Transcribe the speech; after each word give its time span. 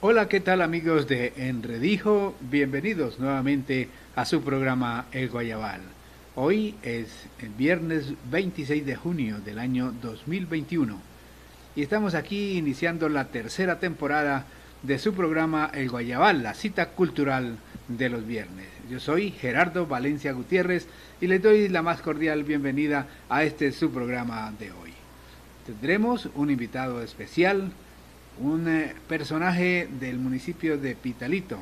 Hola, 0.00 0.28
¿qué 0.28 0.38
tal 0.38 0.62
amigos 0.62 1.08
de 1.08 1.32
Enredijo? 1.36 2.36
Bienvenidos 2.40 3.18
nuevamente 3.18 3.88
a 4.14 4.24
su 4.26 4.42
programa 4.42 5.06
El 5.10 5.28
Guayabal. 5.28 5.80
Hoy 6.36 6.76
es 6.84 7.08
el 7.40 7.48
viernes 7.48 8.12
26 8.30 8.86
de 8.86 8.94
junio 8.94 9.40
del 9.40 9.58
año 9.58 9.92
2021 10.00 11.00
y 11.74 11.82
estamos 11.82 12.14
aquí 12.14 12.56
iniciando 12.56 13.08
la 13.08 13.24
tercera 13.24 13.80
temporada 13.80 14.46
de 14.84 15.00
su 15.00 15.14
programa 15.14 15.68
El 15.74 15.90
Guayabal, 15.90 16.44
la 16.44 16.54
cita 16.54 16.90
cultural 16.90 17.56
de 17.88 18.08
los 18.08 18.24
viernes. 18.24 18.68
Yo 18.88 19.00
soy 19.00 19.32
Gerardo 19.32 19.88
Valencia 19.88 20.30
Gutiérrez 20.30 20.86
y 21.20 21.26
les 21.26 21.42
doy 21.42 21.68
la 21.68 21.82
más 21.82 22.02
cordial 22.02 22.44
bienvenida 22.44 23.08
a 23.28 23.42
este 23.42 23.72
su 23.72 23.90
programa 23.90 24.52
de 24.60 24.70
hoy. 24.70 24.92
Tendremos 25.66 26.28
un 26.36 26.50
invitado 26.50 27.02
especial, 27.02 27.72
un 28.40 28.68
eh, 28.68 28.94
personaje 29.08 29.88
del 30.00 30.18
municipio 30.18 30.78
de 30.78 30.94
Pitalito, 30.94 31.58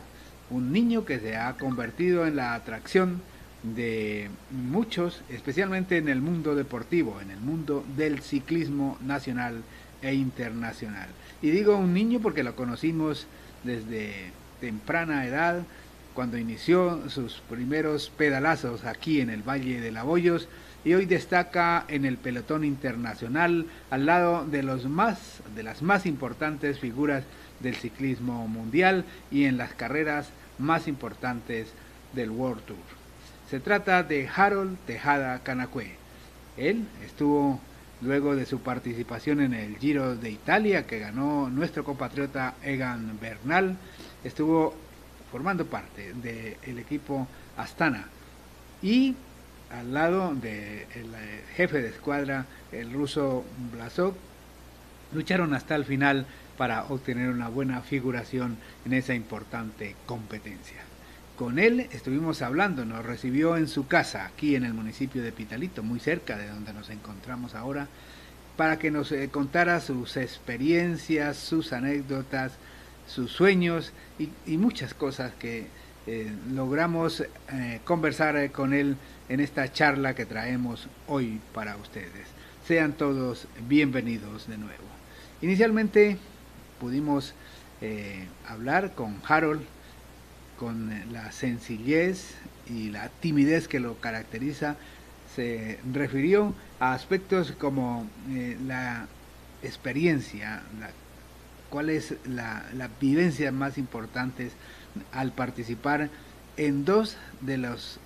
un 0.50 0.72
niño 0.72 1.04
que 1.04 1.18
se 1.18 1.36
ha 1.36 1.54
convertido 1.54 2.26
en 2.26 2.36
la 2.36 2.54
atracción 2.54 3.20
de 3.62 4.30
muchos, 4.50 5.22
especialmente 5.28 5.96
en 5.96 6.08
el 6.08 6.20
mundo 6.20 6.54
deportivo, 6.54 7.20
en 7.20 7.30
el 7.30 7.40
mundo 7.40 7.84
del 7.96 8.20
ciclismo 8.20 8.98
nacional 9.04 9.62
e 10.02 10.14
internacional. 10.14 11.08
Y 11.42 11.50
digo 11.50 11.76
un 11.76 11.94
niño 11.94 12.20
porque 12.20 12.42
lo 12.42 12.54
conocimos 12.54 13.26
desde 13.64 14.30
temprana 14.60 15.26
edad, 15.26 15.62
cuando 16.14 16.38
inició 16.38 17.10
sus 17.10 17.42
primeros 17.50 18.10
pedalazos 18.16 18.84
aquí 18.84 19.20
en 19.20 19.28
el 19.28 19.42
Valle 19.42 19.80
de 19.80 19.92
Laboyos 19.92 20.48
y 20.86 20.94
hoy 20.94 21.04
destaca 21.04 21.84
en 21.88 22.04
el 22.04 22.16
pelotón 22.16 22.64
internacional 22.64 23.66
al 23.90 24.06
lado 24.06 24.46
de 24.46 24.62
los 24.62 24.86
más 24.86 25.42
de 25.56 25.64
las 25.64 25.82
más 25.82 26.06
importantes 26.06 26.78
figuras 26.78 27.24
del 27.58 27.74
ciclismo 27.74 28.46
mundial 28.46 29.04
y 29.32 29.46
en 29.46 29.58
las 29.58 29.74
carreras 29.74 30.28
más 30.58 30.86
importantes 30.86 31.72
del 32.12 32.30
World 32.30 32.62
Tour. 32.66 32.78
Se 33.50 33.58
trata 33.58 34.04
de 34.04 34.28
Harold 34.32 34.78
Tejada 34.86 35.40
Canacue. 35.40 35.90
Él 36.56 36.86
estuvo 37.04 37.60
luego 38.00 38.36
de 38.36 38.46
su 38.46 38.60
participación 38.60 39.40
en 39.40 39.54
el 39.54 39.78
Giro 39.78 40.14
de 40.14 40.30
Italia 40.30 40.86
que 40.86 41.00
ganó 41.00 41.50
nuestro 41.50 41.82
compatriota 41.82 42.54
Egan 42.62 43.18
Bernal, 43.20 43.76
estuvo 44.22 44.72
formando 45.32 45.66
parte 45.66 46.12
del 46.14 46.78
equipo 46.78 47.26
Astana 47.56 48.06
y 48.80 49.16
al 49.70 49.92
lado 49.92 50.34
del 50.34 50.86
eh, 51.14 51.44
jefe 51.56 51.82
de 51.82 51.88
escuadra, 51.88 52.46
el 52.72 52.92
ruso 52.92 53.44
Blasov, 53.72 54.14
lucharon 55.12 55.54
hasta 55.54 55.74
el 55.74 55.84
final 55.84 56.26
para 56.56 56.84
obtener 56.84 57.30
una 57.30 57.48
buena 57.48 57.80
figuración 57.82 58.56
en 58.84 58.92
esa 58.92 59.14
importante 59.14 59.94
competencia. 60.06 60.82
Con 61.36 61.58
él 61.58 61.88
estuvimos 61.92 62.40
hablando, 62.40 62.84
nos 62.86 63.04
recibió 63.04 63.56
en 63.56 63.68
su 63.68 63.86
casa, 63.86 64.24
aquí 64.24 64.56
en 64.56 64.64
el 64.64 64.72
municipio 64.72 65.22
de 65.22 65.32
Pitalito, 65.32 65.82
muy 65.82 66.00
cerca 66.00 66.38
de 66.38 66.48
donde 66.48 66.72
nos 66.72 66.88
encontramos 66.88 67.54
ahora, 67.54 67.88
para 68.56 68.78
que 68.78 68.90
nos 68.90 69.12
eh, 69.12 69.28
contara 69.28 69.80
sus 69.80 70.16
experiencias, 70.16 71.36
sus 71.36 71.74
anécdotas, 71.74 72.52
sus 73.06 73.30
sueños 73.30 73.92
y, 74.18 74.56
muchas 74.56 74.94
cosas 74.94 75.32
que 75.38 75.66
eh, 76.06 76.32
logramos 76.52 77.24
conversar 77.84 78.50
con 78.52 78.72
él 78.72 78.96
en 79.28 79.40
esta 79.40 79.72
charla 79.72 80.14
que 80.14 80.26
traemos 80.26 80.88
hoy 81.08 81.40
para 81.52 81.76
ustedes. 81.76 82.28
Sean 82.66 82.92
todos 82.92 83.46
bienvenidos 83.68 84.48
de 84.48 84.58
nuevo. 84.58 84.84
Inicialmente 85.40 86.16
pudimos 86.80 87.34
eh, 87.80 88.26
hablar 88.48 88.94
con 88.94 89.20
Harold 89.28 89.62
con 90.58 90.90
la 91.12 91.30
sencillez 91.32 92.34
y 92.66 92.90
la 92.90 93.08
timidez 93.08 93.68
que 93.68 93.80
lo 93.80 94.00
caracteriza. 94.00 94.76
Se 95.34 95.78
refirió 95.92 96.54
a 96.80 96.94
aspectos 96.94 97.52
como 97.52 98.08
eh, 98.30 98.56
la 98.66 99.06
experiencia, 99.62 100.62
cuál 101.68 101.90
es 101.90 102.14
la, 102.24 102.64
la 102.74 102.88
vivencia 103.00 103.52
más 103.52 103.76
importantes 103.76 104.52
al 105.12 105.32
participar 105.32 106.10
en 106.56 106.84
dos 106.84 107.16
de 107.40 107.58
los 107.58 108.00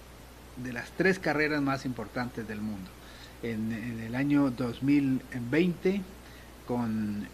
de 0.63 0.73
las 0.73 0.91
tres 0.93 1.19
carreras 1.19 1.63
más 1.63 1.85
importantes 1.85 2.47
del 2.47 2.61
mundo. 2.61 2.91
En, 3.43 3.73
el 4.01 4.15
año 4.15 4.51
2020, 4.51 6.03
con 6.67 7.27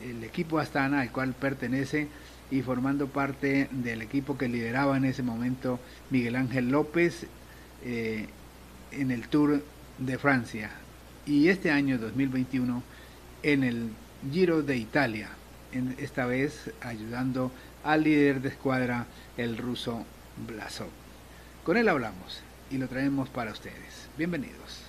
el 0.00 0.24
equipo 0.24 0.58
Astana, 0.58 1.00
al 1.00 1.12
cual 1.12 1.32
pertenece, 1.34 2.08
y 2.50 2.62
formando 2.62 3.08
parte 3.08 3.68
del 3.70 4.02
equipo 4.02 4.38
que 4.38 4.48
lideraba 4.48 4.96
en 4.96 5.04
ese 5.04 5.22
momento 5.22 5.80
Miguel 6.10 6.36
Ángel 6.36 6.70
López 6.70 7.26
eh, 7.84 8.26
en 8.92 9.10
el 9.10 9.28
Tour 9.28 9.64
de 9.98 10.18
Francia. 10.18 10.70
Y 11.26 11.48
este 11.48 11.70
año 11.70 11.98
2021 11.98 12.82
en 13.42 13.64
el 13.64 13.90
Giro 14.32 14.62
de 14.62 14.76
Italia, 14.76 15.28
en, 15.72 15.96
esta 15.98 16.26
vez 16.26 16.70
ayudando 16.80 17.50
al 17.86 18.02
líder 18.02 18.40
de 18.40 18.48
escuadra, 18.48 19.06
el 19.36 19.56
ruso 19.56 20.04
Blasov. 20.46 20.88
Con 21.64 21.76
él 21.76 21.88
hablamos 21.88 22.42
y 22.68 22.78
lo 22.78 22.88
traemos 22.88 23.28
para 23.28 23.52
ustedes. 23.52 24.08
Bienvenidos. 24.18 24.82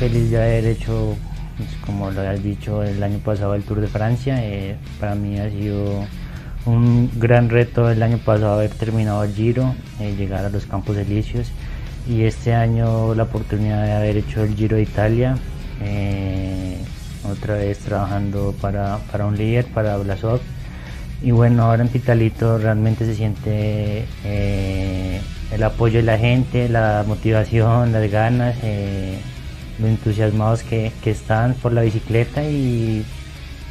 Feliz 0.00 0.30
de 0.30 0.36
haber 0.36 0.66
hecho, 0.66 1.16
pues, 1.56 1.68
como 1.84 2.10
lo 2.10 2.20
has 2.20 2.42
dicho, 2.42 2.82
el 2.82 3.02
año 3.02 3.18
pasado 3.20 3.54
el 3.54 3.62
Tour 3.62 3.80
de 3.80 3.88
Francia. 3.88 4.44
Eh, 4.44 4.76
para 5.00 5.14
mí 5.14 5.38
ha 5.38 5.48
sido 5.48 6.06
un 6.66 7.10
gran 7.18 7.48
reto 7.48 7.90
el 7.90 8.02
año 8.02 8.18
pasado 8.18 8.54
haber 8.54 8.70
terminado 8.70 9.22
el 9.24 9.32
Giro, 9.32 9.74
eh, 10.00 10.14
llegar 10.16 10.44
a 10.44 10.50
los 10.50 10.66
Campos 10.66 10.96
Elíseos 10.96 11.50
y 12.08 12.22
este 12.22 12.54
año 12.54 13.14
la 13.14 13.24
oportunidad 13.24 13.84
de 13.84 13.92
haber 13.92 14.16
hecho 14.16 14.42
el 14.42 14.54
Giro 14.54 14.76
de 14.76 14.82
Italia, 14.82 15.36
eh, 15.80 16.76
otra 17.30 17.54
vez 17.54 17.78
trabajando 17.78 18.54
para, 18.60 18.98
un 19.26 19.36
líder, 19.36 19.66
para 19.66 19.96
Blasov. 19.96 20.40
Y 21.22 21.30
bueno, 21.30 21.64
ahora 21.64 21.82
en 21.82 21.88
Pitalito 21.88 22.58
realmente 22.58 23.06
se 23.06 23.14
siente 23.14 24.04
eh, 24.24 25.20
el 25.50 25.62
apoyo 25.62 25.98
de 25.98 26.02
la 26.02 26.18
gente, 26.18 26.68
la 26.68 27.04
motivación, 27.06 27.92
las 27.92 28.10
ganas, 28.10 28.54
los 29.78 29.88
entusiasmados 29.88 30.62
que, 30.62 30.92
que 31.02 31.10
están 31.10 31.54
por 31.54 31.72
la 31.72 31.82
bicicleta 31.82 32.44
y 32.44 33.04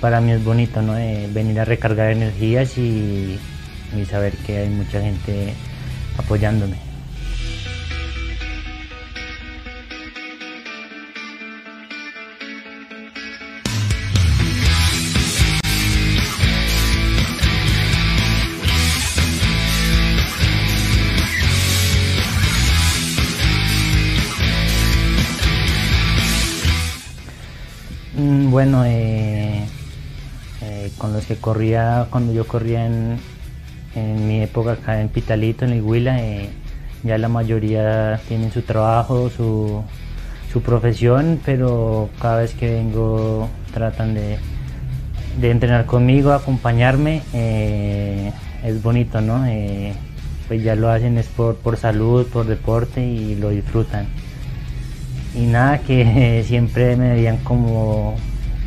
para 0.05 0.21
mí 0.21 0.33
es 0.33 0.43
bonito 0.43 0.83
¿no? 0.83 0.95
Eh, 0.95 1.27
venir 1.33 1.59
a 1.59 1.65
recargar 1.65 2.11
energías 2.11 2.77
y, 2.77 3.39
saber 4.07 4.33
que 4.45 4.59
hay 4.59 4.69
mucha 4.69 5.01
gente 5.01 5.51
apoyándome. 6.15 6.77
Mm, 28.15 28.51
bueno, 28.51 28.85
eh, 28.85 29.04
con 31.05 31.13
los 31.13 31.27
que 31.27 31.35
corría 31.35 32.07
cuando 32.09 32.33
yo 32.33 32.47
corría 32.47 32.87
en, 32.87 33.19
mi 34.27 34.41
época 34.41 34.71
acá 34.71 34.99
en 34.99 35.07
Pitalito, 35.07 35.63
en 35.63 35.75
Iguila, 35.75 36.19
eh, 36.19 36.49
ya 37.03 37.19
la 37.19 37.27
mayoría 37.27 38.19
tienen 38.27 38.51
su 38.51 38.63
trabajo, 38.63 39.29
su, 39.29 39.83
profesión, 40.63 41.39
pero 41.45 42.09
cada 42.19 42.37
vez 42.37 42.53
que 42.53 42.71
vengo 42.71 43.49
tratan 43.73 44.15
de, 44.15 44.39
entrenar 45.43 45.85
conmigo, 45.85 46.31
acompañarme, 46.31 47.21
eh, 47.33 48.31
es 48.63 48.81
bonito, 48.81 49.21
¿no? 49.21 49.45
Eh, 49.45 49.93
pues 50.47 50.63
ya 50.63 50.75
lo 50.75 50.89
hacen 50.89 51.19
es 51.19 51.27
por, 51.27 51.57
por 51.57 51.77
salud, 51.77 52.25
por 52.25 52.47
deporte 52.47 53.05
y 53.05 53.35
lo 53.35 53.49
disfrutan. 53.49 54.07
Y 55.35 55.45
nada, 55.45 55.79
que 55.79 56.43
siempre 56.47 56.95
me 56.95 57.13
veían 57.13 57.37
como 57.43 58.15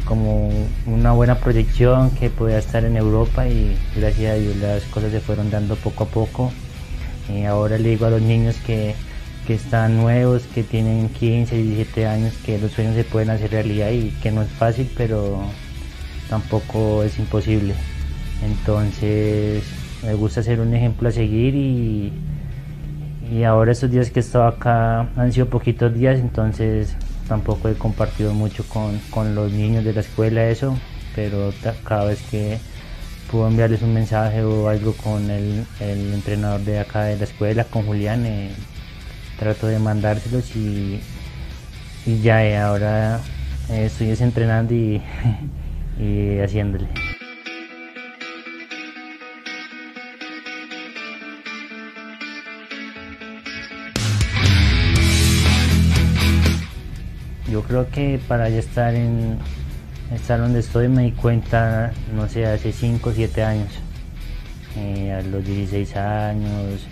como 0.08 0.50
una 0.87 1.12
buena 1.12 1.34
proyección 1.37 2.10
que 2.12 2.31
podía 2.31 2.58
estar 2.58 2.82
en 2.84 2.96
Europa 2.96 3.46
y 3.46 3.76
gracias 3.94 4.32
a 4.32 4.34
Dios 4.37 4.56
las 4.56 4.82
cosas 4.84 5.12
se 5.12 5.20
fueron 5.20 5.50
dando 5.50 5.76
poco 5.76 6.05
a 6.05 6.06
poco. 6.06 6.50
y 7.28 7.44
ahora 7.44 7.76
le 7.76 7.90
digo 7.90 8.06
a 8.06 8.10
los 8.10 8.22
niños 8.22 8.56
que, 8.66 8.94
que 9.46 9.55
están 9.55 9.99
nuevos, 9.99 10.44
que 10.55 10.62
tienen 10.62 11.10
15, 11.10 11.55
17 11.55 12.06
años, 12.06 12.34
que 12.44 12.58
los 12.58 12.72
sueños 12.72 12.94
se 12.94 13.05
pueden 13.05 13.28
hacer 13.28 13.50
realidad 13.50 13.90
y 13.90 14.10
que 14.22 14.31
no 14.32 14.40
es 14.43 14.49
fácil, 14.49 14.90
pero 14.96 15.43
tampoco 16.31 17.02
es 17.02 17.19
imposible. 17.19 17.75
Entonces 18.43 19.62
me 20.02 20.14
gusta 20.14 20.43
ser 20.43 20.60
un 20.60 20.72
ejemplo 20.75 21.10
a 21.10 21.12
seguir 21.12 21.55
y, 21.55 22.12
y 23.31 23.43
ahora 23.44 23.72
estos 23.72 23.90
días 23.90 24.10
que 24.10 24.20
he 24.20 24.22
estado 24.22 24.46
acá 24.46 25.10
han 25.16 25.32
sido 25.34 25.46
poquitos 25.50 25.93
días, 25.93 26.19
entonces 26.19 26.96
tampoco 27.28 27.69
he 27.69 27.75
compartido 27.75 28.32
mucho 28.32 28.64
con, 28.69 28.98
con 29.10 29.34
los 29.34 29.52
niños 29.52 29.84
de 29.84 29.92
la 29.92 30.00
escuela 30.00 30.48
eso, 30.48 30.76
pero 31.14 31.52
cada 31.84 32.06
vez 32.06 32.20
que 32.30 32.58
puedo 33.30 33.46
enviarles 33.46 33.82
un 33.82 33.92
mensaje 33.94 34.42
o 34.42 34.69
algo 34.69 34.94
con 34.94 35.30
el, 35.30 35.64
el 35.80 36.14
entrenador 36.14 36.60
de 36.62 36.80
acá 36.80 37.04
de 37.04 37.19
la 37.19 37.25
escuela, 37.25 37.64
con 37.64 37.84
Julián, 37.84 38.25
eh, 38.26 38.50
trato 39.38 39.66
de 39.66 39.78
mandárselos 39.78 40.56
y, 40.56 41.00
y 42.06 42.20
ya 42.20 42.44
eh, 42.44 42.56
ahora 42.56 43.20
eh, 43.70 43.86
estoy 43.86 44.10
entrenando 44.19 44.74
y, 44.74 45.02
y 46.00 46.38
haciéndole. 46.40 46.88
Yo 57.58 57.64
creo 57.64 57.90
que 57.90 58.20
para 58.28 58.49
ya 58.49 58.60
estar 58.60 58.94
en 58.94 59.37
estar 60.14 60.38
donde 60.38 60.60
estoy 60.60 60.87
me 60.87 61.02
di 61.02 61.10
cuenta, 61.10 61.90
no 62.14 62.28
sé, 62.28 62.46
hace 62.46 62.70
5 62.70 63.10
o 63.10 63.12
7 63.12 63.43
años. 63.43 63.72
Eh, 64.76 65.10
a 65.12 65.22
los 65.22 65.44
16 65.44 65.96
años, 65.96 66.87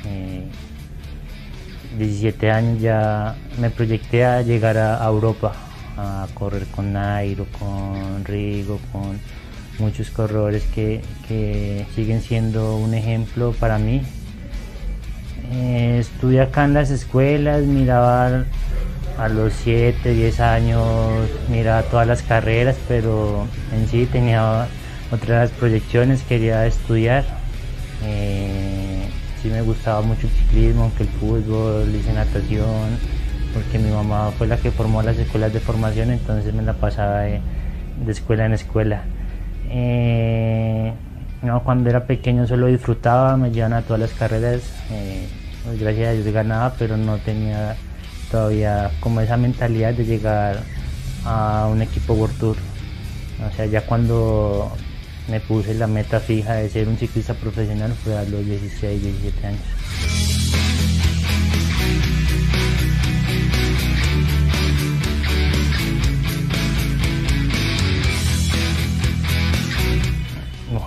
17 1.97 2.51
años 2.51 2.81
ya 2.81 3.37
me 3.61 3.71
proyecté 3.71 4.25
a 4.25 4.43
llegar 4.43 4.77
a, 4.77 5.07
Europa, 5.07 5.53
a 5.97 6.27
correr 6.35 6.65
con 6.75 6.93
Nairo, 6.93 7.47
con 7.61 8.25
Rigo, 8.25 8.81
con 8.91 9.21
muchos 9.79 10.11
corredores 10.11 10.65
que, 10.75 11.01
siguen 11.95 12.23
siendo 12.23 12.77
un 12.77 12.93
ejemplo 12.93 13.53
para 13.61 13.79
mí. 13.79 14.03
Eh, 15.53 15.99
estuve 16.01 16.41
acá 16.41 16.65
en 16.65 16.75
las 16.75 16.91
escuelas, 16.91 17.63
miraba 17.63 18.47
a 19.19 19.29
los 19.29 19.53
7, 19.55 20.13
10 20.13 20.41
años, 20.41 21.29
miraba 21.49 21.83
todas 21.83 22.07
las 22.07 22.23
carreras, 22.23 22.77
pero 22.87 23.47
en 23.73 23.89
sí 23.89 24.07
tenía 24.07 24.67
otras 25.11 25.51
proyecciones, 25.51 26.23
quería 26.23 26.67
estudiar. 26.67 27.25
Eh, 28.05 29.09
sí 29.43 29.49
me 29.49 29.63
gustaba 29.63 30.03
mucho 30.03 30.27
el 30.27 30.33
ciclismo, 30.33 30.85
aunque 30.85 31.05
el 31.05 31.09
fútbol, 31.09 31.95
hice 31.95 32.13
natación, 32.13 32.99
porque 33.55 33.79
mi 33.79 33.91
mamá 33.91 34.33
fue 34.37 34.47
la 34.47 34.59
que 34.59 34.71
formó 34.71 35.03
las 35.03 35.17
escuelas 35.17 35.53
de 35.53 35.61
formación, 35.61 36.11
entonces 36.11 36.53
me 36.53 36.63
la 36.63 36.75
pasaba 36.75 37.21
de, 37.21 37.41
escuela 38.07 38.45
en 38.45 38.53
escuela. 38.53 39.03
Eh, 39.71 40.93
no, 41.43 41.63
cuando 41.65 41.89
era 41.89 42.07
pequeño 42.07 42.47
solo 42.47 42.67
disfrutaba, 42.67 43.37
me 43.37 43.51
llevaban 43.51 43.79
a 43.79 43.83
todas 43.83 44.01
las 44.01 44.13
carreras, 44.13 44.61
eh, 44.91 45.27
pues 45.65 45.81
gracias 45.81 46.09
a 46.09 46.13
Dios 46.13 46.27
ganaba, 46.35 46.75
pero 46.79 46.97
no 46.97 47.17
tenía 47.19 47.77
todavía 48.31 48.91
como 49.01 49.21
esa 49.21 49.37
mentalidad 49.37 49.95
de 49.95 50.05
llegar 50.05 50.63
a 51.25 51.69
un 51.71 51.83
equipo 51.83 52.15
World. 52.15 52.57
O 53.49 53.57
sea, 53.57 53.67
ya 53.67 53.83
cuando 53.87 54.73
me 55.29 55.41
puse 55.41 55.75
la 55.75 55.87
meta 55.87 56.21
fija 56.21 56.55
de 56.55 56.69
ser 56.69 56.89
un 56.89 56.97
ciclista 56.97 57.35
profesional 57.35 57.93
fue 57.93 58.17
a 58.17 58.23
los 58.25 58.45
16, 58.45 59.03
17 59.03 59.47
años. 59.47 59.61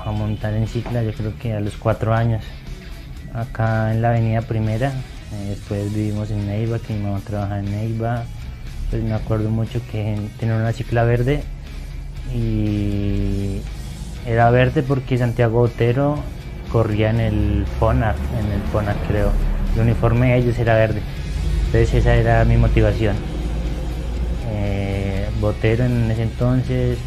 a 0.10 0.12
montar 0.12 0.54
en 0.54 0.68
cicla 0.68 1.04
yo 1.04 1.14
creo 1.14 1.38
que 1.38 1.54
a 1.54 1.60
los 1.60 1.76
4 1.78 2.14
años 2.14 2.44
acá 3.34 3.94
en 3.94 4.02
la 4.02 4.10
avenida 4.10 4.42
primera 4.42 4.92
después 5.50 5.94
vivimos 5.94 6.32
en 6.32 6.48
Neiva, 6.48 6.80
que 6.80 6.94
mi 6.94 7.04
mamá 7.04 7.22
trabaja 7.26 7.60
en 7.60 7.72
Neiva. 7.72 8.24
Pues 8.90 9.04
me 9.04 9.14
acuerdo 9.14 9.50
mucho 9.50 9.82
que 9.92 10.18
tenía 10.40 10.56
una 10.56 10.74
cicla 10.74 11.04
verde 11.04 11.44
y 12.34 13.62
era 14.26 14.50
verde 14.50 14.84
porque 14.84 15.18
Santiago 15.18 15.62
Otero 15.62 16.18
corría 16.72 17.10
en 17.12 17.20
el 17.20 17.66
FONAC, 17.80 18.18
en 18.40 18.52
el 18.52 18.62
FONAC 18.72 18.98
creo. 19.08 19.32
El 19.76 19.82
uniforme 19.82 20.32
de 20.32 20.38
ellos 20.38 20.58
era 20.58 20.76
verde. 20.76 21.02
Entonces 21.66 21.94
esa 21.94 22.16
era 22.16 22.46
mi 22.46 22.58
motivación. 22.58 23.16
Eh, 24.52 25.30
Botero 25.40 25.86
en 25.86 26.10
ese 26.12 26.24
entonces, 26.24 26.98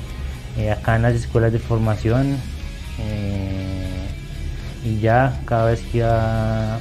eh, 0.57 0.71
acá 0.71 0.97
en 0.97 1.03
las 1.03 1.15
escuelas 1.15 1.53
de 1.53 1.59
formación. 1.59 2.39
y 4.85 5.01
ya 5.01 5.41
cada 5.47 5.67
vez 5.67 5.81
que 5.81 5.99
iba 5.99 6.79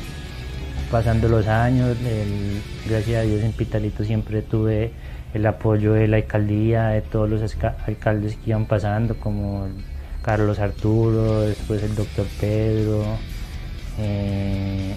pasando 0.91 1.29
los 1.29 1.47
años, 1.47 1.97
gracias 2.85 3.21
a 3.21 3.23
Dios 3.23 3.41
en 3.43 3.53
Pitalito 3.53 4.03
siempre 4.03 4.41
tuve 4.41 4.91
el 5.33 5.45
apoyo 5.45 5.93
de 5.93 6.09
la 6.09 6.17
alcaldía, 6.17 6.87
de 6.87 7.01
todos 7.01 7.29
los 7.29 7.41
alcaldes 7.87 8.35
que 8.35 8.49
iban 8.49 8.65
pasando, 8.65 9.15
como 9.15 9.69
Carlos 10.21 10.59
Arturo, 10.59 11.43
después 11.43 11.81
el 11.83 11.95
doctor 11.95 12.25
Pedro, 12.41 13.05
eh, 13.99 14.93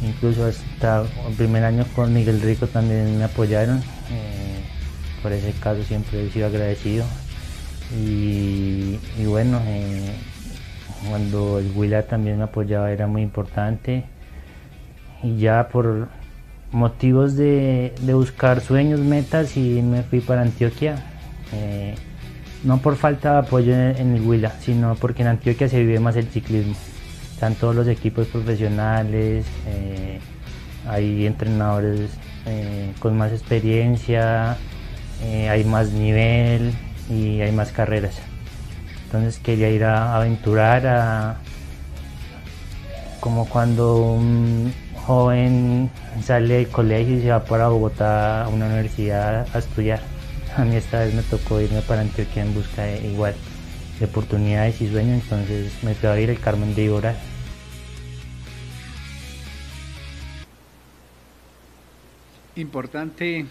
incluso 0.00 0.46
hasta 0.46 1.04
el 1.28 1.34
primer 1.34 1.64
año 1.64 1.84
con 1.96 2.14
Miguel 2.14 2.40
Rico 2.40 2.68
también 2.68 3.18
me 3.18 3.24
apoyaron, 3.24 3.78
eh, 4.12 4.62
por 5.22 5.32
ese 5.32 5.52
caso 5.54 5.82
siempre 5.82 6.24
he 6.24 6.30
sido 6.30 6.46
agradecido. 6.46 7.04
Y, 8.00 8.98
bueno, 9.26 9.60
eh, 9.64 10.14
cuando 11.08 11.58
el 11.58 11.70
Huila 11.74 12.04
también 12.04 12.38
me 12.38 12.44
apoyaba 12.44 12.92
era 12.92 13.06
muy 13.06 13.22
importante 13.22 14.04
y 15.24 15.38
ya 15.38 15.68
por 15.68 16.08
motivos 16.70 17.34
de, 17.34 17.94
buscar 18.12 18.60
sueños, 18.60 19.00
metas 19.00 19.56
y 19.56 19.80
me 19.80 20.02
fui 20.02 20.20
para 20.20 20.42
Antioquia. 20.42 20.96
Eh, 21.52 21.94
no 22.62 22.78
por 22.78 22.96
falta 22.96 23.32
de 23.32 23.38
apoyo 23.38 23.74
en, 23.74 24.14
el 24.14 24.22
Huila, 24.22 24.52
sino 24.60 24.94
porque 24.96 25.22
en 25.22 25.28
Antioquia 25.28 25.68
se 25.68 25.80
vive 25.80 25.98
más 25.98 26.16
el 26.16 26.26
ciclismo. 26.26 26.74
Están 27.32 27.54
todos 27.54 27.74
los 27.74 27.88
equipos 27.88 28.26
profesionales, 28.28 29.46
eh, 29.66 30.20
hay 30.86 31.26
entrenadores 31.26 32.10
eh, 32.46 32.92
con 33.00 33.16
más 33.16 33.32
experiencia, 33.32 34.56
hay 35.48 35.64
más 35.64 35.90
nivel 35.92 36.72
y 37.08 37.40
hay 37.40 37.50
más 37.50 37.72
carreras. 37.72 38.20
Entonces 39.06 39.38
quería 39.38 39.70
ir 39.70 39.84
a 39.84 40.16
aventurar 40.16 40.86
a 40.86 41.38
como 43.20 43.48
cuando 43.48 43.96
un, 43.96 44.72
joven 45.06 45.90
sale 46.22 46.54
del 46.54 46.68
colegio 46.68 47.18
y 47.18 47.22
se 47.22 47.30
va 47.30 47.44
para 47.44 47.68
Bogotá 47.68 48.44
a 48.44 48.48
una 48.48 48.66
universidad 48.66 49.46
a 49.54 49.58
estudiar. 49.58 50.00
A 50.56 50.64
mí 50.64 50.76
esta 50.76 51.00
vez 51.00 51.14
me 51.14 51.22
tocó 51.22 51.60
irme 51.60 51.82
para 51.82 52.00
Antioquia 52.00 52.42
en 52.42 52.54
busca 52.54 52.82
de 52.82 53.06
igual 53.08 53.34
de 53.98 54.06
oportunidades 54.06 54.80
y 54.80 54.88
sueños, 54.90 55.22
entonces 55.22 55.72
me 55.82 55.94
fui 55.94 56.08
a 56.08 56.18
ir 56.18 56.30
el 56.30 56.40
Carmen 56.40 56.74
de 56.74 56.84
Iboral. 56.84 57.16
Importante 62.56 63.46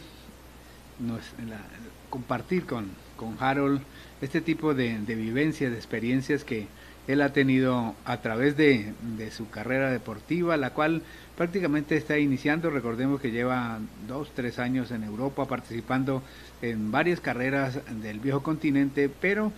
compartir 2.10 2.66
con, 2.66 2.88
con 3.16 3.36
Harold 3.40 3.82
este 4.22 4.42
tipo 4.42 4.74
de, 4.74 5.00
de 5.00 5.16
vivencias, 5.16 5.72
de 5.72 5.78
experiencias 5.78 6.44
que 6.44 6.68
él 7.08 7.22
ha 7.22 7.34
tenido 7.34 7.96
a 8.06 8.18
través 8.18 8.56
de, 8.56 8.94
de, 9.18 9.32
su 9.32 9.50
carrera 9.50 9.92
deportiva, 9.92 10.56
la 10.58 10.70
cual 10.70 11.02
prácticamente 11.38 11.96
está 11.96 12.18
iniciando. 12.18 12.70
Recordemos 12.70 13.22
que 13.22 13.32
lleva 13.32 13.80
dos, 14.08 14.32
tres 14.34 14.60
años 14.60 14.92
en 14.92 15.04
Europa 15.04 15.46
participando 15.46 16.22
en 16.62 16.92
varias 16.92 17.20
carreras 17.20 17.80
del 18.02 18.20
viejo 18.20 18.44
continente, 18.44 19.10
pero 19.10 19.52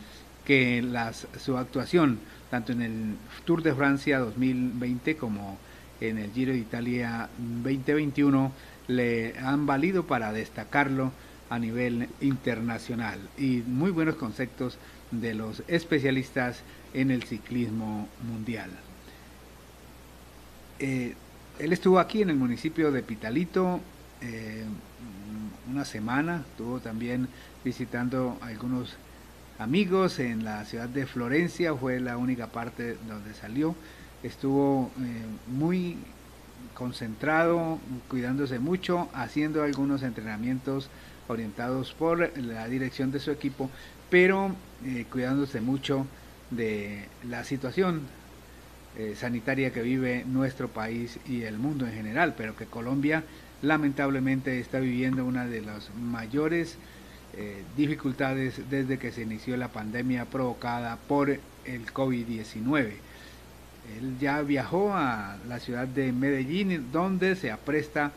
que 0.46 0.82
las, 0.82 1.28
su 1.40 1.58
actuación, 1.58 2.20
tanto 2.52 2.72
en 2.72 2.82
el 2.82 3.16
Tour 3.46 3.64
de 3.64 3.74
Francia 3.74 4.20
2020 4.20 5.18
como 5.18 5.58
en 6.00 6.18
el 6.18 6.32
Giro 6.32 6.52
de 6.52 6.60
Italia 6.60 7.30
2021, 7.38 8.52
le 8.88 9.38
han 9.40 9.66
valido 9.66 10.06
para 10.06 10.32
destacarlo 10.32 11.12
a 11.50 11.60
nivel 11.60 12.10
internacional 12.22 13.20
y 13.38 13.64
muy 13.66 13.92
buenos 13.92 14.16
conceptos 14.16 14.78
de 15.12 15.34
los 15.34 15.64
especialistas 15.68 16.62
en 16.94 17.12
el 17.12 17.24
ciclismo 17.24 18.08
mundial. 18.24 18.70
Eh, 20.80 21.16
él 21.60 21.74
estuvo 21.74 22.00
aquí 22.00 22.22
en 22.22 22.30
el 22.30 22.36
municipio 22.36 22.92
de 22.92 23.02
Pitalito 23.04 23.80
eh, 24.22 24.66
una 25.72 25.86
semana, 25.86 26.44
estuvo 26.52 26.80
también 26.80 27.28
visitando 27.64 28.38
algunos 28.42 28.96
amigos 29.58 30.20
en 30.20 30.44
la 30.44 30.64
ciudad 30.66 30.90
de 30.90 31.06
Florencia, 31.06 31.74
fue 31.76 32.00
la 32.00 32.18
única 32.18 32.48
parte 32.48 32.98
donde 33.08 33.34
salió, 33.34 33.76
estuvo 34.24 34.92
eh, 35.00 35.26
muy 35.48 35.98
concentrado, 36.74 37.80
cuidándose 38.10 38.60
mucho, 38.60 39.10
haciendo 39.14 39.64
algunos 39.64 40.04
entrenamientos 40.04 40.90
orientados 41.28 41.94
por 41.94 42.38
la 42.38 42.68
dirección 42.68 43.12
de 43.12 43.20
su 43.20 43.32
equipo, 43.32 43.70
pero 44.10 44.54
eh, 44.84 45.06
cuidándose 45.12 45.62
mucho 45.62 46.06
de 46.52 47.08
la 47.28 47.44
situación 47.44 48.02
eh, 48.98 49.14
sanitaria 49.16 49.72
que 49.72 49.82
vive 49.82 50.24
nuestro 50.26 50.68
país 50.68 51.20
y 51.28 51.44
el 51.44 51.58
mundo 51.58 51.86
en 51.86 51.94
general, 51.94 52.34
pero 52.38 52.56
que 52.56 52.66
Colombia 52.66 53.24
lamentablemente 53.62 54.60
está 54.60 54.80
viviendo 54.80 55.26
una 55.26 55.46
de 55.46 55.62
las 55.62 55.90
mayores 55.96 56.78
eh, 57.38 57.64
dificultades 57.76 58.70
desde 58.70 58.98
que 58.98 59.12
se 59.12 59.24
inició 59.24 59.58
la 59.58 59.68
pandemia 59.68 60.26
provocada 60.26 60.98
por 61.08 61.30
el 61.30 61.86
COVID-19. 61.94 62.94
Él 64.00 64.18
ya 64.20 64.42
viajó 64.42 64.94
a 64.94 65.38
la 65.48 65.60
ciudad 65.60 65.88
de 65.88 66.12
Medellín, 66.12 66.92
donde 66.92 67.36
se 67.36 67.52
apresta 67.52 68.14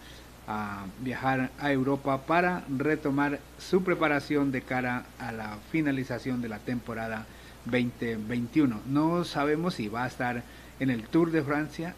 a 0.47 0.87
viajar 1.00 1.50
a 1.58 1.73
Europa 1.73 2.23
para 2.26 2.64
retomar 2.68 3.40
su 3.58 3.82
preparación 3.82 4.50
de 4.50 4.62
cara 4.62 5.04
a 5.18 5.32
la 5.32 5.58
finalización 5.70 6.40
de 6.40 6.49
la 6.49 6.58
temporada 6.58 7.26
2021. 7.66 8.80
No 8.87 9.25
sabemos 9.25 9.75
si 9.75 9.88
va 9.88 10.04
a 10.04 10.08
estar 10.08 10.42
en 10.80 10.90
el 10.90 11.04
Tour 11.04 11.30
de 11.30 11.42
Francia 11.42 11.94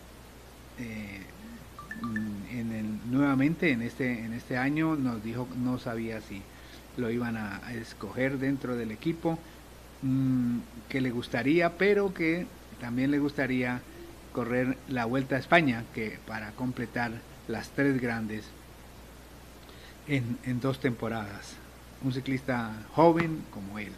eh, 0.78 1.20
en 2.52 2.72
el, 2.72 3.10
nuevamente 3.10 3.72
en 3.72 3.82
este, 3.82 4.24
en 4.24 4.32
este 4.32 4.56
año. 4.56 4.96
Nos 4.96 5.22
dijo 5.22 5.46
no 5.56 5.78
sabía 5.78 6.20
si 6.20 6.42
lo 6.96 7.10
iban 7.10 7.36
a, 7.36 7.60
escoger 7.72 8.38
dentro 8.38 8.76
del 8.76 8.90
equipo 8.90 9.38
mm, 10.02 10.58
que 10.88 11.00
le 11.00 11.10
gustaría, 11.10 11.76
pero 11.76 12.12
que 12.14 12.46
también 12.80 13.10
le 13.10 13.18
gustaría 13.18 13.80
correr 14.32 14.76
la 14.88 15.04
Vuelta 15.04 15.36
a 15.36 15.38
España, 15.38 15.84
que 15.94 16.18
para 16.26 16.52
completar 16.52 17.12
las 17.48 17.70
tres 17.70 18.00
grandes 18.00 18.44
en, 20.06 20.60
dos 20.60 20.80
temporadas. 20.80 21.56
Un 22.02 22.12
ciclista 22.12 22.72
joven 22.94 23.42
como 23.52 23.78
él. 23.78 23.92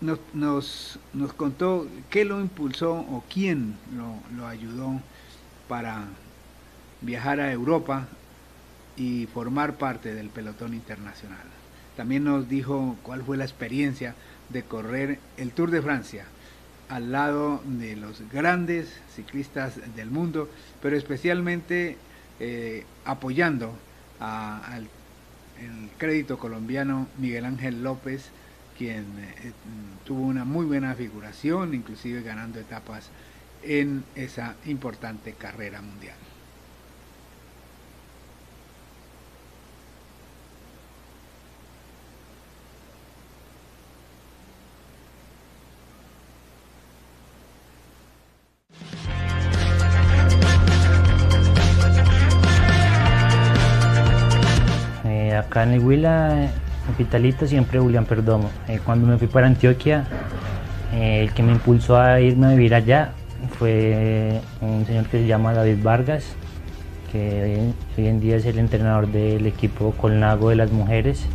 Nos, 0.00 0.98
nos, 1.14 1.32
contó 1.32 1.86
qué 2.10 2.24
lo 2.24 2.40
impulsó 2.40 2.92
o 2.92 3.24
quién 3.32 3.76
lo, 3.96 4.16
lo, 4.36 4.46
ayudó 4.46 5.00
para 5.68 6.04
viajar 7.00 7.40
a 7.40 7.50
Europa 7.50 8.06
y 8.96 9.26
formar 9.26 9.76
parte 9.76 10.14
del 10.14 10.28
pelotón 10.28 10.74
internacional. 10.74 11.46
También 11.96 12.24
nos 12.24 12.48
dijo 12.48 12.96
cuál 13.02 13.22
fue 13.22 13.38
la 13.38 13.44
experiencia 13.44 14.14
de 14.50 14.62
correr 14.62 15.18
el 15.38 15.52
Tour 15.52 15.70
de 15.70 15.80
Francia 15.80 16.26
al 16.90 17.10
lado 17.10 17.62
de 17.64 17.96
los 17.96 18.22
grandes 18.30 19.00
ciclistas 19.14 19.80
del 19.96 20.10
mundo, 20.10 20.48
pero 20.82 20.96
especialmente 20.96 21.96
eh, 22.38 22.84
apoyando 23.06 23.72
al 24.20 24.88
el 25.60 25.90
crédito 25.98 26.38
colombiano 26.38 27.06
Miguel 27.18 27.44
Ángel 27.44 27.82
López, 27.82 28.30
quien 28.76 29.04
eh, 29.18 29.52
tuvo 30.04 30.22
una 30.22 30.44
muy 30.44 30.66
buena 30.66 30.94
figuración, 30.94 31.74
inclusive 31.74 32.22
ganando 32.22 32.60
etapas 32.60 33.10
en 33.62 34.04
esa 34.14 34.56
importante 34.66 35.32
carrera 35.32 35.80
mundial. 35.82 36.16
acá 55.36 55.64
en 55.64 55.72
el 55.72 55.80
Huila, 55.80 56.50
en 56.88 56.94
Pitalito, 56.94 57.46
siempre 57.46 57.78
Julián 57.78 58.04
Perdomo. 58.04 58.50
Eh, 58.68 58.80
cuando 58.84 59.06
me 59.06 59.18
fui 59.18 59.26
para 59.28 59.46
Antioquia, 59.46 60.04
eh, 60.92 61.22
el 61.22 61.32
que 61.32 61.42
me 61.42 61.52
impulsó 61.52 62.00
a 62.00 62.20
irme 62.20 62.46
a 62.46 62.50
vivir 62.50 62.74
allá 62.74 63.12
fue 63.58 64.40
un 64.60 64.84
señor 64.86 65.06
que 65.06 65.18
se 65.18 65.26
llama 65.26 65.52
David 65.52 65.82
Vargas, 65.82 66.24
que 67.12 67.72
hoy, 67.96 68.06
en 68.06 68.20
día 68.20 68.36
es 68.36 68.46
el 68.46 68.58
entrenador 68.58 69.08
del 69.08 69.46
equipo 69.46 69.92
Colnago 69.92 70.50
de 70.50 70.56
las 70.56 70.72
mujeres. 70.72 71.26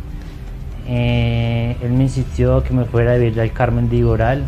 Eh, 0.88 1.76
él 1.82 1.92
me 1.92 2.04
insistió 2.04 2.62
que 2.64 2.74
me 2.74 2.84
fuera 2.84 3.12
a 3.12 3.16
vivir 3.16 3.40
al 3.40 3.52
Carmen 3.52 3.88
de 3.88 3.96
Iboral. 3.96 4.42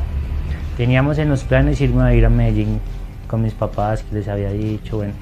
Teníamos 0.77 1.19
en 1.19 1.29
los 1.29 1.45
planes 1.45 1.81
irme 1.81 2.03
a 2.03 2.09
vivir 2.09 2.27
a 2.27 2.31
Medellín 2.31 2.81
con 3.29 3.43
mis 3.43 3.53
papás, 3.53 4.03
que 4.03 4.17
les 4.17 4.29
había 4.29 4.51
dicho, 4.51 4.97
bueno, 4.97 5.13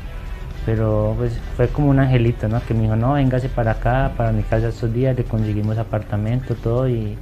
pero 0.65 1.15
pues 1.19 1.39
fue 1.57 1.69
como 1.69 1.91
un 1.91 1.99
angelito, 1.99 2.49
¿no? 2.49 2.61
Que 2.65 2.75
me 2.75 2.83
dijo, 2.83 2.97
no, 2.97 3.15
véngase 3.15 3.49
para 3.49 3.73
acá, 3.73 4.13
para 4.17 4.33
mi 4.33 4.43
casa 4.43 4.69
estos 4.69 4.93
días, 4.93 5.17
le 5.17 5.25
conseguimos 5.25 5.79
apartamento, 5.79 6.55
todo 6.55 6.89
y, 6.89 7.17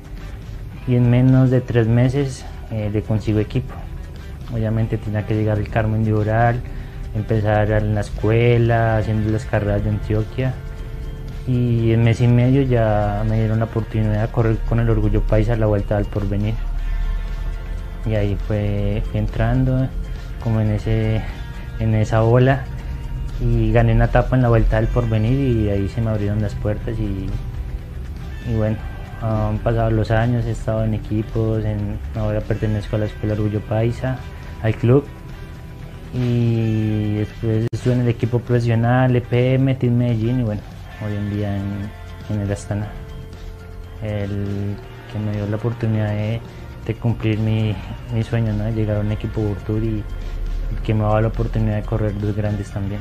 en 0.89 1.09
menos 1.09 1.51
de 1.51 1.61
tres 1.61 1.87
meses 1.87 2.45
eh, 2.71 2.91
le 2.93 3.03
consigo 3.03 3.39
equipo. 3.39 3.75
Obviamente 4.53 4.99
tenía 4.99 5.25
que 5.25 5.35
llegar 5.35 5.59
el 5.59 5.69
Carmen 5.69 6.05
de 6.05 6.13
Oral, 6.13 6.61
empezar 7.15 7.71
en 7.71 7.95
la 7.95 8.01
escuela, 8.01 8.97
haciendo 8.97 9.31
las 9.31 9.45
carreras 9.45 9.85
de 9.85 9.91
Antioquia 9.91 10.55
y 11.47 11.93
en 11.93 12.05
mes 12.05 12.21
y 12.21 12.29
medio 12.29 12.63
ya 12.63 13.25
me 13.29 13.39
dieron 13.39 13.59
la 13.59 13.65
oportunidad 13.65 14.23
de 14.23 14.33
correr 14.33 14.59
con 14.69 14.79
el 14.79 14.91
Orgullo 14.91 15.23
Paisa 15.23 15.57
la 15.57 15.67
Vuelta 15.67 15.97
al 15.97 16.05
Porvenir. 16.05 16.55
Y 18.07 18.15
ahí 18.15 18.37
fue 18.47 19.03
entrando 19.15 19.89
como 20.43 20.61
en, 20.61 20.71
ese, 20.71 21.23
en 21.79 21.95
esa 21.95 22.23
ola 22.23 22.65
y 23.41 23.73
gané 23.73 23.95
una 23.95 24.07
etapa 24.07 24.37
en 24.37 24.43
la 24.43 24.49
vuelta 24.49 24.77
del 24.77 24.89
porvenir 24.89 25.39
y 25.39 25.71
ahí 25.71 25.89
se 25.89 26.01
me 26.01 26.11
abrieron 26.11 26.43
las 26.43 26.55
puertas 26.55 26.99
y, 26.99 27.27
y 28.51 28.57
bueno, 28.57 28.77
han 29.23 29.59
pasado 29.59 29.91
los 29.91 30.11
años, 30.11 30.45
he 30.47 30.53
estado 30.53 30.85
en 30.85 30.95
equipos, 30.95 31.65
en, 31.65 31.99
ahora 32.15 32.41
pertenezco 32.41 32.97
a 32.97 33.01
la 33.01 33.07
Escuela 33.07 33.35
Orgullo 33.35 33.61
Paisa, 33.61 34.19
al 34.63 34.75
club 34.75 35.05
y 36.13 37.17
después 37.17 37.67
estuve 37.73 37.95
en 37.95 38.01
el 38.01 38.09
equipo 38.09 38.41
profesional, 38.41 39.15
EPM, 39.15 39.77
Team 39.77 39.95
Medellín 39.95 40.41
y 40.41 40.43
bueno, 40.43 40.61
hoy 41.05 41.17
en 41.17 41.31
día 41.31 41.57
en, 41.57 42.41
el 42.41 42.53
Astana. 42.53 42.89
El 44.03 44.77
que 45.13 45.19
me 45.19 45.33
dio 45.33 45.47
la 45.47 45.57
oportunidad 45.57 46.11
de, 46.11 46.41
cumplir 47.01 47.39
mi, 47.39 47.77
sueño, 48.25 48.53
¿no? 48.53 48.69
llegar 48.71 48.97
a 48.97 49.01
un 49.01 49.13
equipo 49.13 49.41
Tour 49.65 49.83
y 49.85 50.03
que 50.85 50.93
me 50.93 51.03
daba 51.03 51.21
la 51.21 51.29
oportunidad 51.29 51.77
de 51.77 51.83
correr 51.83 52.19
dos 52.19 52.35
grandes 52.35 52.71
también. 52.71 53.01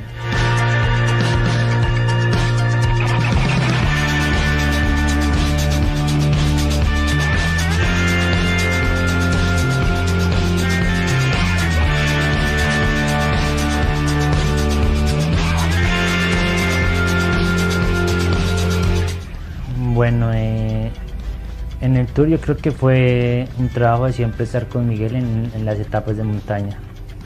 Yo 22.28 22.40
creo 22.40 22.58
que 22.58 22.72
fue 22.72 23.48
un 23.58 23.70
trabajo 23.70 24.06
de 24.06 24.14
siempre 24.14 24.46
estar 24.46 24.68
con 24.68 24.88
Miguel 24.88 25.16
en 25.16 25.66
las 25.66 25.80
etapas 25.80 26.18
de 26.18 26.24
montaña. 26.24 26.78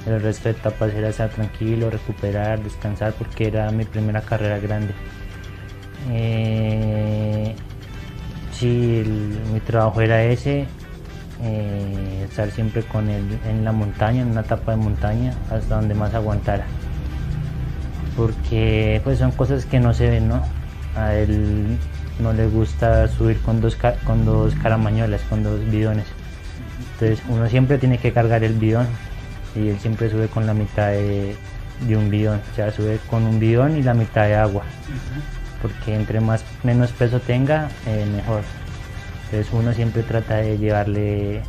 El 0.05 0.21
resto 0.21 0.49
de 0.49 0.55
etapas 0.55 0.93
era 0.93 1.09
estar 1.09 1.29
tranquilo, 1.29 1.89
recuperar, 1.89 2.61
descansar, 2.61 3.13
porque 3.13 3.47
era 3.47 3.71
mi 3.71 3.85
primera 3.85 4.21
carrera 4.21 4.59
grande. 4.59 4.93
Eh, 6.11 7.55
sí, 8.51 9.03
mi 9.53 9.61
trabajo 9.61 10.01
era 10.01 10.23
ese, 10.23 10.65
eh, 11.41 12.25
estar 12.27 12.51
siempre 12.51 12.83
con 12.83 13.09
él 13.09 13.39
en 13.47 13.63
la 13.63 13.71
montaña, 13.71 14.23
en 14.23 14.31
una 14.31 14.41
etapa 14.41 14.71
de 14.71 14.77
montaña, 14.77 15.33
hasta 15.49 15.75
donde 15.75 15.93
más 15.93 16.13
aguantara. 16.13 16.65
Porque 18.17 18.99
pues 19.05 19.19
son 19.19 19.31
cosas 19.31 19.65
que 19.65 19.79
no 19.79 19.93
se 19.93 20.09
ven, 20.09 20.27
¿no? 20.27 20.43
A 20.97 21.15
él 21.15 21.77
no 22.19 22.33
le 22.33 22.47
gusta 22.47 23.07
subir 23.07 23.39
con 23.39 23.61
dos, 23.61 23.77
con 24.05 24.25
dos 24.25 24.53
caramañolas, 24.55 25.21
con 25.23 25.43
dos 25.43 25.59
bidones. 25.69 26.05
Entonces 26.93 27.25
uno 27.29 27.49
siempre 27.49 27.77
tiene 27.77 27.97
que 27.97 28.13
cargar 28.13 28.43
el 28.43 28.53
bidón 28.53 28.87
y 29.55 29.69
él 29.69 29.79
siempre 29.79 30.09
sube 30.09 30.27
con 30.27 30.45
la 30.45 30.53
mitad 30.53 30.89
de, 30.89 31.35
un 31.89 32.09
bidón, 32.09 32.39
o 32.51 32.55
sea, 32.55 32.71
sube 32.71 32.99
con 33.09 33.23
un 33.23 33.39
bidón 33.39 33.77
y 33.77 33.83
la 33.83 33.93
mitad 33.93 34.25
de 34.25 34.35
agua, 34.35 34.63
porque 35.61 35.95
entre 35.95 36.19
más 36.21 36.43
menos 36.63 36.91
peso 36.91 37.19
tenga, 37.19 37.69
eh, 37.85 38.05
mejor. 38.15 38.41
Entonces 39.25 39.51
uno 39.53 39.73
siempre 39.73 40.03
trata 40.03 40.37
de 40.37 40.57
llevarle 40.57 41.41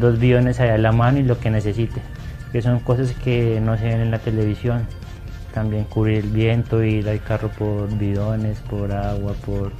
dos 0.00 0.18
bidones 0.18 0.60
allá 0.60 0.74
en 0.74 0.82
la 0.82 0.92
mano 0.92 1.18
y 1.18 1.22
lo 1.22 1.38
que 1.38 1.50
necesite, 1.50 2.00
que 2.52 2.62
son 2.62 2.80
cosas 2.80 3.12
que 3.12 3.60
no 3.60 3.76
se 3.76 3.84
ven 3.84 4.00
en 4.00 4.10
la 4.10 4.18
televisión. 4.18 4.86
También 5.52 5.84
cubrir 5.84 6.24
el 6.24 6.30
viento, 6.30 6.82
ir 6.82 7.08
al 7.08 7.22
carro 7.22 7.50
por 7.50 7.96
bidones, 7.98 8.58
por 8.60 8.92
agua, 8.92 9.34
por, 9.44 9.72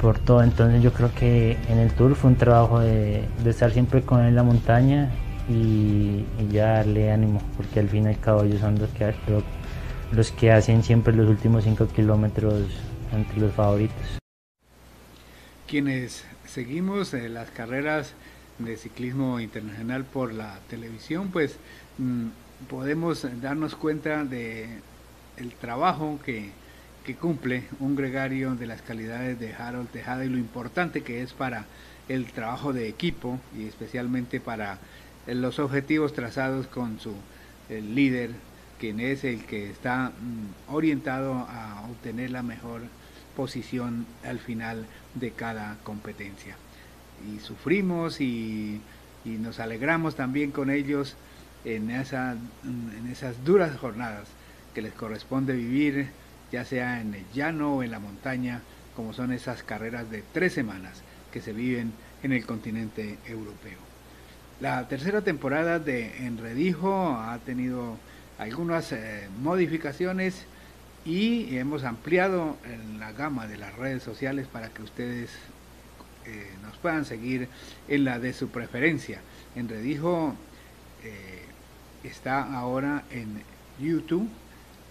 por 0.00 0.18
todo. 0.18 0.42
Entonces 0.42 0.82
yo 0.82 0.92
creo 0.92 1.12
que 1.14 1.56
en 1.68 1.78
el 1.78 1.92
tour 1.92 2.14
fue 2.14 2.30
un 2.30 2.36
trabajo 2.36 2.80
de, 2.80 3.24
de 3.44 3.50
estar 3.50 3.70
siempre 3.70 4.02
con 4.02 4.20
él 4.20 4.28
en 4.28 4.34
la 4.36 4.42
montaña 4.42 5.10
y, 5.48 6.24
ya 6.50 6.74
darle 6.74 7.10
ánimo, 7.10 7.42
porque 7.56 7.80
al 7.80 7.88
fin 7.88 8.04
y 8.04 8.08
al 8.08 8.20
cabo 8.20 8.44
ellos 8.44 8.60
son 8.60 8.78
los 8.78 8.90
que, 8.90 9.14
los 10.12 10.30
que 10.32 10.52
hacen 10.52 10.82
siempre 10.82 11.14
los 11.14 11.28
últimos 11.28 11.64
5 11.64 11.88
kilómetros 11.88 12.64
entre 13.12 13.40
los 13.40 13.54
favoritos. 13.54 14.18
Quienes 15.66 16.24
seguimos 16.46 17.12
las 17.12 17.50
carreras 17.50 18.14
de 18.58 18.76
ciclismo 18.76 19.40
internacional 19.40 20.04
por 20.04 20.32
la 20.32 20.58
televisión, 20.68 21.30
pues 21.30 21.56
mm, 21.98 22.26
podemos 22.68 23.26
darnos 23.40 23.74
cuenta 23.76 24.24
de 24.24 24.80
el 25.38 25.52
trabajo 25.52 26.18
que, 26.24 26.50
cumple 27.18 27.64
un 27.80 27.96
gregario 27.96 28.54
de 28.54 28.66
las 28.66 28.82
calidades 28.82 29.40
de 29.40 29.54
Harold 29.54 29.88
Tejada 29.88 30.26
y 30.26 30.28
lo 30.28 30.36
importante 30.36 31.00
que 31.00 31.22
es 31.22 31.32
para 31.32 31.64
el 32.06 32.26
trabajo 32.26 32.74
de 32.74 32.86
equipo 32.86 33.40
y 33.56 33.64
especialmente 33.64 34.40
para 34.40 34.78
los 35.26 35.58
objetivos 35.58 36.12
trazados 36.12 36.66
con 36.66 37.00
su 37.00 37.14
líder, 37.70 38.32
quien 38.78 39.00
es 39.00 39.24
el 39.24 39.46
que 39.46 39.70
está 39.70 40.10
mm, 40.10 40.74
orientado 40.74 41.32
a 41.32 41.86
obtener 41.90 42.30
la 42.30 42.42
mejor 42.42 42.82
posición 43.34 44.04
al 44.22 44.38
final 44.38 44.84
de 45.14 45.30
cada 45.30 45.78
competencia. 45.84 46.56
Y 47.26 47.40
sufrimos 47.40 48.20
y, 48.20 48.82
nos 49.24 49.60
alegramos 49.60 50.14
también 50.14 50.50
con 50.50 50.68
ellos 50.68 51.16
en, 51.64 51.90
esa, 51.90 52.36
en 52.64 53.08
esas 53.10 53.44
duras 53.44 53.76
jornadas 53.78 54.28
que 54.78 54.82
les 54.82 54.94
corresponde 54.94 55.54
vivir, 55.54 56.06
ya 56.52 56.64
sea 56.64 57.00
en 57.00 57.12
el 57.12 57.24
llano 57.34 57.74
o 57.74 57.82
en 57.82 57.90
la 57.90 57.98
montaña, 57.98 58.60
como 58.94 59.12
son 59.12 59.32
esas 59.32 59.64
carreras 59.64 60.08
de 60.08 60.22
tres 60.32 60.52
semanas 60.52 61.02
que 61.32 61.40
se 61.40 61.52
viven 61.52 61.92
en 62.22 62.30
el 62.30 62.46
continente 62.46 63.18
europeo. 63.26 63.80
La 64.60 64.86
tercera 64.86 65.22
temporada 65.22 65.80
de 65.80 66.24
Enredijo 66.24 67.10
ha 67.10 67.36
tenido 67.44 67.96
algunas 68.38 68.92
eh, 68.92 69.28
modificaciones 69.42 70.44
y 71.04 71.56
hemos 71.56 71.82
ampliado 71.82 72.56
la 73.00 73.10
gama 73.10 73.48
de 73.48 73.56
las 73.56 73.74
redes 73.74 74.04
sociales 74.04 74.46
para 74.46 74.68
que 74.68 74.84
ustedes 74.84 75.30
eh, 76.24 76.52
nos 76.62 76.76
puedan 76.76 77.04
seguir 77.04 77.48
en 77.88 78.04
la 78.04 78.20
de 78.20 78.32
su 78.32 78.50
preferencia. 78.50 79.22
Enredijo 79.56 80.36
eh, 81.02 81.42
está 82.04 82.44
ahora 82.56 83.02
en 83.10 83.42
YouTube 83.80 84.30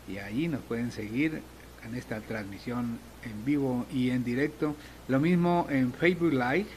y 0.07 0.17
ahí 0.17 0.47
nos 0.47 0.61
pueden 0.61 0.91
seguir 0.91 1.41
en 1.85 1.95
esta 1.95 2.19
transmisión 2.21 2.99
en 3.23 3.45
vivo 3.45 3.85
y 3.93 4.09
en 4.09 4.23
directo. 4.23 4.75
Lo 5.07 5.19
mismo 5.19 5.67
en 5.69 5.93
Facebook 5.93 6.33
Live 6.33 6.67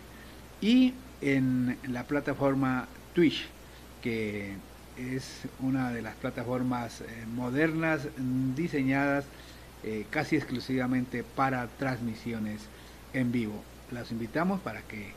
y 0.61 0.95
en 1.21 1.79
la 1.89 2.05
plataforma 2.05 2.87
Twitch, 3.15 3.47
que 4.03 4.55
es 4.97 5.43
una 5.61 5.91
de 5.93 6.03
las 6.03 6.15
plataformas 6.17 7.01
eh, 7.01 7.07
modernas 7.35 8.07
diseñadas 8.55 9.25
eh, 9.83 10.05
casi 10.11 10.37
exclusivamente 10.37 11.23
para 11.23 11.67
transmisiones 11.79 12.61
en 13.15 13.33
vivo. 13.33 13.63
Las 13.91 14.13
invitamos 14.13 14.61
para 14.61 14.83
que 14.83 15.13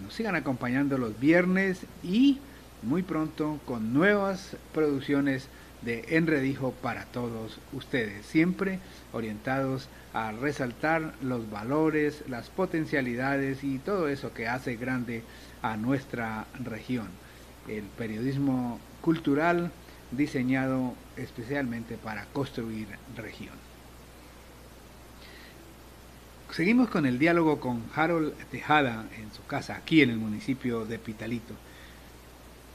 nos 0.00 0.14
sigan 0.14 0.34
acompañando 0.34 0.98
los 0.98 1.18
viernes 1.18 1.80
y 2.02 2.38
muy 2.82 3.02
pronto 3.02 3.58
con 3.64 3.94
nuevas 3.94 4.56
producciones 4.74 5.48
de 5.84 6.04
Enredijo 6.16 6.72
para 6.72 7.04
todos 7.06 7.58
ustedes, 7.72 8.24
siempre 8.26 8.78
orientados 9.12 9.88
a 10.12 10.32
resaltar 10.32 11.14
los 11.22 11.50
valores, 11.50 12.24
las 12.28 12.50
potencialidades 12.50 13.64
y 13.64 13.78
todo 13.78 14.08
eso 14.08 14.32
que 14.32 14.48
hace 14.48 14.76
grande 14.76 15.22
a 15.62 15.76
nuestra 15.76 16.46
región. 16.62 17.08
El 17.68 17.84
periodismo 17.84 18.78
cultural 19.00 19.70
diseñado 20.10 20.94
especialmente 21.16 21.96
para 21.96 22.26
construir 22.26 22.86
región. 23.16 23.54
Seguimos 26.50 26.90
con 26.90 27.06
el 27.06 27.18
diálogo 27.18 27.60
con 27.60 27.82
Harold 27.94 28.34
Tejada 28.50 29.06
en 29.18 29.32
su 29.32 29.42
casa, 29.46 29.76
aquí 29.76 30.02
en 30.02 30.10
el 30.10 30.18
municipio 30.18 30.84
de 30.84 30.98
Pitalito. 30.98 31.54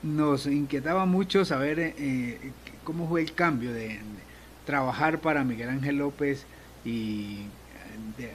Nos 0.02 0.48
inquietaba 0.48 1.06
mucho 1.06 1.46
saber 1.46 1.80
eh, 1.80 2.52
cómo 2.88 3.06
fue 3.06 3.20
el 3.20 3.34
cambio 3.34 3.74
de, 3.74 4.00
trabajar 4.66 5.20
para 5.20 5.44
Miguel 5.44 5.68
Ángel 5.68 5.98
López 5.98 6.46
y 6.86 7.40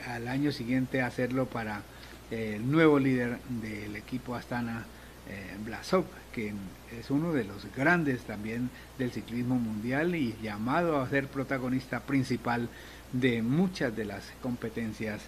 al 0.07 0.27
año 0.27 0.51
siguiente 0.51 1.01
hacerlo 1.01 1.47
para 1.47 1.81
el 2.29 2.71
nuevo 2.71 2.99
líder 2.99 3.39
del 3.61 3.95
equipo 3.95 4.35
Astana, 4.35 4.85
eh, 5.27 5.57
Blasov, 5.65 6.05
que 6.31 6.53
es 6.99 7.09
uno 7.09 7.33
de 7.33 7.45
los 7.45 7.65
grandes 7.75 8.21
también 8.25 8.69
del 8.99 9.11
ciclismo 9.11 9.55
mundial 9.55 10.13
y 10.13 10.35
llamado 10.43 11.01
a 11.01 11.09
ser 11.09 11.27
protagonista 11.27 12.01
principal 12.01 12.69
de 13.11 13.41
muchas 13.41 13.95
de 13.95 14.05
las 14.05 14.23
competencias 14.43 15.21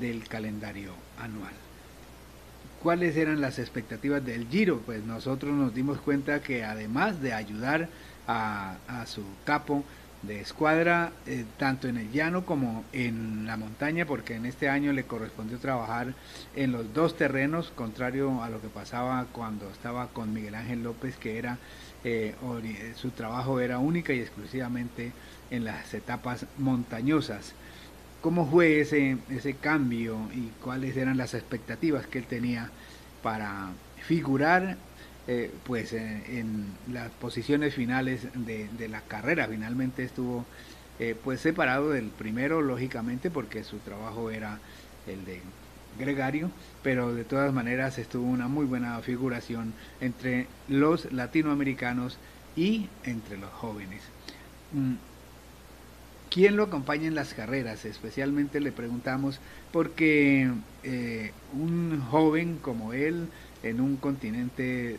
del 0.00 0.26
calendario 0.26 0.94
anual. 1.20 1.54
¿Cuáles 2.82 3.16
eran 3.16 3.40
las 3.40 3.58
expectativas 3.60 4.24
del 4.24 4.48
Giro? 4.48 4.80
Pues 4.86 5.04
nosotros 5.04 5.52
nos 5.52 5.74
dimos 5.74 5.98
cuenta 5.98 6.40
que 6.40 6.64
además 6.64 7.20
de 7.20 7.32
ayudar 7.32 7.88
a, 8.28 9.04
su 9.06 9.24
capo 9.44 9.84
de 10.22 10.40
escuadra, 10.40 11.12
eh, 11.26 11.44
tanto 11.58 11.88
en 11.88 11.96
el 11.96 12.12
llano 12.12 12.44
como 12.44 12.84
en 12.92 13.46
la 13.46 13.56
montaña, 13.56 14.04
porque 14.04 14.34
en 14.34 14.46
este 14.46 14.68
año 14.68 14.92
le 14.92 15.04
correspondió 15.04 15.58
trabajar 15.58 16.14
en 16.54 16.72
los 16.72 16.92
dos 16.92 17.16
terrenos, 17.16 17.72
contrario 17.74 18.42
a 18.42 18.50
lo 18.50 18.60
que 18.60 18.68
pasaba 18.68 19.26
cuando 19.32 19.70
estaba 19.70 20.08
con 20.08 20.32
Miguel 20.32 20.56
Ángel 20.56 20.82
López, 20.82 21.16
que 21.16 21.38
era 21.38 21.58
eh, 22.04 22.34
su 22.96 23.10
trabajo 23.10 23.60
era 23.60 23.78
única 23.78 24.12
y 24.12 24.20
exclusivamente 24.20 25.12
en 25.50 25.64
las 25.64 25.94
etapas 25.94 26.46
montañosas. 26.58 27.54
¿Cómo 28.20 28.50
fue 28.50 28.80
ese, 28.80 29.18
ese 29.30 29.54
cambio 29.54 30.18
y 30.34 30.50
cuáles 30.62 30.96
eran 30.96 31.16
las 31.16 31.34
expectativas 31.34 32.06
que 32.06 32.18
él 32.18 32.26
tenía 32.26 32.70
para 33.22 33.68
figurar 34.02 34.76
eh, 35.30 35.50
pues 35.64 35.92
eh, 35.92 36.22
en 36.38 36.64
las 36.90 37.10
posiciones 37.10 37.74
finales 37.74 38.28
de, 38.34 38.88
la 38.88 39.02
carrera. 39.02 39.46
Finalmente 39.46 40.02
estuvo 40.02 40.46
eh, 40.98 41.14
pues 41.22 41.42
separado 41.42 41.90
del 41.90 42.06
primero, 42.06 42.62
lógicamente, 42.62 43.30
porque 43.30 43.62
su 43.62 43.76
trabajo 43.76 44.30
era 44.30 44.58
el 45.06 45.26
de 45.26 45.42
gregario, 45.98 46.50
pero 46.82 47.14
de 47.14 47.24
todas 47.24 47.52
maneras 47.52 47.98
estuvo 47.98 48.24
una 48.26 48.48
muy 48.48 48.64
buena 48.64 48.98
figuración 49.00 49.74
entre 50.00 50.46
los 50.66 51.12
latinoamericanos 51.12 52.16
y 52.56 52.88
entre 53.04 53.36
los 53.36 53.50
jóvenes. 53.50 54.00
Mm, 54.72 54.94
¿Quién 56.30 56.56
lo 56.56 56.62
acompaña 56.62 57.06
en 57.06 57.14
las 57.14 57.34
carreras? 57.34 57.84
Especialmente 57.84 58.60
le 58.60 58.72
preguntamos 58.72 59.40
porque 59.72 60.50
un 61.52 62.00
joven 62.10 62.56
como 62.62 62.94
él 62.94 63.28
en 63.62 63.80
un 63.80 63.96
continente 63.96 64.98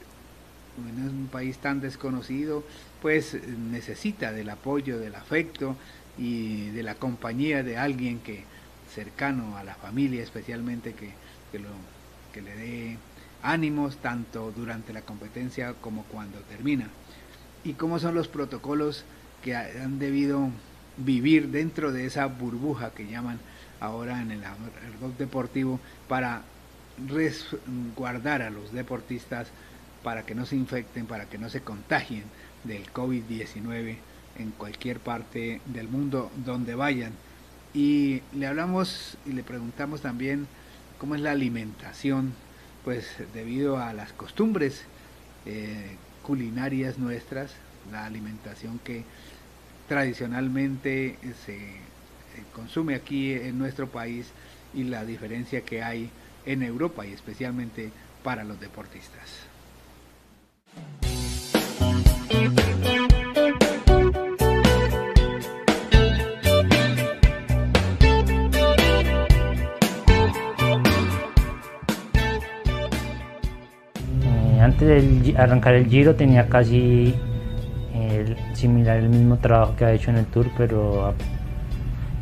en 0.87 1.03
un 1.03 1.27
país 1.27 1.57
tan 1.57 1.81
desconocido, 1.81 2.63
pues 3.01 3.37
necesita 3.71 4.31
del 4.31 4.49
apoyo, 4.49 4.99
del 4.99 5.15
afecto 5.15 5.75
y 6.17 6.69
de 6.69 6.83
la 6.83 6.95
compañía 6.95 7.63
de 7.63 7.77
alguien 7.77 8.19
que 8.19 8.43
cercano 8.93 9.57
a 9.57 9.63
la 9.63 9.75
familia 9.75 10.23
especialmente 10.23 10.93
que, 10.93 11.11
que, 11.51 11.59
lo, 11.59 11.69
que 12.33 12.41
le 12.41 12.55
dé 12.55 12.97
ánimos 13.41 13.97
tanto 13.97 14.51
durante 14.51 14.93
la 14.93 15.01
competencia 15.01 15.73
como 15.79 16.03
cuando 16.05 16.39
termina. 16.41 16.89
Y 17.63 17.73
cómo 17.73 17.99
son 17.99 18.15
los 18.15 18.27
protocolos 18.27 19.05
que 19.43 19.55
han 19.55 19.99
debido 19.99 20.49
vivir 20.97 21.49
dentro 21.49 21.91
de 21.91 22.05
esa 22.05 22.25
burbuja 22.25 22.91
que 22.91 23.07
llaman 23.07 23.39
ahora 23.79 24.21
en 24.21 24.31
el 24.31 24.43
argot 24.43 25.17
deportivo 25.17 25.79
para 26.07 26.43
resguardar 27.07 28.41
a 28.41 28.49
los 28.49 28.73
deportistas 28.73 29.47
para 30.03 30.25
que 30.25 30.35
no 30.35 30.45
se 30.45 30.55
infecten, 30.55 31.05
para 31.05 31.25
que 31.25 31.37
no 31.37 31.49
se 31.49 31.61
contagien 31.61 32.23
del 32.63 32.91
COVID-19 32.91 33.97
en 34.37 34.51
cualquier 34.51 34.99
parte 34.99 35.61
del 35.65 35.87
mundo 35.87 36.31
donde 36.45 36.75
vayan. 36.75 37.13
Y 37.73 38.21
le 38.33 38.47
hablamos 38.47 39.17
y 39.25 39.33
le 39.33 39.43
preguntamos 39.43 40.01
también 40.01 40.47
cómo 40.97 41.15
es 41.15 41.21
la 41.21 41.31
alimentación, 41.31 42.33
pues 42.83 43.07
debido 43.33 43.77
a 43.77 43.93
las 43.93 44.13
costumbres 44.13 44.83
eh, 45.45 45.95
culinarias 46.23 46.97
nuestras, 46.97 47.51
la 47.91 48.05
alimentación 48.05 48.79
que 48.79 49.03
tradicionalmente 49.87 51.17
se 51.45 51.57
eh, 51.57 51.81
consume 52.53 52.95
aquí 52.95 53.33
en 53.33 53.57
nuestro 53.57 53.87
país 53.87 54.27
y 54.73 54.83
la 54.83 55.03
diferencia 55.05 55.61
que 55.61 55.83
hay 55.83 56.09
en 56.45 56.63
Europa 56.63 57.05
y 57.05 57.13
especialmente 57.13 57.91
para 58.23 58.43
los 58.43 58.59
deportistas. 58.59 59.48
Eh, 74.23 74.61
antes 74.61 74.87
de 74.87 75.37
arrancar 75.37 75.73
el 75.75 75.87
giro 75.87 76.15
tenía 76.15 76.47
casi 76.49 77.15
el, 77.93 78.35
similar 78.53 78.97
el 78.97 79.09
mismo 79.09 79.37
trabajo 79.37 79.75
que 79.75 79.85
ha 79.85 79.91
hecho 79.93 80.11
en 80.11 80.17
el 80.17 80.25
tour, 80.25 80.47
pero 80.57 81.13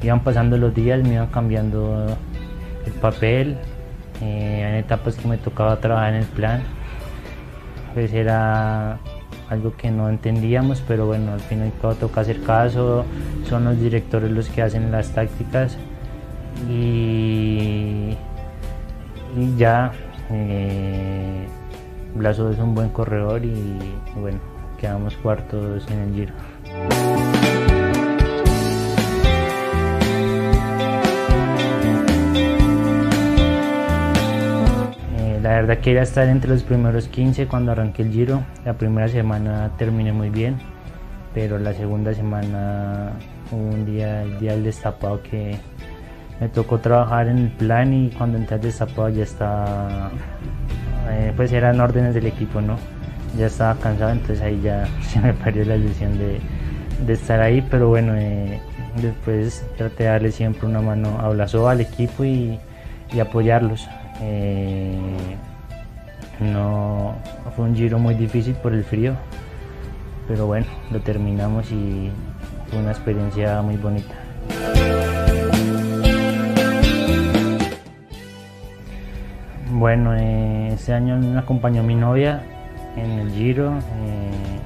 iban 0.01 0.21
pasando 0.21 0.57
los 0.57 0.73
días, 0.73 1.01
me 1.03 1.15
iban 1.15 1.27
cambiando 1.27 2.17
el 2.85 2.91
papel, 2.93 3.57
eh, 4.21 4.67
en 4.69 4.75
etapas 4.75 5.15
que 5.15 5.27
me 5.27 5.37
tocaba 5.37 5.79
trabajar 5.79 6.13
en 6.13 6.19
el 6.21 6.25
plan. 6.25 6.61
Pues 7.93 8.13
era 8.13 8.99
algo 9.49 9.75
que 9.75 9.91
no 9.91 10.09
entendíamos, 10.09 10.83
pero 10.87 11.05
bueno, 11.05 11.33
al 11.33 11.39
final 11.39 11.71
todo 11.81 11.95
toca 11.95 12.21
hacer 12.21 12.41
caso, 12.41 13.05
son 13.47 13.65
los 13.65 13.79
directores 13.79 14.31
los 14.31 14.49
que 14.49 14.61
hacen 14.61 14.91
las 14.91 15.09
tácticas 15.09 15.77
y, 16.69 18.15
ya 19.57 19.91
eh, 20.31 21.47
Blaso 22.15 22.51
es 22.51 22.59
un 22.59 22.73
buen 22.73 22.89
corredor 22.89 23.45
y 23.45 23.77
bueno, 24.19 24.39
quedamos 24.79 25.15
cuartos 25.17 25.85
en 25.91 25.99
el 25.99 26.13
giro. 26.13 27.36
La 35.47 35.53
verdad 35.53 35.77
quería 35.77 36.01
estar 36.01 36.27
entre 36.27 36.49
los 36.49 36.63
primeros 36.63 37.07
15 37.07 37.47
cuando 37.47 37.71
arranqué 37.71 38.01
el 38.01 38.11
giro. 38.11 38.43
La 38.65 38.73
primera 38.73 39.07
semana 39.07 39.71
terminé 39.77 40.11
muy 40.11 40.29
bien, 40.29 40.57
pero 41.33 41.57
la 41.57 41.73
segunda 41.73 42.13
semana 42.13 43.13
hubo 43.49 43.69
un 43.69 43.85
día, 43.85 44.23
el 44.23 44.37
día 44.41 44.51
del 44.51 44.65
destapado 44.65 45.23
que 45.23 45.57
me 46.41 46.49
tocó 46.49 46.79
trabajar 46.79 47.29
en 47.29 47.37
el 47.37 47.47
plan 47.51 47.93
y 47.93 48.09
cuando 48.09 48.37
entré 48.37 48.55
al 48.55 48.61
destapado 48.61 49.07
ya 49.07 49.23
estaba, 49.23 50.11
eh, 51.11 51.31
pues 51.33 51.53
eran 51.53 51.79
órdenes 51.79 52.13
del 52.13 52.25
equipo, 52.25 52.59
¿no? 52.59 52.75
Ya 53.37 53.45
estaba 53.45 53.79
cansado, 53.79 54.11
entonces 54.11 54.41
ahí 54.41 54.59
ya 54.61 54.85
se 55.01 55.21
me 55.21 55.31
perdió 55.31 55.63
la 55.63 55.77
ilusión 55.77 56.17
de, 56.17 57.13
estar 57.13 57.39
ahí, 57.39 57.65
pero 57.71 57.87
bueno, 57.87 58.15
eh, 58.17 58.59
después 59.01 59.65
traté 59.77 60.03
de 60.03 60.09
darle 60.09 60.31
siempre 60.33 60.67
una 60.67 60.81
mano 60.81 61.17
a 61.21 61.29
Blasó, 61.29 61.69
al 61.69 61.79
equipo 61.79 62.25
y 62.25 62.59
apoyarlos. 63.17 63.87
Eh, 64.21 64.97
no 66.39 67.15
fue 67.55 67.65
un 67.65 67.75
giro 67.75 67.99
muy 67.99 68.15
difícil 68.15 68.55
por 68.55 68.73
el 68.73 68.83
frío, 68.83 69.15
pero 70.27 70.47
bueno, 70.47 70.65
lo 70.91 70.99
terminamos 71.01 71.71
y 71.71 72.09
fue 72.69 72.79
una 72.79 72.91
experiencia 72.91 73.61
muy 73.61 73.77
bonita. 73.77 74.15
Bueno, 79.71 80.15
eh, 80.15 80.71
este 80.73 80.93
año 80.93 81.17
me 81.17 81.37
acompañó 81.37 81.83
mi 81.83 81.95
novia 81.95 82.41
en 82.95 83.11
el 83.19 83.31
giro, 83.31 83.73
eh, 83.77 84.59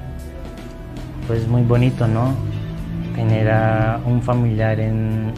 pues 1.26 1.46
muy 1.46 1.62
bonito, 1.62 2.06
¿no? 2.08 2.34
Tener 3.14 3.52
un 4.06 4.22
familiar 4.22 4.80
en 4.80 5.32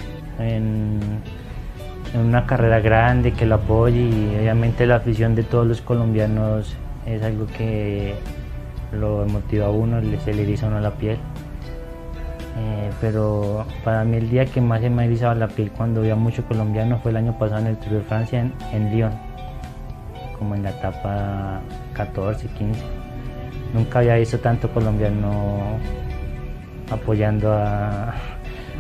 una 2.15 2.47
carrera 2.47 2.81
grande 2.81 3.33
que 3.33 3.45
lo 3.47 3.57
apoye 3.57 4.01
y 4.01 4.37
obviamente 4.41 4.87
la 4.87 4.97
afición 4.97 5.35
de 5.35 5.43
todos 5.43 5.67
los 5.67 5.81
colombianos 5.81 6.77
es 7.07 7.23
algo 7.23 7.47
que 7.47 8.15
lo 8.93 9.27
motiva 9.27 9.67
a 9.67 9.71
uno, 9.71 10.01
se 10.25 10.33
le 10.33 10.43
eriza 10.43 10.67
a 10.67 10.69
uno 10.69 10.81
la 10.81 10.93
piel. 10.93 11.19
Eh, 12.57 12.91
pero 13.01 13.67
para 13.83 14.05
mí 14.05 14.17
el 14.17 14.31
día 14.31 14.47
que 14.47 14.61
más 14.61 14.81
se 14.81 14.89
me 14.89 15.07
erizaba 15.07 15.35
la 15.35 15.49
piel 15.49 15.73
cuando 15.73 16.03
vi 16.03 16.11
a 16.11 16.15
muchos 16.15 16.45
colombianos 16.45 17.03
fue 17.03 17.11
el 17.11 17.17
año 17.17 17.37
pasado 17.37 17.63
en 17.63 17.67
el 17.67 17.77
Tour 17.79 17.95
de 17.95 18.01
Francia 18.03 18.41
en, 18.41 18.55
en 18.73 18.95
Lyon, 18.95 19.13
como 20.39 20.55
en 20.55 20.63
la 20.63 20.71
etapa 20.71 21.61
14, 21.95 22.47
15. 22.47 22.81
Nunca 23.75 23.99
había 23.99 24.15
visto 24.15 24.39
tanto 24.39 24.69
colombiano 24.71 25.79
apoyando 26.93 27.53
a, 27.53 28.15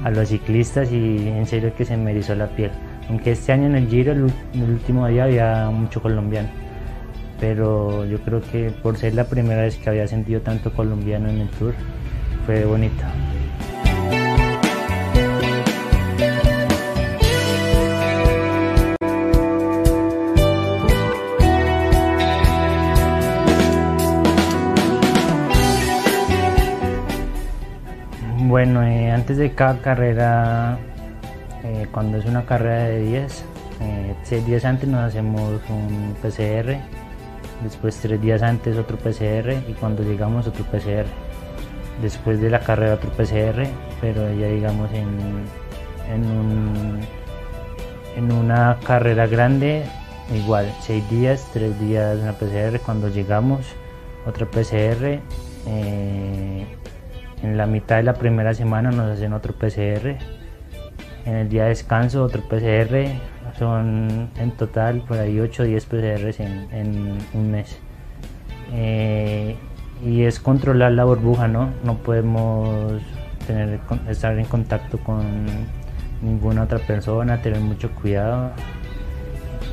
a 0.04 0.10
los 0.10 0.28
ciclistas 0.28 0.92
y 0.92 1.28
en 1.28 1.46
serio 1.46 1.72
que 1.76 1.84
se 1.84 1.96
me 1.96 2.12
erizó 2.12 2.36
la 2.36 2.46
piel. 2.46 2.70
Aunque 3.08 3.32
este 3.32 3.52
año 3.52 3.66
en 3.66 3.76
el 3.76 3.88
Giro, 3.88 4.12
el, 4.12 4.22
último 4.54 5.06
día, 5.06 5.24
había 5.24 5.70
mucho 5.70 6.00
colombiano. 6.00 6.48
Pero 7.38 8.04
yo 8.06 8.18
creo 8.20 8.40
que 8.40 8.70
por 8.70 8.96
ser 8.96 9.14
la 9.14 9.24
primera 9.24 9.62
vez 9.62 9.76
que 9.76 9.90
había 9.90 10.06
sentido 10.08 10.40
tanto 10.40 10.72
colombiano 10.72 11.28
en 11.28 11.40
el 11.40 11.48
Tour, 11.48 11.74
fue 12.46 12.64
bonito. 12.64 13.04
Bueno, 28.46 28.84
eh, 28.84 29.10
antes 29.10 29.36
de 29.36 29.52
cada 29.52 29.80
carrera 29.82 30.78
eh, 31.64 31.88
cuando 31.90 32.18
es 32.18 32.26
una 32.26 32.44
carrera 32.44 32.84
de 32.84 33.00
10, 33.00 33.44
eh, 33.80 34.14
6 34.22 34.46
días 34.46 34.64
antes 34.66 34.86
nos 34.86 35.00
hacemos 35.00 35.60
un 35.70 36.14
PCR, 36.20 36.76
después 37.62 37.96
3 37.96 38.20
días 38.20 38.42
antes 38.42 38.76
otro 38.76 38.98
PCR 38.98 39.54
y 39.66 39.72
cuando 39.72 40.02
llegamos 40.02 40.46
otro 40.46 40.64
PCR. 40.64 41.06
Después 42.02 42.40
de 42.40 42.50
la 42.50 42.60
carrera 42.60 42.94
otro 42.94 43.10
PCR, 43.10 43.66
pero 44.00 44.30
ya 44.34 44.48
digamos 44.48 44.90
en, 44.92 45.44
en, 46.12 47.00
en 48.16 48.32
una 48.32 48.78
carrera 48.84 49.26
grande, 49.26 49.84
igual 50.34 50.70
6 50.82 51.08
días, 51.08 51.48
3 51.54 51.80
días 51.80 52.18
una 52.18 52.32
PCR, 52.32 52.78
cuando 52.84 53.08
llegamos 53.08 53.64
otro 54.26 54.50
PCR. 54.50 55.20
Eh, 55.66 56.66
en 57.42 57.56
la 57.56 57.66
mitad 57.66 57.96
de 57.96 58.02
la 58.02 58.14
primera 58.14 58.52
semana 58.52 58.90
nos 58.90 59.12
hacen 59.12 59.32
otro 59.32 59.54
PCR 59.54 60.18
en 61.24 61.34
el 61.34 61.48
día 61.48 61.64
de 61.64 61.70
descanso 61.70 62.24
otro 62.24 62.42
PCR, 62.42 63.08
son 63.58 64.30
en 64.36 64.50
total 64.52 65.02
por 65.02 65.18
ahí 65.18 65.40
8 65.40 65.62
o 65.62 65.66
10 65.66 65.86
PCRs 65.86 66.40
en, 66.40 67.18
un 67.32 67.50
mes. 67.50 67.78
Eh, 68.72 69.56
y 70.04 70.22
es 70.22 70.40
controlar 70.40 70.92
la 70.92 71.04
burbuja, 71.04 71.48
¿no? 71.48 71.70
No 71.84 71.96
podemos 71.98 73.00
tener, 73.46 73.80
estar 74.08 74.38
en 74.38 74.44
contacto 74.44 74.98
con 74.98 75.24
ninguna 76.20 76.64
otra 76.64 76.78
persona, 76.78 77.40
tener 77.40 77.60
mucho 77.60 77.90
cuidado. 77.94 78.50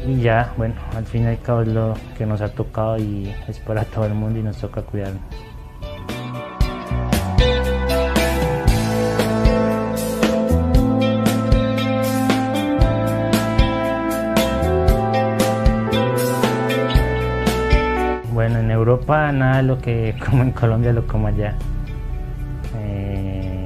Y 0.08 0.22
ya, 0.22 0.54
bueno, 0.58 0.76
al 0.96 1.06
fin 1.06 1.24
y 1.24 1.28
al 1.28 1.40
cabo 1.40 1.62
es 1.62 1.68
lo 1.68 1.94
que 2.18 2.26
nos 2.26 2.42
ha 2.42 2.50
tocado 2.50 2.98
y 2.98 3.34
es 3.48 3.60
para 3.60 3.84
todo 3.84 4.06
el 4.06 4.14
mundo 4.14 4.40
y 4.40 4.44
nos 4.44 4.58
toca 4.58 4.82
cuidarnos. 4.82 5.51
Nada 19.12 19.58
de 19.58 19.64
lo 19.64 19.78
que 19.78 20.16
como 20.26 20.44
en 20.44 20.52
Colombia 20.52 20.94
lo 20.94 21.06
como 21.06 21.28
allá. 21.28 21.56
Eh, 22.78 23.66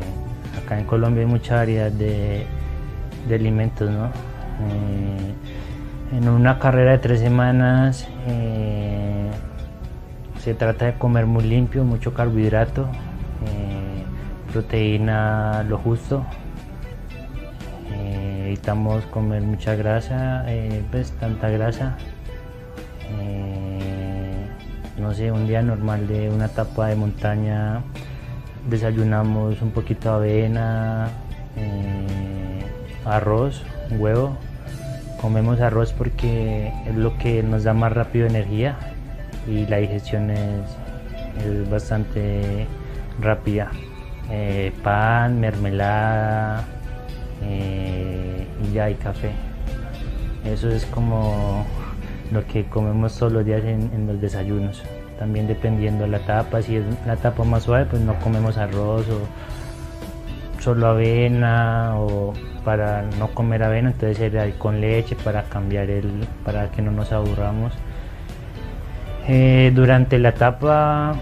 acá 0.57 0.79
en 0.79 0.85
Colombia 0.85 1.21
hay 1.21 1.27
mucha 1.27 1.57
variedad 1.57 1.91
de, 1.91 2.47
alimentos, 3.31 3.91
¿no? 3.91 4.05
Eh, 4.05 6.17
en 6.17 6.29
una 6.29 6.57
carrera 6.57 6.93
de 6.93 6.97
tres 6.97 7.19
semanas 7.19 8.07
eh, 8.27 9.29
se 10.39 10.55
trata 10.55 10.85
de 10.85 10.93
comer 10.95 11.27
muy 11.27 11.43
limpio, 11.43 11.83
mucho 11.83 12.13
carbohidrato, 12.13 12.87
proteína 14.51 15.63
lo 15.69 15.77
justo. 15.77 16.25
evitamos 18.45 19.05
comer 19.07 19.43
mucha 19.43 19.75
grasa, 19.75 20.45
pues 20.91 21.11
tanta 21.19 21.49
grasa 21.49 21.97
no 25.05 25.13
sé, 25.13 25.31
un 25.31 25.45
día 25.45 25.61
normal 25.61 26.07
de 26.07 26.31
una 26.31 26.47
etapa 26.47 26.87
de 26.87 26.95
montaña, 26.95 27.83
desayunamos 28.67 29.61
un 29.61 29.69
poquito 29.69 30.19
de 30.19 30.31
avena, 30.31 31.09
eh, 31.55 32.65
arroz, 33.05 33.61
huevo. 33.91 34.35
Comemos 35.21 35.61
arroz 35.61 35.93
porque 35.93 36.73
es 36.87 36.95
lo 36.95 37.19
que 37.19 37.43
nos 37.43 37.63
da 37.63 37.73
más 37.73 37.93
rápido 37.93 38.25
energía 38.25 38.77
y 39.47 39.67
la 39.67 39.77
digestión 39.77 40.31
es, 40.31 41.69
bastante 41.69 42.65
rápida. 43.21 43.69
Eh, 44.31 44.73
pan, 44.81 45.39
mermelada 45.39 46.65
eh, 47.43 48.47
y 48.63 48.73
ya 48.73 48.85
hay 48.85 48.95
café. 48.95 49.29
Eso 50.43 50.67
es 50.69 50.83
como 50.87 51.63
lo 52.31 52.45
que 52.47 52.65
comemos 52.65 53.17
todos 53.17 53.31
los 53.31 53.45
días 53.45 53.63
en, 53.63 54.07
los 54.07 54.19
desayunos. 54.19 54.83
También 55.19 55.47
dependiendo 55.47 56.03
de 56.03 56.09
la 56.09 56.19
tapa, 56.19 56.61
si 56.61 56.75
es 56.75 56.83
la 57.05 57.15
tapa 57.15 57.43
más 57.43 57.63
suave, 57.63 57.85
pues 57.85 58.01
no 58.01 58.19
comemos 58.19 58.57
arroz 58.57 59.07
o 59.09 60.61
solo 60.61 60.87
avena 60.87 61.93
o 61.97 62.33
para 62.65 63.03
no 63.19 63.27
comer 63.27 63.63
avena, 63.63 63.91
entonces 63.91 64.17
cereal 64.17 64.55
con 64.57 64.81
leche 64.81 65.15
para 65.15 65.43
cambiar 65.43 65.89
el, 65.89 66.27
para 66.43 66.71
que 66.71 66.81
no 66.81 66.91
nos 66.91 67.11
aburramos. 67.11 67.73
Eh, 69.27 69.71
durante 69.73 70.19
la 70.19 70.29
etapa 70.29 71.13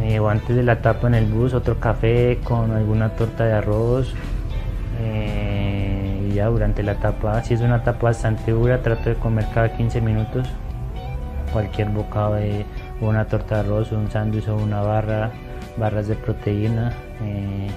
eh, 0.00 0.18
o 0.18 0.28
antes 0.28 0.56
de 0.56 0.62
la 0.62 0.74
etapa 0.74 1.06
en 1.06 1.14
el 1.14 1.26
bus, 1.26 1.54
otro 1.54 1.78
café 1.78 2.38
con 2.42 2.72
alguna 2.72 3.10
torta 3.10 3.44
de 3.44 3.52
arroz. 3.52 4.12
Eh, 5.00 6.32
ya 6.34 6.46
durante 6.46 6.82
la 6.82 6.92
etapa, 6.92 7.42
si 7.44 7.54
es 7.54 7.60
una 7.60 7.76
etapa 7.76 8.04
bastante 8.04 8.50
dura, 8.50 8.82
trato 8.82 9.10
de 9.10 9.16
comer 9.16 9.46
cada 9.54 9.76
15 9.76 10.00
minutos 10.00 10.48
cualquier 11.52 11.88
bocado 11.88 12.34
de 12.34 12.64
una 13.00 13.26
torta 13.26 13.56
de 13.56 13.60
arroz, 13.60 13.92
un 13.92 14.10
sándwich 14.10 14.48
o 14.48 14.56
una 14.56 14.80
barra, 14.80 15.30
barras 15.76 16.08
de 16.08 16.14
proteína. 16.14 16.92
Eh, 17.22 17.68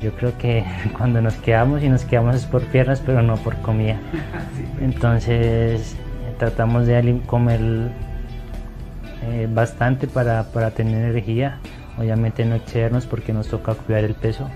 yo 0.00 0.12
creo 0.12 0.36
que 0.38 0.64
cuando 0.96 1.20
nos 1.20 1.34
quedamos 1.34 1.82
y 1.82 1.88
nos 1.88 2.04
quedamos 2.04 2.36
es 2.36 2.44
por 2.44 2.62
piernas, 2.62 3.02
pero 3.04 3.22
no 3.22 3.36
por 3.36 3.56
comida. 3.58 3.96
Entonces 4.80 5.96
tratamos 6.38 6.86
de 6.86 7.20
comer 7.26 7.60
eh, 9.22 9.48
bastante 9.52 10.06
para, 10.06 10.44
para, 10.44 10.70
tener 10.70 11.10
energía. 11.10 11.58
Obviamente 11.98 12.44
no 12.44 12.56
excedernos 12.56 13.06
porque 13.06 13.32
nos 13.32 13.48
toca 13.48 13.74
cuidar 13.74 14.04
el 14.04 14.14
peso. 14.14 14.48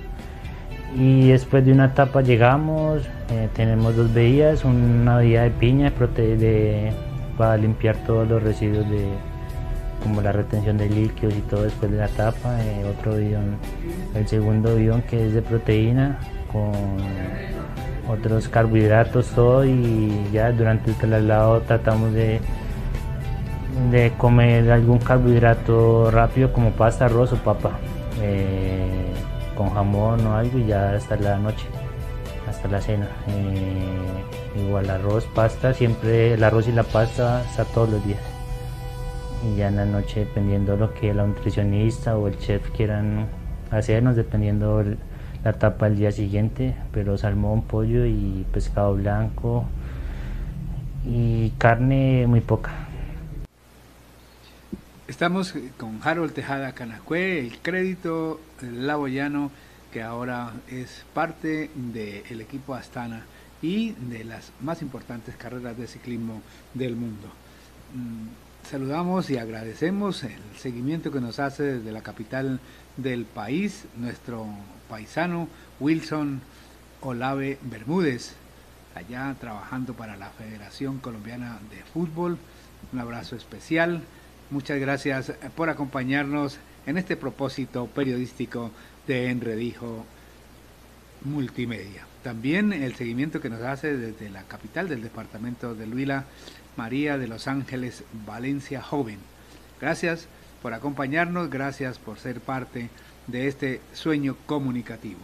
Y 0.96 1.28
después 1.28 1.64
de 1.64 1.72
una 1.72 1.86
etapa 1.86 2.20
llegamos, 2.20 3.02
eh, 3.30 3.48
tenemos 3.54 3.96
dos 3.96 4.12
bebidas, 4.12 4.64
una 4.64 5.18
bebida 5.18 5.44
de 5.44 5.50
piña 5.50 5.92
de, 6.16 6.92
para 7.40 7.56
limpiar 7.56 7.96
todos 8.04 8.28
los 8.28 8.42
residuos 8.42 8.86
de 8.90 9.14
como 10.02 10.20
la 10.20 10.30
retención 10.30 10.76
de 10.76 10.90
líquidos 10.90 11.34
y 11.34 11.40
todo 11.40 11.62
después 11.62 11.90
de 11.90 11.96
la 11.96 12.04
etapa, 12.04 12.62
eh, 12.62 12.84
otro 12.84 13.16
bidón, 13.16 13.56
el 14.14 14.28
segundo 14.28 14.76
bidón 14.76 15.00
que 15.00 15.26
es 15.26 15.32
de 15.32 15.40
proteína 15.40 16.18
con 16.52 16.70
otros 18.10 18.46
carbohidratos, 18.48 19.28
todo 19.28 19.64
y 19.64 20.28
ya 20.30 20.52
durante 20.52 20.90
el 20.90 20.96
traslado 20.96 21.62
tratamos 21.62 22.12
de, 22.12 22.42
de 23.90 24.12
comer 24.18 24.70
algún 24.70 24.98
carbohidrato 24.98 26.10
rápido 26.10 26.52
como 26.52 26.72
pasta, 26.72 27.06
arroz 27.06 27.32
o 27.32 27.36
papa, 27.36 27.78
eh, 28.20 29.14
con 29.56 29.70
jamón 29.70 30.26
o 30.26 30.36
algo 30.36 30.58
y 30.58 30.66
ya 30.66 30.92
hasta 30.92 31.16
la 31.16 31.38
noche, 31.38 31.64
hasta 32.46 32.68
la 32.68 32.82
cena. 32.82 33.08
Eh, 33.28 34.39
igual 34.56 34.90
arroz, 34.90 35.26
pasta, 35.26 35.74
siempre 35.74 36.34
el 36.34 36.44
arroz 36.44 36.68
y 36.68 36.72
la 36.72 36.82
pasta 36.82 37.44
está 37.44 37.64
todos 37.64 37.90
los 37.90 38.04
días. 38.06 38.22
Y 39.44 39.56
ya 39.56 39.68
en 39.68 39.76
la 39.76 39.86
noche 39.86 40.20
dependiendo 40.20 40.76
lo 40.76 40.92
que 40.92 41.14
la 41.14 41.26
nutricionista 41.26 42.16
o 42.16 42.28
el 42.28 42.38
chef 42.38 42.70
quieran 42.70 43.26
hacernos, 43.70 44.16
dependiendo 44.16 44.84
la 45.44 45.50
etapa 45.50 45.88
del 45.88 45.98
día 45.98 46.12
siguiente, 46.12 46.74
pero 46.92 47.16
salmón, 47.16 47.62
pollo 47.62 48.04
y 48.04 48.44
pescado 48.52 48.94
blanco 48.94 49.64
y 51.04 51.50
carne 51.58 52.26
muy 52.26 52.40
poca. 52.40 52.72
Estamos 55.08 55.54
con 55.76 55.98
Harold 56.04 56.32
Tejada 56.32 56.72
Canacue, 56.72 57.40
el 57.40 57.58
crédito 57.58 58.40
laboyano 58.62 59.50
que 59.92 60.02
ahora 60.02 60.52
es 60.68 61.04
parte 61.14 61.70
del 61.74 62.40
equipo 62.40 62.74
Astana 62.74 63.24
y 63.62 63.92
de 63.92 64.24
las 64.24 64.52
más 64.60 64.82
importantes 64.82 65.36
carreras 65.36 65.76
de 65.76 65.86
ciclismo 65.86 66.42
del 66.74 66.96
mundo. 66.96 67.28
Mm, 67.94 68.68
saludamos 68.68 69.30
y 69.30 69.36
agradecemos 69.36 70.22
el 70.24 70.40
seguimiento 70.58 71.10
que 71.10 71.20
nos 71.20 71.38
hace 71.38 71.62
desde 71.62 71.92
la 71.92 72.02
capital 72.02 72.60
del 72.96 73.24
país, 73.24 73.84
nuestro 73.96 74.46
paisano 74.88 75.48
Wilson 75.78 76.40
Olave 77.00 77.58
Bermúdez, 77.62 78.34
allá 78.94 79.34
trabajando 79.40 79.94
para 79.94 80.16
la 80.16 80.30
Federación 80.30 80.98
Colombiana 80.98 81.58
de 81.70 81.82
Fútbol. 81.82 82.38
Un 82.92 82.98
abrazo 82.98 83.36
especial. 83.36 84.02
Muchas 84.50 84.80
gracias 84.80 85.32
por 85.54 85.70
acompañarnos 85.70 86.58
en 86.86 86.98
este 86.98 87.16
propósito 87.16 87.86
periodístico 87.86 88.70
de 89.06 89.30
Enredijo 89.30 90.04
Multimedia. 91.24 92.09
También 92.22 92.72
el 92.74 92.94
seguimiento 92.94 93.40
que 93.40 93.48
nos 93.48 93.62
hace 93.62 93.96
desde 93.96 94.28
la 94.28 94.42
capital 94.42 94.88
del 94.88 95.02
departamento 95.02 95.74
de 95.74 95.86
Luila, 95.86 96.24
María 96.76 97.16
de 97.16 97.26
Los 97.26 97.48
Ángeles, 97.48 98.04
Valencia 98.26 98.82
Joven. 98.82 99.18
Gracias 99.80 100.26
por 100.60 100.74
acompañarnos, 100.74 101.48
gracias 101.48 101.98
por 101.98 102.18
ser 102.18 102.40
parte 102.40 102.90
de 103.26 103.48
este 103.48 103.80
sueño 103.94 104.36
comunicativo. 104.44 105.20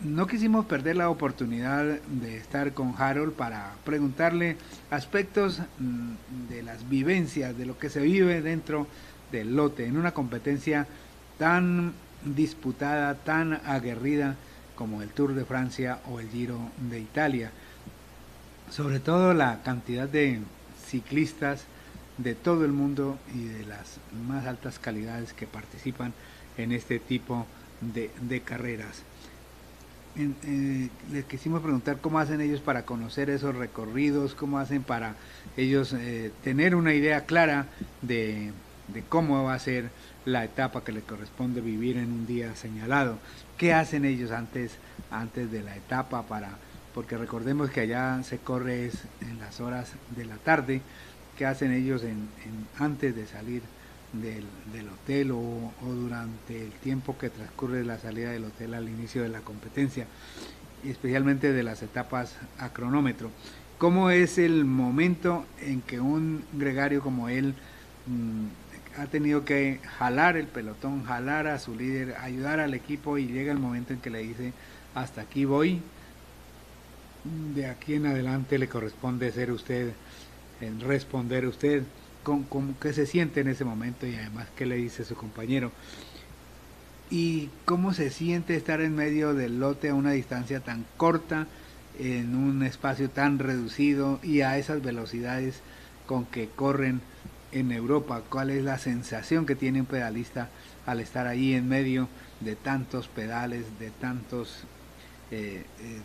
No 0.00 0.26
quisimos 0.26 0.66
perder 0.66 0.96
la 0.96 1.08
oportunidad 1.08 1.84
de 2.02 2.36
estar 2.36 2.72
con 2.72 2.94
Harold 2.98 3.32
para 3.32 3.72
preguntarle 3.84 4.56
aspectos 4.90 5.60
mm, 5.78 6.50
de 6.50 6.62
las 6.62 6.88
vivencias, 6.88 7.56
de 7.56 7.66
lo 7.66 7.78
que 7.78 7.88
se 7.88 8.00
vive 8.02 8.42
dentro 8.42 8.86
del 9.32 9.56
lote, 9.56 9.86
en 9.86 9.96
una 9.96 10.12
competencia 10.12 10.86
tan 11.38 11.94
disputada, 12.24 13.14
tan 13.14 13.54
aguerrida 13.64 14.36
como 14.78 15.02
el 15.02 15.08
Tour 15.08 15.34
de 15.34 15.44
Francia 15.44 15.98
o 16.08 16.20
el 16.20 16.30
Giro 16.30 16.60
de 16.88 17.00
Italia. 17.00 17.50
Sobre 18.70 19.00
todo 19.00 19.34
la 19.34 19.60
cantidad 19.64 20.08
de 20.08 20.38
ciclistas 20.86 21.64
de 22.16 22.36
todo 22.36 22.64
el 22.64 22.70
mundo 22.70 23.18
y 23.34 23.42
de 23.42 23.66
las 23.66 23.98
más 24.28 24.46
altas 24.46 24.78
calidades 24.78 25.32
que 25.32 25.48
participan 25.48 26.12
en 26.56 26.70
este 26.70 27.00
tipo 27.00 27.44
de, 27.80 28.40
carreras. 28.42 29.02
Eh, 30.16 30.88
les 31.10 31.24
quisimos 31.24 31.60
preguntar 31.60 31.98
cómo 32.00 32.20
hacen 32.20 32.40
ellos 32.40 32.60
para 32.60 32.84
conocer 32.84 33.30
esos 33.30 33.56
recorridos, 33.56 34.36
cómo 34.36 34.60
hacen 34.60 34.84
para 34.84 35.16
ellos 35.56 35.92
eh, 35.92 36.30
tener 36.44 36.76
una 36.76 36.94
idea 36.94 37.26
clara 37.26 37.66
de, 38.02 38.52
cómo 39.08 39.44
va 39.44 39.54
a 39.54 39.58
ser 39.58 39.90
la 40.24 40.44
etapa 40.44 40.84
que 40.84 40.92
les 40.92 41.04
corresponde 41.04 41.60
vivir 41.60 41.96
en 41.96 42.12
un 42.12 42.26
día 42.26 42.54
señalado. 42.54 43.18
¿Qué 43.56 43.72
hacen 43.72 44.04
ellos 44.04 44.30
antes, 44.30 44.72
antes 45.10 45.50
de 45.50 45.62
la 45.62 45.76
etapa 45.76 46.22
para, 46.22 46.50
porque 46.94 47.16
recordemos 47.16 47.70
que 47.70 47.80
allá 47.80 48.22
se 48.22 48.38
corre 48.38 48.90
en 49.20 49.38
las 49.38 49.60
horas 49.60 49.92
de 50.16 50.24
la 50.24 50.36
tarde, 50.36 50.82
que 51.36 51.46
hacen 51.46 51.72
ellos 51.72 52.02
en, 52.02 52.28
antes 52.78 53.14
de 53.14 53.26
salir 53.26 53.62
del, 54.12 54.88
hotel 54.88 55.30
o, 55.30 55.72
durante 55.82 56.62
el 56.62 56.72
tiempo 56.72 57.16
que 57.16 57.30
transcurre 57.30 57.84
la 57.84 57.98
salida 57.98 58.30
del 58.30 58.44
hotel 58.44 58.74
al 58.74 58.88
inicio 58.88 59.22
de 59.22 59.28
la 59.28 59.40
competencia, 59.40 60.06
especialmente 60.84 61.52
de 61.52 61.62
las 61.62 61.82
etapas 61.82 62.36
a 62.58 62.70
cronómetro. 62.70 63.30
¿Cómo 63.78 64.10
es 64.10 64.38
el 64.38 64.64
momento 64.64 65.46
en 65.60 65.82
que 65.82 66.00
un 66.00 66.42
gregario 66.52 67.00
como 67.00 67.28
él 67.28 67.54
mm, 68.06 68.46
ha 68.98 69.06
tenido 69.06 69.44
que 69.44 69.80
jalar 69.98 70.36
el 70.36 70.46
pelotón, 70.46 71.04
jalar 71.04 71.46
a 71.46 71.58
su 71.58 71.74
líder, 71.76 72.16
ayudar 72.16 72.60
al 72.60 72.74
equipo 72.74 73.16
y 73.18 73.26
llega 73.26 73.52
el 73.52 73.58
momento 73.58 73.92
en 73.92 74.00
que 74.00 74.10
le 74.10 74.20
dice, 74.20 74.52
hasta 74.94 75.20
aquí 75.20 75.44
voy, 75.44 75.80
de 77.54 77.66
aquí 77.66 77.94
en 77.94 78.06
adelante 78.06 78.58
le 78.58 78.68
corresponde 78.68 79.30
ser 79.30 79.52
usted 79.52 79.92
en 80.60 80.80
responder 80.80 81.46
usted 81.46 81.84
con, 82.22 82.74
qué 82.74 82.92
se 82.92 83.06
siente 83.06 83.40
en 83.40 83.48
ese 83.48 83.64
momento 83.64 84.06
y 84.06 84.14
además 84.16 84.48
qué 84.56 84.66
le 84.66 84.76
dice 84.76 85.04
su 85.04 85.14
compañero. 85.14 85.70
Y 87.10 87.48
cómo 87.64 87.94
se 87.94 88.10
siente 88.10 88.54
estar 88.54 88.80
en 88.80 88.94
medio 88.94 89.32
del 89.32 89.60
lote 89.60 89.88
a 89.88 89.94
una 89.94 90.10
distancia 90.10 90.60
tan 90.60 90.84
corta, 90.96 91.46
en 91.98 92.36
un 92.36 92.62
espacio 92.62 93.08
tan 93.08 93.38
reducido 93.38 94.20
y 94.22 94.42
a 94.42 94.58
esas 94.58 94.82
velocidades 94.82 95.60
con 96.06 96.26
que 96.26 96.48
corren 96.48 97.00
en 97.52 97.72
Europa. 97.72 98.22
¿Cuál 98.28 98.50
es 98.50 98.64
la 98.64 98.78
sensación 98.78 99.46
que 99.46 99.54
tiene 99.54 99.80
un 99.80 99.86
pedalista 99.86 100.48
al 100.86 101.00
estar 101.00 101.26
ahí 101.26 101.54
en 101.54 101.68
medio 101.68 102.08
de 102.40 102.56
tantos 102.56 103.08
pedales, 103.08 103.78
de 103.78 103.90
tantos 103.90 104.64
eh, 105.30 105.64
eh, 105.80 106.00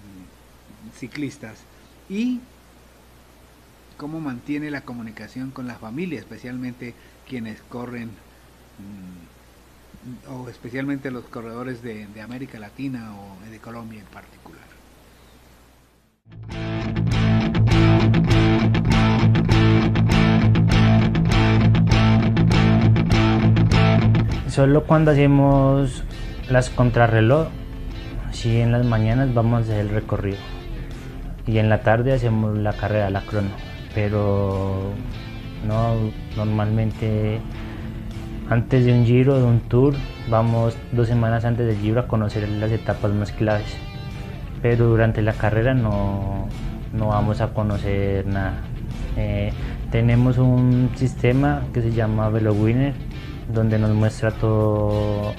ciclistas? 0.97 1.59
Y 2.09 2.41
cómo 3.97 4.19
mantiene 4.19 4.71
la 4.71 4.81
comunicación 4.81 5.51
con 5.51 5.67
la 5.67 5.75
familia, 5.75 6.19
especialmente 6.19 6.93
quienes 7.27 7.61
corren, 7.61 8.09
mm, 8.79 10.31
o 10.31 10.49
especialmente 10.49 11.11
los 11.11 11.25
corredores 11.25 11.81
de, 11.81 12.07
América 12.21 12.59
Latina 12.59 13.15
o 13.15 13.37
de 13.49 13.59
Colombia 13.59 14.01
en 14.01 14.07
particular. 14.07 14.63
Solo 24.53 24.83
cuando 24.83 25.09
hacemos 25.09 26.03
las 26.47 26.69
contrarreloj, 26.69 27.47
si 28.29 28.61
en 28.61 28.71
las 28.71 28.85
mañanas 28.85 29.33
vamos 29.33 29.61
a 29.61 29.63
hacer 29.63 29.79
el 29.79 29.89
recorrido 29.89 30.37
y 31.47 31.57
en 31.57 31.69
la 31.69 31.81
tarde 31.81 32.13
hacemos 32.13 32.55
la 32.59 32.73
carrera, 32.73 33.09
la 33.09 33.21
crono 33.21 33.49
pero 33.95 34.91
no 35.67 35.95
normalmente 36.37 37.39
antes 38.47 38.85
de 38.85 38.93
un 38.93 39.07
giro, 39.07 39.39
de 39.39 39.43
un 39.43 39.59
tour, 39.61 39.95
vamos 40.29 40.77
dos 40.91 41.07
semanas 41.07 41.45
antes 41.45 41.65
del 41.65 41.77
giro 41.77 42.01
a 42.01 42.07
conocer 42.07 42.47
las 42.47 42.69
etapas 42.69 43.11
más 43.11 43.31
claves. 43.31 43.75
Pero 44.61 44.85
durante 44.85 45.23
la 45.23 45.33
carrera 45.33 45.73
no, 45.73 46.47
vamos 46.93 47.41
a 47.41 47.55
conocer 47.55 48.27
nada. 48.27 48.61
Eh, 49.17 49.51
tenemos 49.89 50.37
un 50.37 50.91
sistema 50.93 51.63
que 51.73 51.81
se 51.81 51.91
llama 51.91 52.29
VeloWinner, 52.29 52.93
donde 53.47 53.79
nos 53.79 53.91
muestra 53.91 54.31
todo, 54.31 55.33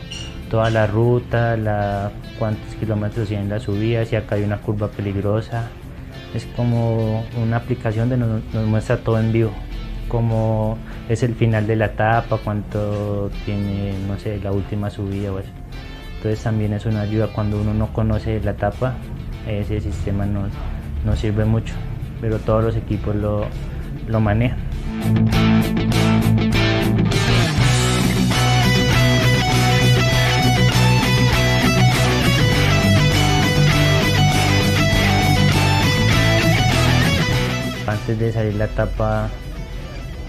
toda 0.51 0.71
la 0.71 0.87
ruta, 0.87 1.57
la, 1.57 2.11
cuántos 2.39 2.75
kilómetros 2.77 3.29
tiene 3.29 3.49
la 3.49 3.61
subida, 3.61 4.05
si 4.05 4.17
acá 4.17 4.37
hay 4.37 4.45
una 4.45 4.59
curva 4.59 4.89
peligrosa, 4.89 5.69
es 6.35 6.47
como 6.57 7.25
una 7.41 7.57
aplicación 7.57 8.11
que 8.11 8.17
nos, 8.17 8.43
muestra 8.67 8.99
todo 8.99 9.19
en 9.21 9.33
vivo 9.33 9.53
cómo 10.09 10.77
es 11.09 11.23
el 11.23 11.35
final 11.35 11.67
de 11.67 11.77
la 11.77 11.87
etapa, 11.87 12.39
cuánto 12.45 13.31
tiene, 13.45 13.95
no 14.07 14.19
sé, 14.19 14.39
la 14.39 14.53
última 14.53 14.91
subida 14.91 15.33
o 15.33 15.39
eso. 15.39 15.49
Entonces 16.17 16.43
también 16.43 16.73
es 16.73 16.87
una 16.87 17.01
ayuda 17.01 17.29
cuando 17.29 17.61
uno 17.61 17.75
no 17.75 17.93
conoce 17.93 18.41
la 18.41 18.53
etapa, 18.53 18.95
ese 19.49 19.81
sistema 19.81 20.25
nos, 20.25 20.51
nos 21.05 21.19
sirve 21.19 21.45
mucho, 21.45 21.75
pero 22.21 22.39
todos 22.39 22.63
los 22.65 22.77
equipos 22.77 23.17
lo, 23.17 23.47
lo 24.07 24.21
manejan. 24.21 24.59
Antes 38.05 38.19
de 38.19 38.33
salir 38.33 38.55
la 38.57 38.67
etapa, 38.67 39.31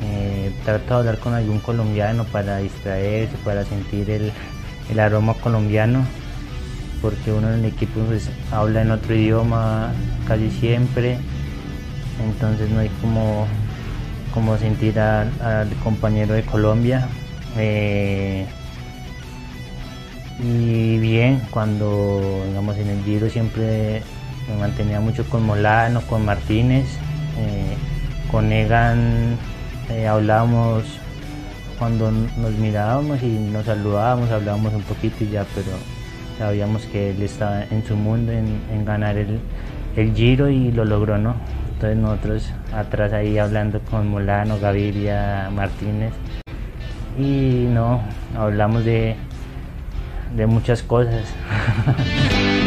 eh, 0.01 0.49
trato 0.63 0.93
de 0.93 0.95
hablar 0.95 1.17
con 1.17 1.33
algún 1.33 1.59
colombiano 1.59 2.23
para 2.23 2.59
distraerse, 2.59 3.35
para 3.43 3.65
sentir 3.65 4.09
el, 4.09 4.31
aroma 4.97 5.33
colombiano, 5.33 6.05
porque 7.01 7.33
uno 7.33 7.49
en 7.49 7.55
el 7.55 7.65
equipo 7.65 7.99
pues, 8.07 8.29
habla 8.49 8.81
en 8.81 8.91
otro 8.91 9.13
idioma 9.13 9.91
casi 10.25 10.51
siempre, 10.51 11.17
entonces 12.25 12.69
no 12.69 12.79
hay 12.79 12.89
como, 13.01 14.57
sentir 14.57 14.97
al, 14.97 15.67
compañero 15.83 16.33
de 16.33 16.43
Colombia. 16.43 17.09
Eh, 17.57 18.45
y 20.41 20.97
bien, 20.99 21.41
cuando 21.51 22.41
digamos 22.47 22.77
en 22.77 22.87
el 22.87 23.03
Giro 23.03 23.29
siempre 23.29 24.01
me 24.47 24.61
mantenía 24.61 25.01
mucho 25.01 25.25
con 25.29 25.45
Molano, 25.45 25.99
con 26.03 26.23
Martínez, 26.23 26.85
con 28.31 28.51
Egan 28.51 29.37
eh, 29.89 30.07
hablábamos 30.07 30.83
cuando 31.77 32.11
nos 32.11 32.51
mirábamos 32.53 33.21
y 33.21 33.27
nos 33.27 33.65
saludábamos, 33.65 34.31
hablábamos 34.31 34.73
un 34.73 34.81
poquito 34.81 35.23
y 35.23 35.29
ya, 35.29 35.45
pero 35.53 35.77
sabíamos 36.37 36.83
que 36.85 37.11
él 37.11 37.21
estaba 37.21 37.63
en 37.63 37.85
su 37.85 37.95
mundo, 37.95 38.31
en, 38.31 38.85
ganar 38.85 39.17
el, 39.17 39.39
giro 40.13 40.49
y 40.49 40.71
lo 40.71 40.85
logró, 40.85 41.17
¿no? 41.17 41.35
Entonces 41.73 41.97
nosotros 41.97 42.51
atrás 42.73 43.13
ahí 43.13 43.37
hablando 43.37 43.79
con 43.79 44.07
Molano, 44.07 44.59
Gaviria, 44.59 45.49
Martínez 45.53 46.13
y 47.17 47.67
no, 47.69 48.01
hablamos 48.37 48.83
de, 48.85 49.15
de 50.35 50.47
muchas 50.47 50.81
cosas. 50.83 51.23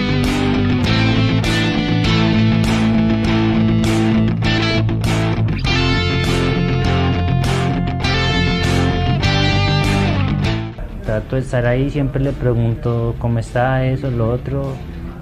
trato 11.09 11.37
de 11.37 11.43
estar 11.43 11.65
ahí, 11.65 11.89
siempre 11.89 12.23
le 12.23 12.33
pregunto 12.33 13.15
cómo 13.19 13.39
está 13.39 13.83
eso, 13.87 14.11
lo 14.11 14.31
otro. 14.31 14.75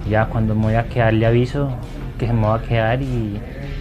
Ya 0.09 0.25
cuando 0.25 0.53
me 0.53 0.63
voy 0.63 0.73
a 0.73 0.83
quedar 0.83 1.13
le 1.13 1.25
aviso 1.25 1.69
que 2.19 2.27
se 2.27 2.33
me 2.33 2.41
va 2.41 2.55
a 2.55 2.61
quedar 2.61 3.01
y, 3.01 3.39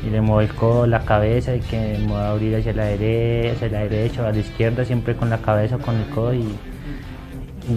le 0.09 0.21
muevo 0.21 0.41
el 0.41 0.55
codo, 0.55 0.87
la 0.87 1.01
cabeza 1.01 1.57
y 1.57 1.59
que 1.59 1.99
me 1.99 2.07
voy 2.07 2.17
a 2.17 2.31
abrir 2.31 2.55
hacia 2.55 2.73
la 2.75 2.85
derecha, 2.85 3.55
hacia 3.55 3.69
la 3.71 3.81
derecha 3.81 4.23
o 4.23 4.27
a 4.27 4.31
la 4.31 4.39
izquierda, 4.39 4.85
siempre 4.85 5.17
con 5.17 5.31
la 5.31 5.39
cabeza 5.39 5.77
o 5.77 5.79
con 5.81 5.97
el 5.97 6.09
codo 6.11 6.33
y, 6.33 6.47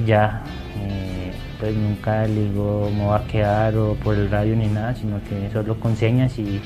ya. 0.05 0.43
Eh, 0.77 1.31
pues 1.59 1.75
nunca 1.75 2.27
le 2.27 2.49
digo 2.49 2.91
me 2.95 3.05
voy 3.05 3.15
a 3.15 3.23
quedar 3.25 3.75
o 3.77 3.95
por 3.95 4.13
el 4.13 4.29
radio 4.29 4.55
ni 4.55 4.67
nada, 4.67 4.93
sino 4.93 5.19
que 5.23 5.49
solo 5.51 5.79
con 5.79 5.95
señas 5.95 6.37
y, 6.37 6.61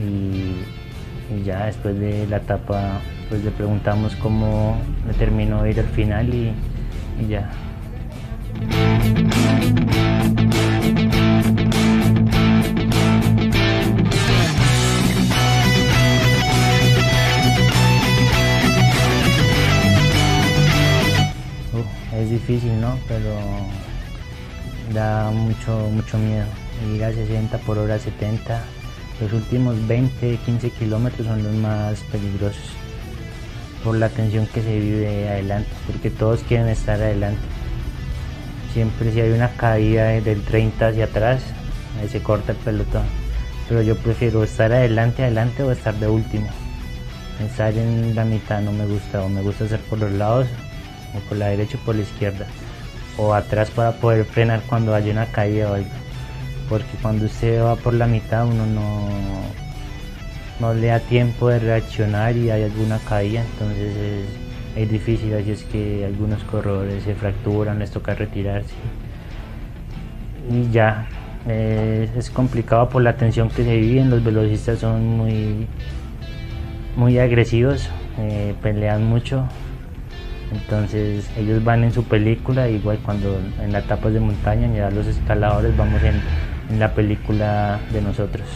y 0.00 1.42
ya 1.44 1.66
después 1.66 2.00
de 2.00 2.26
la 2.26 2.38
etapa 2.38 3.00
pues 3.28 3.44
le 3.44 3.50
preguntamos 3.50 4.16
cómo 4.16 4.78
me 5.06 5.12
terminó 5.12 5.62
de 5.62 5.72
ir 5.72 5.80
al 5.80 5.88
final 5.88 6.32
y, 6.32 6.52
y 7.20 7.28
ya. 7.28 7.50
es 22.18 22.30
difícil, 22.30 22.80
¿no? 22.80 22.98
Pero 23.06 23.36
da 24.94 25.30
mucho, 25.30 25.90
mucho 25.90 26.16
miedo. 26.18 26.46
Ir 26.94 27.04
a 27.04 27.12
60 27.12 27.58
por 27.58 27.78
hora 27.78 27.98
70. 27.98 28.62
Los 29.20 29.32
últimos 29.32 29.86
20, 29.86 30.38
15 30.38 30.70
kilómetros 30.70 31.26
son 31.26 31.42
los 31.42 31.54
más 31.54 32.00
peligrosos 32.10 32.85
por 33.86 33.96
la 33.96 34.08
tensión 34.08 34.48
que 34.48 34.62
se 34.62 34.80
vive 34.80 35.28
adelante, 35.28 35.70
porque 35.86 36.10
todos 36.10 36.40
quieren 36.42 36.68
estar 36.68 36.96
adelante. 36.96 37.40
Siempre 38.72 39.12
si 39.12 39.20
hay 39.20 39.30
una 39.30 39.50
caída 39.50 40.06
del 40.06 40.42
30 40.42 40.88
hacia 40.88 41.04
atrás, 41.04 41.40
se 42.10 42.20
corta 42.20 42.50
el 42.50 42.58
pelotón. 42.58 43.04
Pero 43.68 43.82
yo 43.82 43.96
prefiero 43.96 44.42
estar 44.42 44.72
adelante, 44.72 45.22
adelante 45.22 45.62
o 45.62 45.70
estar 45.70 45.94
de 45.94 46.08
último. 46.08 46.48
Estar 47.48 47.72
en 47.74 48.16
la 48.16 48.24
mitad 48.24 48.60
no 48.60 48.72
me 48.72 48.86
gusta, 48.86 49.22
o 49.22 49.28
me 49.28 49.40
gusta 49.40 49.64
estar 49.64 49.80
por 49.80 50.00
los 50.00 50.10
lados, 50.10 50.48
o 51.14 51.20
por 51.28 51.38
la 51.38 51.46
derecha 51.46 51.78
o 51.80 51.84
por 51.86 51.94
la 51.94 52.02
izquierda. 52.02 52.46
O 53.16 53.34
atrás 53.34 53.70
para 53.70 53.92
poder 53.92 54.24
frenar 54.24 54.62
cuando 54.68 54.96
haya 54.96 55.12
una 55.12 55.26
caída 55.26 55.70
o 55.70 55.74
algo. 55.74 55.90
Porque 56.68 56.96
cuando 57.00 57.26
usted 57.26 57.62
va 57.62 57.76
por 57.76 57.94
la 57.94 58.08
mitad 58.08 58.48
uno 58.48 58.66
no, 58.66 59.08
no 60.60 60.72
le 60.74 60.88
da 60.88 61.00
tiempo 61.00 61.48
de 61.48 61.58
reaccionar 61.58 62.36
y 62.36 62.50
hay 62.50 62.64
alguna 62.64 62.98
caída, 62.98 63.42
entonces 63.42 64.26
es, 64.76 64.90
difícil, 64.90 65.34
así 65.34 65.50
es 65.50 65.64
que 65.64 66.04
algunos 66.04 66.42
corredores 66.44 67.02
se 67.04 67.14
fracturan, 67.14 67.78
les 67.78 67.90
toca 67.90 68.14
retirarse. 68.14 68.74
Y 70.50 70.70
ya, 70.70 71.06
es 71.46 72.30
complicado 72.30 72.88
por 72.88 73.02
la 73.02 73.16
tensión 73.16 73.48
que 73.48 73.64
se 73.64 73.76
vive, 73.76 74.04
los 74.04 74.22
velocistas 74.24 74.78
son 74.78 75.06
muy, 75.06 75.66
muy 76.96 77.18
agresivos, 77.18 77.90
eh, 78.18 78.54
pelean 78.62 79.04
mucho, 79.04 79.46
entonces 80.52 81.28
ellos 81.36 81.62
van 81.64 81.84
en 81.84 81.92
su 81.92 82.04
película, 82.04 82.68
igual 82.68 82.98
cuando 83.04 83.38
en 83.62 83.72
las 83.72 83.84
etapas 83.84 84.12
de 84.12 84.20
montaña, 84.20 84.72
ya 84.74 84.90
los 84.90 85.06
escaladores 85.06 85.76
vamos 85.76 86.00
en 86.02 86.78
la 86.78 86.94
película 86.94 87.80
de 87.92 88.00
nosotros. 88.00 88.46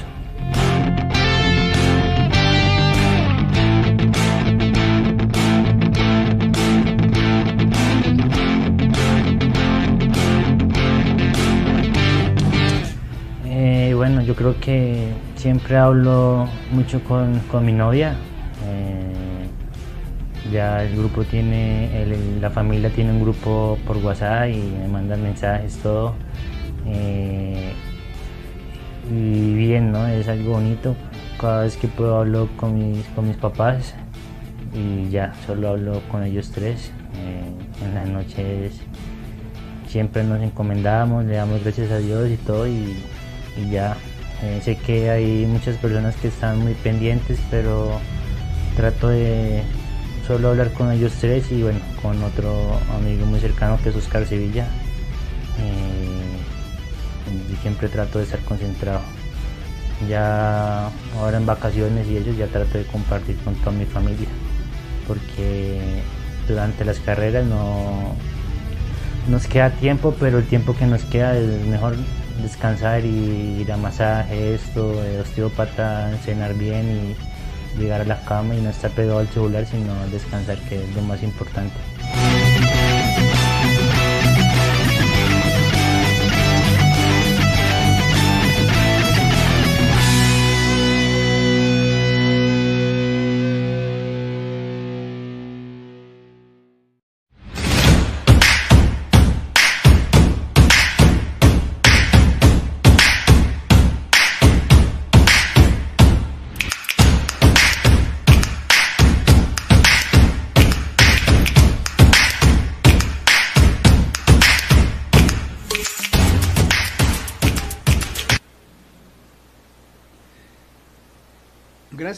Creo 14.40 14.58
que 14.58 15.12
siempre 15.36 15.76
hablo 15.76 16.48
mucho 16.72 17.04
con, 17.04 17.42
mi 17.62 17.74
novia. 17.74 18.14
Eh, 18.66 20.50
ya 20.50 20.82
el 20.82 20.96
grupo 20.96 21.24
tiene, 21.24 22.06
la 22.40 22.48
familia 22.48 22.88
tiene 22.88 23.10
un 23.12 23.20
grupo 23.20 23.76
por 23.86 23.98
WhatsApp 23.98 24.48
y 24.48 24.56
me 24.56 24.88
mandan 24.88 25.22
mensajes, 25.22 25.76
todo. 25.82 26.14
Eh, 26.86 27.74
y 29.10 29.54
bien, 29.56 29.92
¿no? 29.92 30.06
Es 30.06 30.26
algo 30.26 30.52
bonito. 30.52 30.96
Cada 31.38 31.64
vez 31.64 31.76
que 31.76 31.88
puedo 31.88 32.16
hablo 32.16 32.48
con 32.56 32.78
mis, 32.78 33.04
con 33.08 33.28
mis 33.28 33.36
papás 33.36 33.94
y 34.72 35.10
ya, 35.10 35.34
solo 35.46 35.68
hablo 35.68 36.00
con 36.10 36.24
ellos 36.24 36.50
tres. 36.50 36.92
Eh, 37.16 37.84
en 37.84 37.94
las 37.94 38.08
noches 38.08 38.80
siempre 39.86 40.24
nos 40.24 40.40
encomendamos, 40.40 41.26
le 41.26 41.34
damos 41.34 41.62
gracias 41.62 41.90
a 41.90 41.98
Dios 41.98 42.30
y 42.30 42.36
todo 42.38 42.66
y 42.66 42.96
ya 43.70 43.98
eh, 44.42 44.60
sé 44.64 44.76
que 44.76 45.10
hay 45.10 45.46
muchas 45.46 45.76
personas 45.76 46.16
que 46.16 46.28
están 46.28 46.58
muy 46.60 46.74
pendientes, 46.74 47.38
pero 47.50 48.00
trato 48.76 49.08
de 49.08 49.62
solo 50.26 50.48
hablar 50.48 50.72
con 50.72 50.90
ellos 50.92 51.12
tres 51.20 51.50
y 51.52 51.62
bueno, 51.62 51.80
con 52.00 52.22
otro 52.22 52.78
amigo 52.96 53.26
muy 53.26 53.40
cercano 53.40 53.78
que 53.82 53.90
es 53.90 53.96
Oscar 53.96 54.26
Sevilla. 54.26 54.66
Eh, 55.58 56.10
y 57.52 57.56
siempre 57.62 57.88
trato 57.88 58.18
de 58.18 58.24
estar 58.24 58.40
concentrado. 58.40 59.00
Ya 60.08 60.86
ahora 61.18 61.36
en 61.36 61.44
vacaciones 61.44 62.08
y 62.08 62.16
ellos 62.16 62.36
ya 62.36 62.46
trato 62.46 62.78
de 62.78 62.84
compartir 62.84 63.36
con 63.44 63.54
toda 63.56 63.72
mi 63.72 63.84
familia, 63.84 64.28
porque 65.06 65.78
durante 66.48 66.86
las 66.86 66.98
carreras 67.00 67.44
no 67.44 68.14
nos 69.28 69.46
queda 69.46 69.70
tiempo, 69.70 70.14
pero 70.18 70.38
el 70.38 70.44
tiempo 70.46 70.74
que 70.74 70.86
nos 70.86 71.02
queda 71.04 71.36
es 71.36 71.66
mejor 71.66 71.96
descansar 72.42 73.04
y 73.04 73.60
ir 73.60 73.72
a 73.72 73.76
masaje, 73.76 74.54
esto, 74.54 74.92
osteópata, 75.20 76.10
cenar 76.24 76.54
bien 76.54 77.16
y 77.76 77.78
llegar 77.80 78.00
a 78.00 78.04
la 78.04 78.20
cama 78.24 78.54
y 78.54 78.60
no 78.60 78.70
estar 78.70 78.90
pegado 78.90 79.20
al 79.20 79.28
celular, 79.28 79.66
sino 79.66 79.94
descansar, 80.10 80.58
que 80.68 80.82
es 80.82 80.94
lo 80.94 81.02
más 81.02 81.22
importante. 81.22 81.74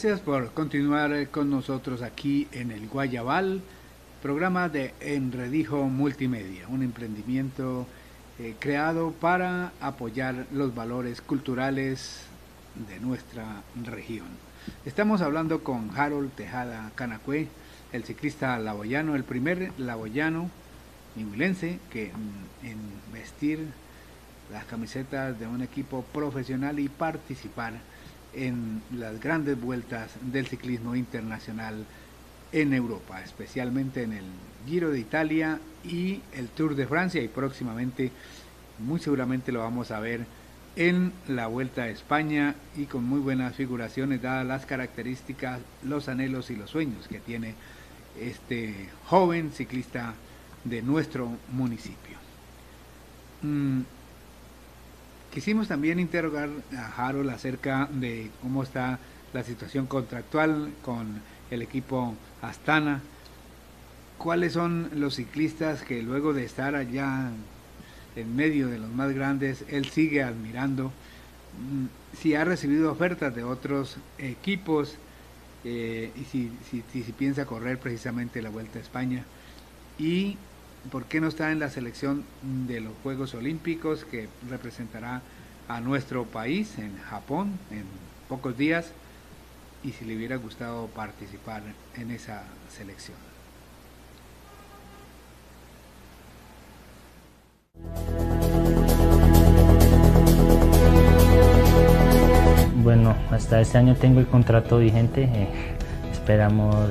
Gracias 0.03 0.19
por 0.19 0.51
continuar 0.51 1.29
con 1.29 1.49
nosotros 1.49 2.01
aquí 2.01 2.49
en 2.51 2.71
el 2.71 2.89
Guayabal, 2.89 3.61
programa 4.21 4.67
de 4.67 4.93
Enredijo 4.99 5.85
Multimedia, 5.85 6.67
un 6.67 6.83
emprendimiento 6.83 7.87
eh, 8.37 8.53
creado 8.59 9.13
para 9.13 9.71
apoyar 9.79 10.45
los 10.51 10.75
valores 10.75 11.21
culturales 11.21 12.19
de 12.85 12.99
nuestra 12.99 13.63
región. 13.81 14.27
Estamos 14.85 15.21
hablando 15.21 15.63
con 15.63 15.89
Harold 15.95 16.33
Tejada 16.33 16.91
Canacue, 16.95 17.47
el 17.93 18.03
ciclista 18.03 18.59
laboyano, 18.59 19.15
el 19.15 19.23
primer 19.23 19.71
laboyano 19.77 20.49
inguilense 21.15 21.79
que 21.89 22.11
en 22.61 22.77
vestir 23.13 23.67
las 24.51 24.65
camisetas 24.65 25.39
de 25.39 25.47
un 25.47 25.61
equipo 25.61 26.03
profesional 26.11 26.77
y 26.79 26.89
participar 26.89 27.75
en 28.35 28.81
las 28.91 29.19
grandes 29.19 29.59
vueltas 29.59 30.11
del 30.21 30.47
ciclismo 30.47 30.95
internacional 30.95 31.85
en 32.51 32.73
Europa, 32.73 33.21
especialmente 33.21 34.03
en 34.03 34.13
el 34.13 34.25
Giro 34.67 34.91
de 34.91 34.99
Italia 34.99 35.59
y 35.83 36.21
el 36.33 36.47
Tour 36.49 36.75
de 36.75 36.87
Francia 36.87 37.21
y 37.21 37.27
próximamente, 37.27 38.11
muy 38.79 38.99
seguramente 38.99 39.51
lo 39.51 39.59
vamos 39.59 39.91
a 39.91 39.99
ver 39.99 40.25
en 40.75 41.11
la 41.27 41.47
Vuelta 41.47 41.83
a 41.83 41.89
España 41.89 42.55
y 42.75 42.85
con 42.85 43.03
muy 43.03 43.19
buenas 43.19 43.55
figuraciones 43.55 44.21
dadas 44.21 44.45
las 44.45 44.65
características, 44.65 45.59
los 45.83 46.09
anhelos 46.09 46.49
y 46.49 46.55
los 46.55 46.69
sueños 46.69 47.07
que 47.07 47.19
tiene 47.19 47.55
este 48.19 48.89
joven 49.05 49.51
ciclista 49.51 50.13
de 50.63 50.81
nuestro 50.81 51.29
municipio. 51.51 52.17
Mm, 53.41 53.81
quisimos 55.33 55.67
también 55.67 55.99
interrogar 55.99 56.49
a 56.77 57.07
Harold 57.07 57.31
acerca 57.31 57.89
de 57.91 58.29
cómo 58.41 58.61
está 58.61 58.99
la 59.33 59.43
situación 59.43 59.87
contractual 59.87 60.71
con 60.83 61.21
el 61.49 61.63
equipo 61.63 62.13
Astana. 62.43 63.01
¿Cuáles 64.19 64.53
son 64.53 64.91
los 64.93 65.15
ciclistas 65.15 65.81
que 65.81 66.03
luego 66.03 66.33
de 66.33 66.45
estar 66.45 66.75
allá 66.75 67.31
en 68.15 68.35
medio 68.35 68.67
de 68.67 68.77
los 68.77 68.91
más 68.91 69.11
grandes, 69.11 69.65
él 69.69 69.89
sigue 69.89 70.21
admirando? 70.21 70.93
Mm, 71.59 71.85
si 72.15 72.35
ha 72.35 72.45
recibido 72.45 72.91
ofertas 72.91 73.35
de 73.35 73.43
otros 73.43 73.97
equipos 74.19 74.97
eh, 75.63 76.11
y 76.15 76.25
si, 76.25 76.51
si, 76.69 77.01
piensa 77.13 77.45
correr 77.47 77.79
precisamente 77.79 78.41
la 78.43 78.49
Vuelta 78.49 78.77
a 78.77 78.83
España. 78.83 79.23
Y 79.97 80.37
por 80.91 81.05
qué 81.05 81.21
no 81.21 81.27
está 81.27 81.51
en 81.51 81.59
la 81.59 81.69
selección 81.69 82.23
de 82.67 82.81
los 82.81 82.93
Juegos 83.03 83.33
Olímpicos 83.33 84.05
que 84.05 84.27
representará 84.49 85.21
a 85.67 85.79
nuestro 85.79 86.25
país 86.25 86.77
en 86.77 86.97
Japón 86.97 87.57
en 87.71 87.83
pocos 88.27 88.57
días 88.57 88.91
y 89.83 89.91
si 89.91 90.05
le 90.05 90.15
hubiera 90.15 90.37
gustado 90.37 90.87
participar 90.87 91.61
en 91.95 92.11
esa 92.11 92.43
selección. 92.69 93.17
Bueno, 102.83 103.15
hasta 103.31 103.61
este 103.61 103.77
año 103.77 103.95
tengo 103.95 104.19
el 104.19 104.27
contrato 104.27 104.77
vigente. 104.77 105.23
Eh, 105.23 105.47
esperamos 106.11 106.89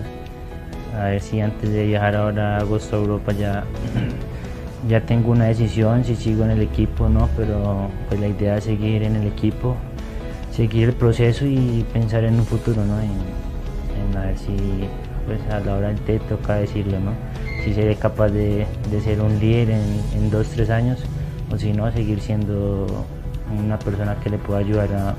a 0.98 1.04
ver 1.04 1.20
si 1.20 1.40
antes 1.40 1.70
de 1.70 1.86
viajar 1.86 2.16
ahora 2.16 2.56
a 2.56 2.60
agosto 2.60 2.96
a 2.96 2.98
Europa 3.00 3.32
ya, 3.32 3.64
ya 4.88 5.00
tengo 5.00 5.32
una 5.32 5.46
decisión 5.46 6.04
si 6.04 6.16
sigo 6.16 6.44
en 6.44 6.50
el 6.50 6.62
equipo 6.62 7.04
o 7.04 7.08
no, 7.08 7.28
pero 7.36 7.88
pues 8.08 8.20
la 8.20 8.28
idea 8.28 8.56
es 8.56 8.64
seguir 8.64 9.02
en 9.02 9.16
el 9.16 9.26
equipo, 9.26 9.76
seguir 10.50 10.88
el 10.88 10.94
proceso 10.94 11.46
y 11.46 11.84
pensar 11.92 12.24
en 12.24 12.34
un 12.34 12.46
futuro, 12.46 12.84
¿no? 12.84 13.00
En, 13.00 13.42
a 14.16 14.26
ver 14.26 14.36
si 14.36 14.54
pues 15.26 15.40
a 15.50 15.60
la 15.60 15.76
hora 15.76 15.94
té 15.94 16.18
toca 16.18 16.56
decirlo, 16.56 17.00
¿no? 17.00 17.12
Si 17.64 17.72
seré 17.72 17.96
capaz 17.96 18.28
de, 18.28 18.66
ser 19.02 19.20
un 19.20 19.38
líder 19.38 19.70
en, 19.70 20.00
en, 20.16 20.30
dos, 20.30 20.48
tres 20.48 20.68
años 20.68 20.98
o 21.50 21.56
si 21.56 21.72
no, 21.72 21.90
seguir 21.92 22.20
siendo 22.20 22.86
una 23.58 23.78
persona 23.78 24.16
que 24.22 24.30
le 24.30 24.38
pueda 24.38 24.60
ayudar 24.60 24.88
a, 24.94 25.14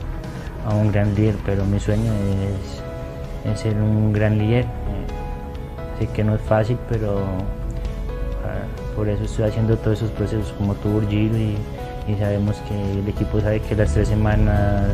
un 0.73 0.91
gran 0.91 1.13
líder, 1.13 1.35
pero 1.45 1.65
mi 1.65 1.79
sueño 1.79 2.11
es, 3.45 3.59
ser 3.59 3.75
un 3.75 4.13
gran 4.13 4.37
líder. 4.37 4.65
Que 6.07 6.23
no 6.23 6.35
es 6.35 6.41
fácil, 6.41 6.77
pero 6.89 7.19
ah, 8.45 8.95
por 8.95 9.09
eso 9.09 9.23
estoy 9.23 9.45
haciendo 9.45 9.77
todos 9.77 9.97
esos 9.97 10.11
procesos 10.11 10.53
como 10.57 10.75
Giro 11.09 11.37
y, 11.37 11.57
y 12.07 12.15
sabemos 12.19 12.57
que 12.67 12.99
el 12.99 13.07
equipo 13.07 13.39
sabe 13.41 13.59
que 13.61 13.75
las 13.75 13.93
tres 13.93 14.07
semanas 14.07 14.91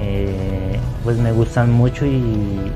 eh, 0.00 0.78
pues 1.04 1.16
me 1.16 1.32
gustan 1.32 1.70
mucho 1.72 2.04
y, 2.04 2.72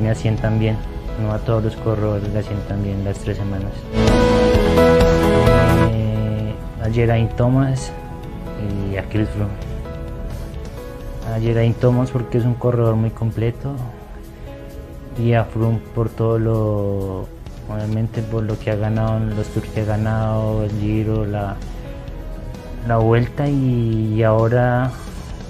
me 0.00 0.10
asientan 0.10 0.58
bien. 0.58 0.76
No 1.22 1.32
a 1.32 1.38
todos 1.38 1.64
los 1.64 1.76
corredores 1.76 2.28
le 2.32 2.38
asientan 2.40 2.82
bien 2.82 3.04
las 3.04 3.18
tres 3.18 3.38
semanas. 3.38 3.72
Eh, 5.92 6.54
a 6.82 6.90
Geraint 6.90 7.34
Thomas 7.36 7.90
y 8.90 8.96
a 8.96 9.02
Chris 9.08 9.28
Froome. 9.30 9.50
A 11.34 11.40
Geraint 11.40 11.78
Thomas 11.78 12.10
porque 12.10 12.38
es 12.38 12.44
un 12.44 12.54
corredor 12.54 12.96
muy 12.96 13.10
completo 13.10 13.74
y 15.18 15.32
a 15.32 15.44
Froome 15.44 15.78
por 15.94 16.08
todo 16.08 16.38
lo, 16.38 17.28
obviamente 17.72 18.22
por 18.22 18.42
lo 18.42 18.58
que 18.58 18.70
ha 18.70 18.76
ganado, 18.76 19.18
los 19.20 19.46
tours 19.48 19.68
que 19.70 19.80
ha 19.80 19.84
ganado, 19.84 20.64
el 20.64 20.70
Giro, 20.72 21.24
la, 21.24 21.56
la 22.86 22.96
vuelta 22.98 23.48
y 23.48 24.22
ahora 24.22 24.90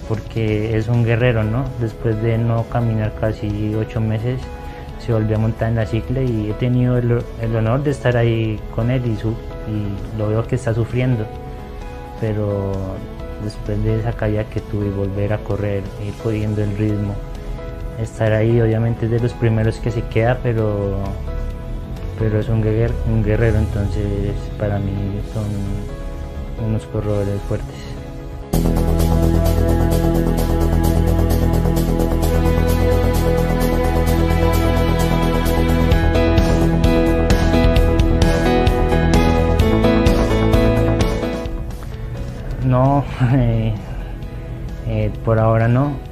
porque 0.08 0.76
es 0.76 0.88
un 0.88 1.04
guerrero, 1.04 1.42
¿no? 1.42 1.64
Después 1.80 2.20
de 2.22 2.38
no 2.38 2.64
caminar 2.64 3.12
casi 3.20 3.74
ocho 3.74 4.00
meses, 4.00 4.40
se 5.04 5.12
volvió 5.12 5.36
a 5.36 5.38
montar 5.38 5.68
en 5.68 5.76
la 5.76 5.86
cicla 5.86 6.22
y 6.22 6.50
he 6.50 6.54
tenido 6.54 6.96
el, 6.98 7.22
honor 7.56 7.82
de 7.82 7.90
estar 7.90 8.16
ahí 8.16 8.58
con 8.74 8.90
él 8.90 9.02
y, 9.06 9.16
su, 9.16 9.30
y 9.30 10.18
lo 10.18 10.28
veo 10.28 10.46
que 10.46 10.56
está 10.56 10.74
sufriendo. 10.74 11.26
Pero 12.20 12.72
después 13.44 13.82
de 13.84 14.00
esa 14.00 14.12
caída 14.12 14.44
que 14.44 14.60
tuve, 14.60 14.90
volver 14.90 15.32
a 15.32 15.38
correr, 15.38 15.82
ir 16.06 16.14
cogiendo 16.22 16.62
el 16.62 16.76
ritmo, 16.76 17.14
estar 18.00 18.32
ahí 18.32 18.60
obviamente 18.60 19.06
es 19.06 19.10
de 19.10 19.20
los 19.20 19.32
primeros 19.32 19.78
que 19.78 19.90
se 19.90 20.02
queda, 20.02 20.38
pero, 20.42 20.98
pero 22.18 22.40
es 22.40 22.48
un 22.48 22.62
guerrero, 22.62 22.94
un 23.08 23.22
guerrero, 23.22 23.58
entonces 23.58 24.32
para 24.58 24.78
mí 24.78 25.20
son 25.32 26.66
unos 26.66 26.84
corredores 26.86 27.40
fuertes. 27.48 27.76
No, 42.64 43.04
eh, 43.32 43.74
eh, 44.88 45.10
por 45.24 45.38
ahora 45.38 45.68
no. 45.68 46.05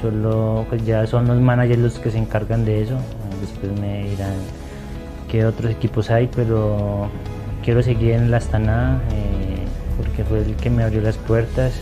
Eh, 0.00 0.02
solo 0.02 0.66
pues 0.68 0.84
ya 0.84 1.06
son 1.06 1.26
los 1.26 1.40
managers 1.40 1.78
los 1.78 1.98
que 1.98 2.10
se 2.10 2.18
encargan 2.18 2.64
de 2.64 2.82
eso. 2.82 2.96
después 3.40 3.78
me 3.80 4.04
dirán 4.04 4.34
qué 5.30 5.44
otros 5.44 5.70
equipos 5.70 6.10
hay, 6.10 6.28
pero 6.34 7.08
quiero 7.62 7.82
seguir 7.82 8.12
en 8.12 8.30
la 8.30 8.38
Astana 8.38 9.00
porque 9.96 10.24
fue 10.24 10.40
el 10.40 10.56
que 10.56 10.70
me 10.70 10.82
abrió 10.82 11.00
las 11.00 11.16
puertas. 11.16 11.74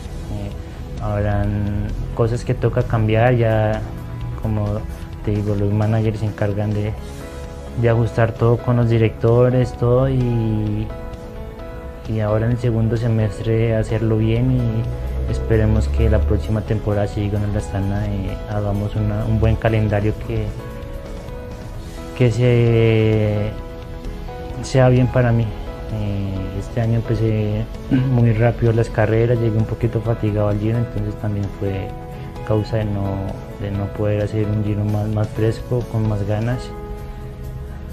habrán 1.03 1.87
cosas 2.15 2.45
que 2.45 2.55
toca 2.55 2.83
cambiar, 2.83 3.35
ya 3.37 3.81
como 4.43 4.81
te 5.25 5.31
digo, 5.33 5.55
los 5.55 5.73
managers 5.73 6.21
se 6.21 6.27
encargan 6.27 6.73
de, 6.75 6.93
de 7.81 7.89
ajustar 7.89 8.33
todo 8.33 8.57
con 8.57 8.77
los 8.77 8.89
directores, 8.89 9.73
todo 9.75 10.09
y 10.09 10.87
y 12.09 12.21
ahora 12.21 12.47
en 12.47 12.53
el 12.53 12.59
segundo 12.59 12.97
semestre 12.97 13.77
hacerlo 13.77 14.17
bien 14.17 14.51
y 14.53 14.61
esperemos 15.31 15.89
que 15.89 16.09
la 16.09 16.21
próxima 16.21 16.63
temporada 16.63 17.07
siga 17.07 17.39
en 17.43 17.53
la 17.53 17.59
Astana 17.59 18.07
y 18.07 18.31
hagamos 18.53 18.95
un 18.97 19.41
buen 19.41 19.57
calendario 19.57 20.15
que, 20.27 20.47
que 22.17 22.31
se, 22.31 23.51
sea 24.63 24.89
bien 24.89 25.07
para 25.07 25.33
mí. 25.33 25.45
Eh, 25.45 26.59
este 26.59 26.81
año 26.81 26.97
empecé 26.97 27.65
muy 27.91 28.33
rápido 28.33 28.73
las 28.73 28.91
carreras, 28.91 29.39
llegué 29.39 29.57
un 29.57 29.65
poquito 29.65 30.01
fatigado 30.01 30.49
al 30.49 30.59
giro, 30.59 30.79
entonces 30.79 31.15
también 31.21 31.47
fue 31.59 31.89
causa 32.47 32.79
de 32.79 32.85
no, 32.85 33.19
de 33.61 33.71
no 33.71 33.87
poder 33.93 34.23
hacer 34.23 34.47
un 34.47 34.65
giro 34.65 34.85
más, 34.85 35.07
más 35.09 35.29
fresco, 35.29 35.81
con 35.93 36.09
más 36.09 36.27
ganas. 36.27 36.71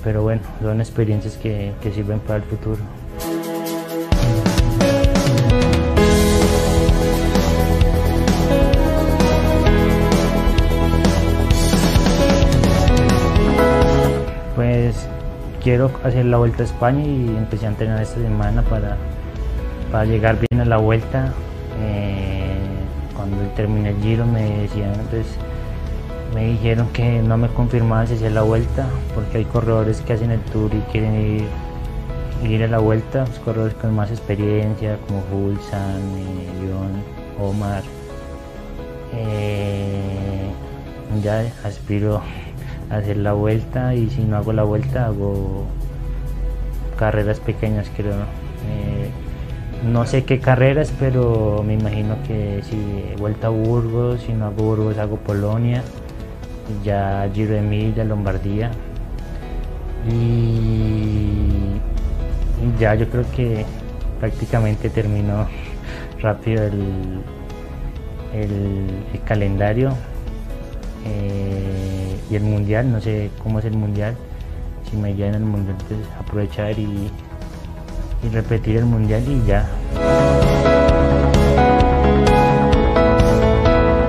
Pero 0.04 0.24
bueno, 0.24 0.42
son 0.62 0.80
experiencias 0.82 1.36
que, 1.38 1.74
que 1.82 1.92
sirven 1.92 2.20
para 2.20 2.38
el 2.38 2.44
futuro. 2.44 2.78
Quiero 15.66 15.90
hacer 16.04 16.26
la 16.26 16.38
vuelta 16.38 16.62
a 16.62 16.66
España 16.68 17.04
y 17.04 17.28
empecé 17.28 17.66
a 17.66 17.70
entrenar 17.70 18.00
esta 18.00 18.22
semana 18.22 18.62
para, 18.62 18.98
para 19.92 20.06
llegar 20.06 20.38
bien 20.38 20.62
a 20.62 20.66
la 20.66 20.78
vuelta. 20.78 21.34
Eh, 21.82 22.54
cuando 23.16 23.38
terminé 23.56 23.90
el 23.90 24.00
giro 24.00 24.28
me 24.28 24.62
decían, 24.62 24.94
pues, 25.10 25.26
me 26.36 26.46
dijeron 26.52 26.88
que 26.90 27.20
no 27.24 27.36
me 27.38 27.48
confirmaban 27.48 28.08
si 28.08 28.14
hacía 28.14 28.30
la 28.30 28.44
vuelta, 28.44 28.86
porque 29.16 29.40
hay 29.40 29.46
corredores 29.46 30.02
que 30.02 30.14
hacen 30.14 30.30
el 30.30 30.40
tour 30.42 30.70
y 30.72 30.80
quieren 30.92 31.16
ir, 31.20 31.46
ir 32.48 32.64
a 32.64 32.68
la 32.68 32.78
vuelta, 32.78 33.26
los 33.26 33.40
corredores 33.40 33.74
con 33.74 33.96
más 33.96 34.12
experiencia, 34.12 35.00
como 35.08 35.24
Fulsan, 35.32 36.00
eh, 36.16 37.42
Omar. 37.42 37.82
Eh, 39.16 40.52
ya 41.24 41.52
aspiro 41.64 42.22
hacer 42.90 43.18
la 43.18 43.34
vuelta 43.34 43.96
y 43.96 44.10
si 44.10 44.24
no 44.24 44.38
hago 44.38 44.54
la 44.54 44.64
vuelta 44.64 45.08
hago 45.08 45.66
carreras 46.98 47.40
pequeñas 47.40 47.90
creo. 47.96 48.14
Eh, 48.14 49.10
no 49.86 50.06
sé 50.06 50.24
qué 50.24 50.40
carreras, 50.40 50.92
pero 51.00 51.64
me 51.66 51.74
imagino 51.74 52.16
que 52.28 52.62
si 52.64 53.16
vuelta 53.20 53.48
a 53.48 53.50
Burgos, 53.52 54.22
si 54.22 54.34
no 54.34 54.46
hago 54.46 54.64
Burgos 54.64 54.98
hago 54.98 55.18
Polonia, 55.18 55.84
ya 56.84 57.30
Giro 57.34 57.54
de 57.54 57.60
Emilia, 57.60 58.04
Lombardía. 58.04 58.72
Y, 60.10 61.80
ya 62.80 62.96
yo 62.96 63.08
creo 63.10 63.26
que 63.36 63.66
prácticamente 64.20 64.90
terminó 64.90 65.48
rápido 66.22 66.64
el, 66.64 67.22
el, 68.34 69.20
calendario 69.26 69.92
eh, 71.06 72.20
y 72.30 72.36
el 72.36 72.44
mundial, 72.44 72.92
no 72.92 73.00
sé 73.00 73.32
cómo 73.42 73.60
es 73.60 73.66
el 73.66 73.78
mundial, 73.78 74.16
si 74.90 74.98
me 74.98 75.12
iría 75.12 75.28
en 75.28 75.36
el 75.36 75.46
mundial 75.46 75.78
pues 75.88 76.00
aprovechar 76.20 76.78
y 76.78 77.10
y 78.26 78.30
repetir 78.30 78.78
el 78.78 78.86
mundial 78.86 79.24
y 79.28 79.46
ya. 79.46 79.68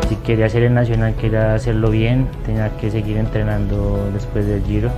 Si 0.08 0.16
quería 0.16 0.46
hacer 0.46 0.62
el 0.64 0.74
nacional, 0.74 1.14
quería 1.14 1.54
hacerlo 1.54 1.90
bien, 1.90 2.28
tenía 2.44 2.70
que 2.78 2.90
seguir 2.90 3.16
entrenando 3.18 4.10
después 4.12 4.46
del 4.46 4.62
giro. 4.64 4.90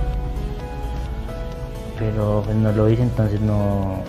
Pero 1.97 2.43
pues, 2.45 2.55
no 2.55 2.71
lo 2.71 2.89
hice, 2.89 3.03
entonces 3.03 3.41
no. 3.41 4.01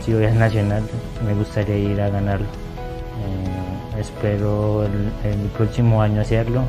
Si 0.00 0.12
voy 0.12 0.26
al 0.26 0.38
nacional, 0.38 0.82
me 1.26 1.34
gustaría 1.34 1.76
ir 1.76 2.00
a 2.00 2.10
ganarlo. 2.10 2.46
Eh, 2.46 4.00
espero 4.00 4.84
el 4.84 5.50
próximo 5.56 6.02
año 6.02 6.20
hacerlo. 6.20 6.62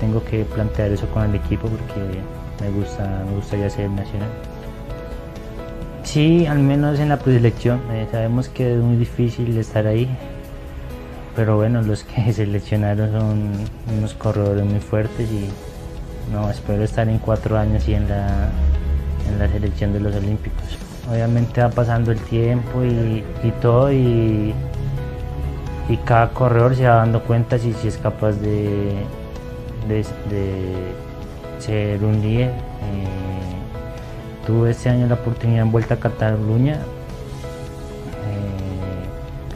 Tengo 0.00 0.24
que 0.24 0.44
plantear 0.44 0.90
eso 0.90 1.06
con 1.08 1.24
el 1.24 1.34
equipo 1.36 1.68
porque 1.68 2.20
me 2.60 2.70
gusta, 2.70 3.22
me 3.26 3.36
gustaría 3.36 3.66
el 3.66 3.94
nacional. 3.94 4.28
Sí, 6.04 6.46
al 6.46 6.58
menos 6.58 7.00
en 7.00 7.08
la 7.08 7.18
preselección. 7.18 7.80
Eh, 7.90 8.06
sabemos 8.10 8.48
que 8.48 8.74
es 8.74 8.80
muy 8.80 8.96
difícil 8.96 9.56
estar 9.58 9.86
ahí. 9.86 10.08
Pero 11.34 11.56
bueno, 11.56 11.82
los 11.82 12.04
que 12.04 12.32
seleccionaron 12.32 13.10
son 13.10 13.50
unos 13.98 14.14
corredores 14.14 14.64
muy 14.64 14.80
fuertes 14.80 15.28
y 15.30 15.48
no, 16.32 16.50
espero 16.50 16.84
estar 16.84 17.08
en 17.08 17.18
cuatro 17.18 17.58
años 17.58 17.88
y 17.88 17.94
en 17.94 18.08
la, 18.08 18.48
en 19.28 19.38
la 19.38 19.48
selección 19.48 19.92
de 19.92 20.00
los 20.00 20.14
Olímpicos. 20.14 20.78
Obviamente 21.10 21.60
va 21.60 21.70
pasando 21.70 22.12
el 22.12 22.18
tiempo 22.18 22.82
y, 22.82 23.22
todo 23.60 23.92
y, 23.92 24.54
y, 25.88 25.96
cada 26.04 26.30
corredor 26.30 26.74
se 26.74 26.86
va 26.86 26.96
dando 26.96 27.22
cuenta 27.22 27.58
si, 27.58 27.74
si 27.74 27.88
es 27.88 27.98
capaz 27.98 28.32
de, 28.32 28.94
de, 29.88 30.04
ser 31.58 32.02
un 32.04 32.20
líder. 32.20 32.52
Tuve 34.46 34.72
este 34.72 34.90
año 34.90 35.06
la 35.06 35.14
oportunidad 35.14 35.62
en 35.62 35.72
Vuelta 35.72 35.94
a 35.94 35.96
Cataluña. 35.96 36.74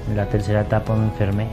en 0.07 0.13
eh, 0.13 0.17
la 0.17 0.27
tercera 0.27 0.63
etapa 0.63 0.97
me 0.97 1.05
enfermé. 1.05 1.47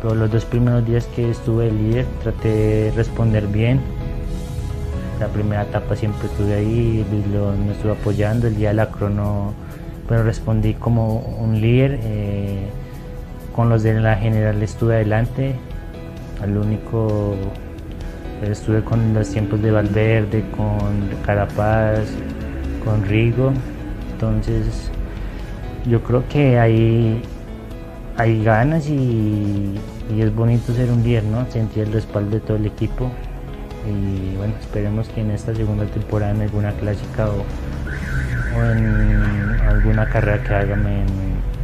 Pero 0.00 0.14
los 0.14 0.30
dos 0.30 0.46
primeros 0.46 0.86
días 0.86 1.06
que 1.14 1.30
estuve 1.30 1.70
líder 1.70 2.06
traté 2.22 2.48
de 2.48 2.92
responder 2.96 3.46
bien. 3.46 3.80
La 5.20 5.28
primera 5.28 5.62
etapa 5.62 5.96
siempre 5.96 6.28
estuve 6.28 6.54
ahí, 6.54 7.04
me 7.66 7.72
estuve 7.72 7.92
apoyando. 7.92 8.46
El 8.46 8.56
día 8.56 8.70
de 8.70 8.74
la 8.74 8.90
crono, 8.90 9.52
pero 10.08 10.22
respondí 10.22 10.72
como 10.72 11.18
un 11.18 11.60
líder. 11.60 12.00
Eh, 12.02 12.68
con 13.54 13.68
los 13.68 13.82
de 13.82 14.00
la 14.00 14.16
general 14.16 14.62
estuve 14.62 14.94
adelante. 14.94 15.56
Al 16.44 16.58
único 16.58 17.34
estuve 18.42 18.84
con 18.84 19.14
los 19.14 19.30
tiempos 19.30 19.62
de 19.62 19.70
Valverde, 19.70 20.44
con 20.54 21.08
Carapaz, 21.24 22.04
con 22.84 23.02
Rigo. 23.08 23.50
Entonces 24.12 24.90
yo 25.86 26.02
creo 26.02 26.28
que 26.28 26.58
hay, 26.58 27.22
hay 28.18 28.44
ganas 28.44 28.86
y, 28.90 29.74
es 30.18 30.34
bonito 30.34 30.74
ser 30.74 30.90
un 30.90 31.02
líder, 31.02 31.24
¿no? 31.24 31.50
Sentir 31.50 31.84
el 31.84 31.94
respaldo 31.94 32.32
de 32.32 32.40
todo 32.40 32.58
el 32.58 32.66
equipo. 32.66 33.10
Y 33.88 34.36
bueno, 34.36 34.52
esperemos 34.60 35.08
que 35.08 35.22
en 35.22 35.30
esta 35.30 35.54
segunda 35.54 35.86
temporada 35.86 36.32
en 36.32 36.42
alguna 36.42 36.72
clásica 36.72 37.26
o, 37.30 37.42
en 38.70 39.60
alguna 39.66 40.10
carrera 40.10 40.44
que 40.44 40.54
haga 40.54 40.78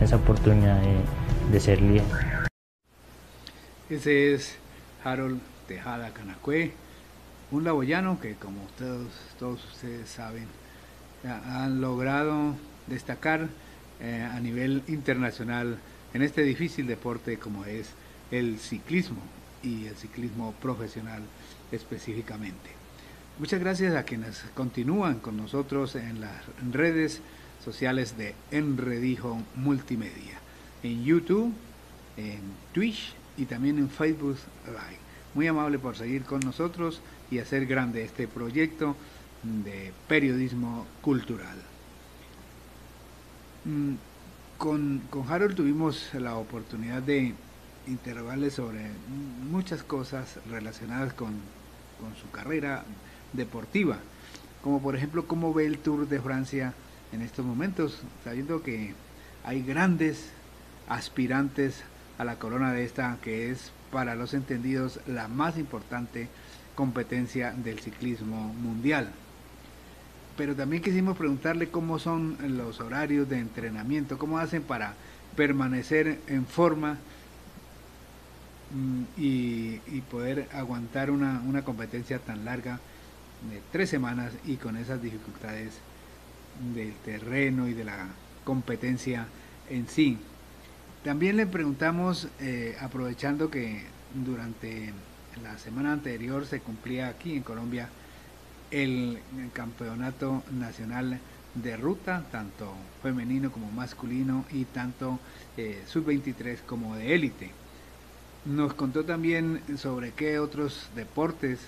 esa 0.00 0.16
oportunidad 0.16 0.80
de, 0.80 1.52
de 1.52 1.60
ser 1.60 1.82
líder. 1.82 2.04
Ese 3.90 4.32
es 4.32 4.59
Harold 5.04 5.40
Tejada 5.66 6.12
Canacue, 6.12 6.72
un 7.50 7.64
laboyano 7.64 8.20
que 8.20 8.34
como 8.34 8.60
todos, 8.78 9.64
ustedes 9.72 10.08
saben, 10.08 10.46
han 11.24 11.80
logrado 11.80 12.54
destacar 12.86 13.48
eh, 14.00 14.28
a 14.30 14.40
nivel 14.40 14.82
internacional 14.88 15.78
en 16.14 16.22
este 16.22 16.42
difícil 16.42 16.86
deporte 16.86 17.38
como 17.38 17.64
es 17.64 17.90
el 18.30 18.58
ciclismo 18.58 19.20
y 19.62 19.86
el 19.86 19.96
ciclismo 19.96 20.54
profesional 20.60 21.22
específicamente. 21.72 22.70
Muchas 23.38 23.60
gracias 23.60 23.94
a 23.94 24.04
quienes 24.04 24.44
continúan 24.54 25.18
con 25.18 25.36
nosotros 25.36 25.94
en 25.96 26.20
las 26.20 26.42
redes 26.72 27.20
sociales 27.64 28.16
de 28.16 28.34
Enredijo 28.50 29.40
Multimedia, 29.54 30.38
en 30.82 31.04
YouTube, 31.04 31.52
en 32.16 32.40
Twitch 32.72 33.14
y 33.40 33.46
también 33.46 33.78
en 33.78 33.88
Facebook 33.88 34.36
Live 34.66 35.10
muy 35.34 35.46
amable 35.46 35.78
por 35.78 35.96
seguir 35.96 36.24
con 36.24 36.40
nosotros 36.40 37.00
y 37.30 37.38
hacer 37.38 37.66
grande 37.66 38.04
este 38.04 38.26
proyecto 38.26 38.96
de 39.42 39.92
periodismo 40.08 40.86
cultural. 41.00 41.56
Mm, 43.64 43.94
con, 44.58 45.02
Harold 45.28 45.56
tuvimos 45.56 46.12
la 46.14 46.36
oportunidad 46.36 47.02
de 47.02 47.34
interrogarle 47.86 48.50
sobre 48.50 48.90
muchas 49.50 49.82
cosas 49.82 50.38
relacionadas 50.50 51.14
con, 51.14 51.32
con 51.98 52.14
su 52.20 52.30
carrera 52.30 52.84
deportiva, 53.32 53.98
como 54.62 54.82
por 54.82 54.96
ejemplo 54.96 55.26
cómo 55.26 55.54
ve 55.54 55.66
el 55.66 55.78
Tour 55.78 56.08
de 56.08 56.20
Francia 56.20 56.74
en 57.12 57.22
estos 57.22 57.46
momentos, 57.46 58.02
sabiendo 58.24 58.62
que 58.62 58.94
hay 59.44 59.62
grandes 59.62 60.30
aspirantes 60.88 61.82
a 62.20 62.24
la 62.24 62.36
corona 62.36 62.74
de 62.74 62.84
esta, 62.84 63.16
que 63.22 63.50
es 63.50 63.72
para 63.90 64.14
los 64.14 64.34
entendidos 64.34 65.00
la 65.06 65.26
más 65.26 65.56
importante 65.56 66.28
competencia 66.74 67.52
del 67.52 67.80
ciclismo 67.80 68.52
mundial. 68.52 69.08
Pero 70.36 70.54
también 70.54 70.82
quisimos 70.82 71.16
preguntarle 71.16 71.70
cómo 71.70 71.98
son 71.98 72.36
los 72.58 72.78
horarios 72.80 73.26
de 73.30 73.38
entrenamiento, 73.38 74.18
cómo 74.18 74.36
hacen 74.36 74.62
para 74.62 74.92
permanecer 75.34 76.20
en 76.26 76.44
forma 76.44 76.98
mm, 78.74 79.02
y, 79.16 79.78
poder 80.10 80.46
aguantar 80.52 81.10
una, 81.10 81.40
una 81.46 81.62
competencia 81.62 82.18
tan 82.18 82.44
larga 82.44 82.80
de 83.50 83.62
tres 83.72 83.88
semanas 83.88 84.34
y 84.44 84.56
con 84.56 84.76
esas 84.76 85.00
dificultades 85.00 85.72
del 86.74 86.92
terreno 86.96 87.66
y 87.66 87.72
de 87.72 87.84
la 87.84 88.08
competencia 88.44 89.26
en 89.70 89.88
sí. 89.88 90.18
También 91.04 91.38
le 91.38 91.46
preguntamos, 91.46 92.28
eh, 92.40 92.76
aprovechando 92.78 93.50
que 93.50 93.84
durante 94.14 94.92
la 95.42 95.56
semana 95.56 95.94
anterior 95.94 96.44
se 96.44 96.60
cumplía 96.60 97.08
aquí 97.08 97.36
en 97.36 97.42
Colombia 97.42 97.88
el, 98.70 99.18
campeonato 99.54 100.42
nacional 100.52 101.18
de 101.54 101.76
ruta, 101.78 102.24
tanto 102.30 102.74
femenino 103.02 103.50
como 103.50 103.70
masculino 103.70 104.44
y 104.52 104.66
tanto 104.66 105.18
eh, 105.56 105.82
sub-23 105.86 106.58
como 106.66 106.94
de 106.94 107.14
élite. 107.14 107.50
Nos 108.44 108.74
contó 108.74 109.06
también 109.06 109.62
sobre 109.78 110.12
qué 110.12 110.38
otros 110.38 110.90
deportes 110.94 111.60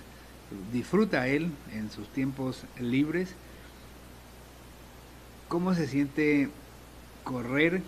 disfruta 0.71 1.27
él 1.27 1.49
en 1.73 1.89
sus 1.89 2.07
tiempos 2.09 2.65
libres, 2.79 3.33
cómo 5.47 5.73
se 5.73 5.87
siente 5.87 6.49
correr 7.23 7.81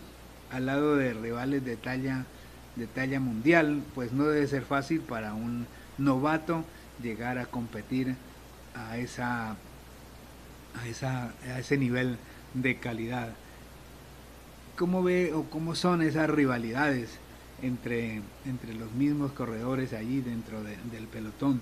al 0.52 0.66
lado 0.66 0.96
de 0.96 1.14
rivales 1.14 1.64
de 1.66 1.76
talla, 1.76 2.26
de 2.76 2.88
talla 2.88 3.20
mundial, 3.20 3.84
pues 3.94 4.12
no 4.12 4.26
debe 4.26 4.48
ser 4.48 4.64
fácil 4.64 5.02
para 5.02 5.34
un 5.34 5.68
novato 5.98 6.64
llegar 7.02 7.38
a 7.38 7.46
competir 7.46 8.16
a, 8.76 8.98
esa, 8.98 9.52
a, 9.52 10.88
esa, 10.88 11.34
a 11.44 11.60
ese 11.60 11.78
nivel 11.78 12.18
de 12.54 12.78
calidad. 12.78 13.30
¿Cómo 14.78 15.04
ve 15.04 15.34
o 15.34 15.44
cómo 15.44 15.76
son 15.76 16.02
esas 16.02 16.30
rivalidades 16.30 17.18
entre, 17.62 18.22
entre 18.46 18.74
los 18.74 18.92
mismos 18.92 19.32
corredores 19.32 19.94
allí 19.94 20.22
dentro 20.22 20.62
del 20.64 21.08
pelotón? 21.08 21.62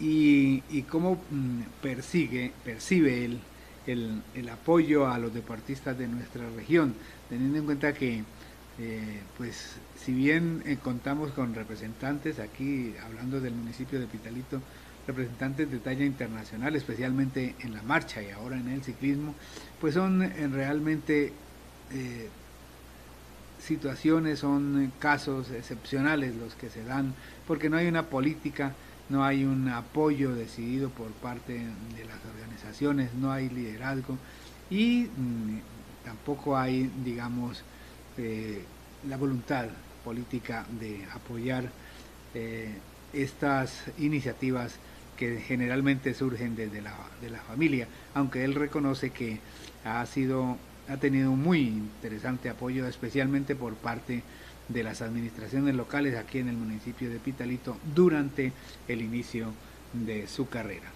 y, 0.00 0.82
cómo 0.88 1.20
mm, 1.30 1.60
persigue, 1.82 2.52
percibe 2.64 3.24
el, 3.86 4.22
el, 4.34 4.48
apoyo 4.48 5.08
a 5.08 5.18
los 5.18 5.34
deportistas 5.34 5.98
de 5.98 6.08
nuestra 6.08 6.48
región, 6.56 6.94
teniendo 7.30 7.58
en 7.58 7.64
cuenta 7.64 7.94
que, 7.94 8.22
eh, 8.78 9.20
pues, 9.38 9.76
si 9.98 10.12
bien 10.12 10.62
eh, 10.66 10.76
contamos 10.82 11.30
con 11.30 11.54
representantes 11.54 12.38
aquí, 12.38 12.94
hablando 13.02 13.40
del 13.40 13.54
municipio 13.54 13.98
de 13.98 14.06
Pitalito, 14.06 14.60
representantes 15.06 15.70
de 15.70 15.78
talla 15.78 16.04
internacional, 16.04 16.76
especialmente 16.76 17.54
en 17.60 17.72
la 17.72 17.82
marcha 17.82 18.22
y 18.22 18.30
ahora 18.30 18.58
en 18.58 18.68
el 18.68 18.82
ciclismo, 18.82 19.34
pues 19.80 19.94
son 19.94 20.22
eh, 20.22 20.48
realmente 20.48 21.32
situaciones, 23.58 24.38
son 24.38 24.92
casos 25.00 25.50
excepcionales 25.50 26.36
los 26.36 26.54
que 26.54 26.70
se 26.70 26.84
dan, 26.84 27.14
porque 27.48 27.68
no 27.68 27.76
hay 27.76 27.88
una 27.88 28.04
política 28.04 28.74
no 29.10 29.24
hay 29.24 29.44
un 29.44 29.68
apoyo 29.68 30.34
decidido 30.34 30.88
por 30.88 31.08
parte 31.08 31.54
de 31.54 32.04
las 32.04 32.18
organizaciones, 32.32 33.12
no 33.14 33.32
hay 33.32 33.48
liderazgo 33.50 34.16
y 34.70 35.08
mm, 35.16 35.58
tampoco 36.04 36.56
hay, 36.56 36.90
digamos, 37.04 37.62
eh, 38.18 38.62
la 39.08 39.16
voluntad 39.16 39.66
política 40.04 40.66
de 40.78 41.04
apoyar 41.12 41.70
eh, 42.34 42.74
estas 43.12 43.84
iniciativas 43.98 44.76
que 45.16 45.40
generalmente 45.40 46.14
surgen 46.14 46.56
desde 46.56 46.80
la, 46.80 46.94
de 47.20 47.30
la 47.30 47.40
familia, 47.40 47.86
aunque 48.14 48.44
él 48.44 48.54
reconoce 48.54 49.10
que 49.10 49.40
ha 49.84 50.04
sido 50.06 50.56
ha 50.90 50.96
tenido 50.96 51.30
muy 51.32 51.60
interesante 51.60 52.50
apoyo, 52.50 52.86
especialmente 52.86 53.54
por 53.54 53.74
parte 53.74 54.22
de 54.68 54.82
las 54.82 55.02
administraciones 55.02 55.74
locales 55.74 56.16
aquí 56.16 56.38
en 56.38 56.48
el 56.48 56.56
municipio 56.56 57.08
de 57.10 57.18
Pitalito 57.18 57.76
durante 57.94 58.52
el 58.88 59.00
inicio 59.00 59.52
de 59.92 60.26
su 60.26 60.48
carrera. 60.48 60.90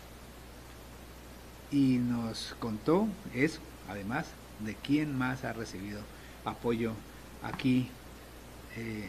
Y 1.70 1.98
nos 1.98 2.56
contó 2.58 3.08
eso, 3.34 3.60
además, 3.88 4.26
de 4.60 4.74
quién 4.74 5.16
más 5.16 5.44
ha 5.44 5.52
recibido 5.52 6.00
apoyo 6.44 6.92
aquí 7.42 7.88
eh, 8.76 9.08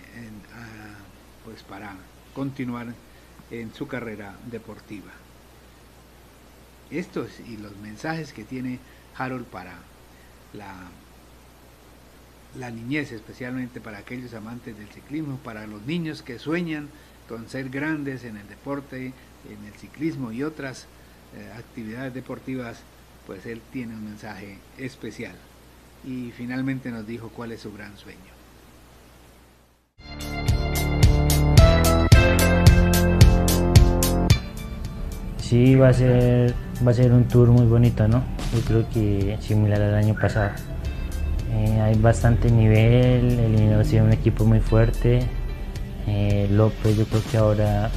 pues 1.43 1.63
para 1.63 1.95
continuar 2.33 2.87
en 3.51 3.73
su 3.73 3.87
carrera 3.87 4.35
deportiva. 4.49 5.11
Estos 6.89 7.39
y 7.39 7.57
los 7.57 7.75
mensajes 7.77 8.33
que 8.33 8.43
tiene 8.43 8.79
Harold 9.17 9.45
para 9.45 9.79
la 10.53 10.73
la 12.57 12.71
niñez, 12.71 13.11
especialmente 13.11 13.81
para 13.81 13.99
aquellos 13.99 14.33
amantes 14.33 14.77
del 14.77 14.87
ciclismo, 14.87 15.37
para 15.37 15.67
los 15.67 15.81
niños 15.83 16.21
que 16.21 16.39
sueñan 16.39 16.89
con 17.27 17.49
ser 17.49 17.69
grandes 17.69 18.23
en 18.23 18.37
el 18.37 18.47
deporte, 18.47 19.13
en 19.49 19.65
el 19.65 19.73
ciclismo 19.73 20.31
y 20.31 20.43
otras 20.43 20.87
eh, 21.35 21.51
actividades 21.57 22.13
deportivas, 22.13 22.81
pues 23.25 23.45
él 23.45 23.61
tiene 23.71 23.93
un 23.93 24.05
mensaje 24.05 24.57
especial. 24.77 25.35
Y 26.05 26.31
finalmente 26.31 26.91
nos 26.91 27.07
dijo 27.07 27.29
cuál 27.29 27.51
es 27.51 27.61
su 27.61 27.73
gran 27.73 27.97
sueño. 27.97 28.19
Sí, 35.37 35.75
va 35.75 35.89
a 35.89 35.93
ser, 35.93 36.53
va 36.85 36.91
a 36.91 36.93
ser 36.93 37.11
un 37.11 37.27
tour 37.27 37.49
muy 37.49 37.65
bonito, 37.65 38.07
¿no? 38.07 38.23
Yo 38.53 38.61
creo 38.61 38.89
que 38.89 39.37
similar 39.41 39.81
al 39.81 39.95
año 39.95 40.15
pasado. 40.19 40.51
Eh, 41.51 41.81
hay 41.81 41.95
bastante 41.99 42.49
nivel, 42.51 43.39
el 43.39 43.51
Minero 43.51 43.83
tiene 43.83 44.07
un 44.07 44.13
equipo 44.13 44.43
muy 44.45 44.59
fuerte. 44.59 45.19
Eh, 46.07 46.47
López 46.51 46.97
yo 46.97 47.05
creo 47.05 47.21
que 47.31 47.37
ahora 47.37 47.89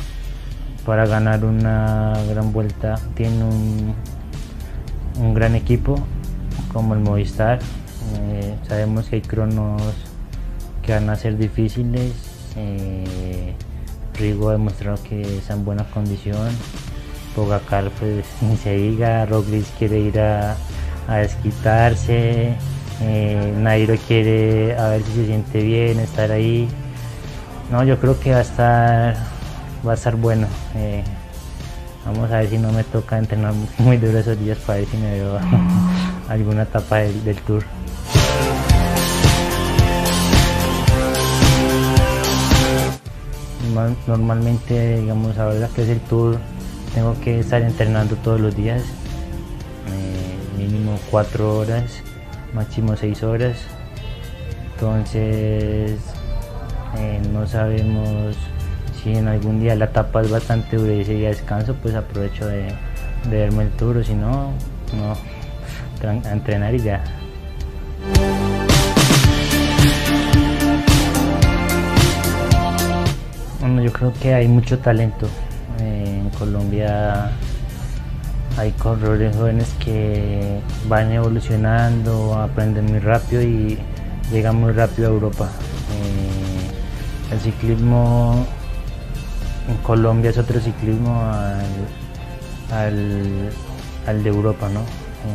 para 0.84 1.06
ganar 1.06 1.44
una 1.44 2.14
gran 2.28 2.52
vuelta 2.52 2.94
tiene 3.14 3.44
un, 3.44 3.94
un 5.18 5.34
gran 5.34 5.54
equipo 5.54 5.98
como 6.72 6.94
el 6.94 7.00
Movistar. 7.00 7.58
Eh, 8.16 8.54
sabemos 8.66 9.08
que 9.08 9.16
hay 9.16 9.22
cronos 9.22 9.82
que 10.82 10.92
van 10.92 11.10
a 11.10 11.16
ser 11.16 11.36
difíciles. 11.36 12.12
Rigo 14.18 14.48
ha 14.48 14.52
demostrado 14.52 14.98
que 15.08 15.38
está 15.38 15.54
en 15.54 15.64
buena 15.64 15.84
condición. 15.84 16.48
Pogacar 17.34 17.90
pues 17.98 18.26
ni 18.42 18.56
se 18.56 18.74
diga, 18.74 19.26
Roglic 19.26 19.66
quiere 19.78 20.00
ir 20.00 20.20
a, 20.20 20.56
a 21.06 21.16
desquitarse. 21.16 22.54
Eh, 23.00 23.54
Nairo 23.56 23.94
quiere 24.08 24.76
a 24.76 24.88
ver 24.88 25.02
si 25.04 25.12
se 25.12 25.26
siente 25.26 25.62
bien, 25.62 26.00
estar 26.00 26.32
ahí. 26.32 26.68
No, 27.70 27.84
yo 27.84 27.98
creo 28.00 28.18
que 28.18 28.32
va 28.32 28.38
a 28.38 28.42
estar, 28.42 29.16
va 29.86 29.92
a 29.92 29.94
estar 29.94 30.16
bueno. 30.16 30.48
Eh, 30.74 31.04
vamos 32.08 32.30
a 32.30 32.38
ver 32.38 32.50
si 32.50 32.58
no 32.58 32.72
me 32.72 32.82
toca 32.84 33.18
entrenar 33.18 33.54
muy 33.78 33.96
duro 33.96 34.18
esos 34.18 34.38
días 34.38 34.58
para 34.58 34.80
ver 34.80 34.88
si 34.88 34.96
me 34.96 35.12
veo 35.12 35.38
alguna 36.28 36.62
etapa 36.62 36.96
del, 36.96 37.36
tour. 37.46 37.62
Normalmente, 44.06 45.00
digamos, 45.00 45.38
ahora 45.38 45.68
que 45.68 45.82
es 45.82 45.88
el 45.88 46.00
tour, 46.00 46.38
tengo 46.94 47.14
que 47.20 47.38
estar 47.38 47.62
entrenando 47.62 48.16
todos 48.16 48.40
los 48.40 48.56
días, 48.56 48.82
eh, 49.86 50.58
mínimo 50.58 50.98
cuatro 51.10 51.58
horas 51.58 52.02
máximo 52.54 52.96
6 52.96 53.22
horas. 53.22 53.56
Entonces 54.74 56.00
eh, 56.96 57.20
no 57.32 57.46
sabemos 57.46 58.36
si 59.08 59.16
en 59.16 59.28
algún 59.28 59.60
día 59.60 59.74
la 59.74 59.86
etapa 59.86 60.20
es 60.20 60.30
bastante 60.30 60.76
dura 60.76 60.92
y 60.92 61.00
ese 61.00 61.14
día 61.14 61.28
descanso, 61.28 61.74
pues 61.82 61.94
aprovecho 61.94 62.46
de, 62.46 62.72
verme 63.30 63.64
el 63.64 63.70
tour, 63.70 63.96
o 63.96 64.04
si 64.04 64.14
no, 64.14 64.52
no, 64.96 65.16
entrenar 66.30 66.74
y 66.74 66.80
ya. 66.80 67.02
Bueno, 73.60 73.82
yo 73.82 73.92
creo 73.92 74.12
que 74.20 74.34
hay 74.34 74.46
mucho 74.46 74.78
talento. 74.78 75.26
En 75.80 76.28
Colombia 76.30 77.30
hay 78.58 78.72
corredores 78.72 79.34
jóvenes 79.36 79.74
que 79.82 80.60
van 80.86 81.12
evolucionando, 81.12 82.34
aprenden 82.34 82.86
muy 82.86 82.98
rápido 82.98 83.40
y 83.42 83.78
llegan 84.30 84.56
muy 84.56 84.72
rápido 84.72 85.08
a 85.08 85.12
Europa. 85.12 85.48
Eh, 85.94 87.32
el 87.32 87.40
ciclismo 87.40 88.46
en 89.68 89.76
Colombia 89.78 90.30
es 90.30 90.38
otro 90.38 90.60
ciclismo 90.60 91.22
al, 92.72 94.22
de 94.22 94.28
Europa, 94.28 94.68
¿no? 94.68 94.80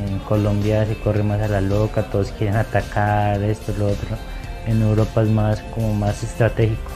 En 0.07 0.19
Colombia 0.19 0.86
se 0.86 0.95
corre 0.95 1.23
más 1.23 1.41
a 1.41 1.47
la 1.47 1.61
loca, 1.61 2.03
todos 2.03 2.31
quieren 2.31 2.55
atacar, 2.55 3.41
esto, 3.43 3.73
lo 3.77 3.88
otro. 3.88 4.17
En 4.65 4.81
Europa 4.81 5.21
es 5.21 5.29
más 5.29 5.61
como 5.73 5.93
más 5.93 6.23
estratégico. 6.23 6.91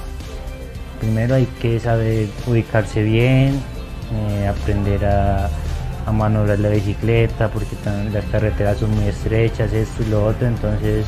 Primero 0.99 1.35
hay 1.35 1.45
que 1.61 1.79
saber 1.79 2.27
ubicarse 2.47 3.03
bien, 3.03 3.61
eh, 4.13 4.47
aprender 4.47 5.05
a 5.05 5.49
a 6.07 6.11
maniobrar 6.13 6.57
la 6.59 6.69
bicicleta 6.69 7.49
porque 7.49 7.75
las 8.13 8.23
carreteras 8.25 8.77
son 8.77 8.91
muy 8.95 9.07
estrechas, 9.09 9.73
esto 9.73 10.03
y 10.03 10.09
lo 10.09 10.25
otro, 10.25 10.47
entonces 10.47 11.05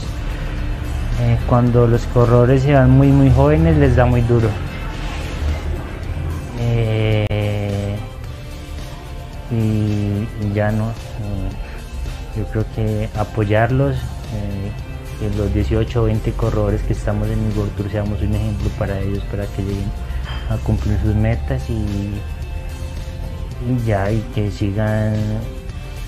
eh, 1.21 1.37
cuando 1.47 1.87
los 1.87 2.01
corredores 2.07 2.63
se 2.63 2.73
van 2.73 2.91
muy 2.91 3.07
muy 3.07 3.31
jóvenes 3.31 3.77
les 3.77 3.95
da 3.95 4.05
muy 4.05 4.21
duro. 4.21 4.49
Y, 9.51 10.53
ya 10.53 10.71
no, 10.71 10.89
eh, 10.89 11.49
yo 12.37 12.45
creo 12.45 12.65
que 12.75 13.09
apoyarlos, 13.17 13.97
que 15.19 15.29
los 15.37 15.53
18 15.53 16.01
o 16.01 16.05
20 16.05 16.31
corredores 16.33 16.81
que 16.83 16.93
estamos 16.93 17.27
en 17.27 17.39
el 17.45 17.53
Tour 17.53 17.89
seamos 17.91 18.21
un 18.21 18.35
ejemplo 18.35 18.69
para 18.77 18.99
ellos, 18.99 19.23
para 19.31 19.45
que 19.47 19.63
lleguen 19.63 19.91
a 20.49 20.57
cumplir 20.57 20.97
sus 21.01 21.15
metas 21.15 21.69
y 21.69 22.19
y 23.67 23.85
ya 23.85 24.11
y 24.11 24.21
que 24.33 24.51
sigan 24.51 25.13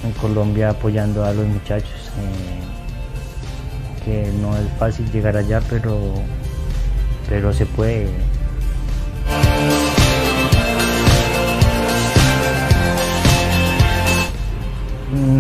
en 0.04 0.12
Colombia 0.20 0.70
apoyando 0.70 1.24
a 1.26 1.34
los 1.34 1.46
muchachos 1.46 2.12
eh, 2.18 2.62
que 4.06 4.32
no 4.42 4.56
es 4.58 4.68
fácil 4.80 5.12
llegar 5.12 5.36
allá 5.38 5.62
pero 5.70 6.14
pero 7.28 7.54
se 7.54 7.66
puede 7.66 8.08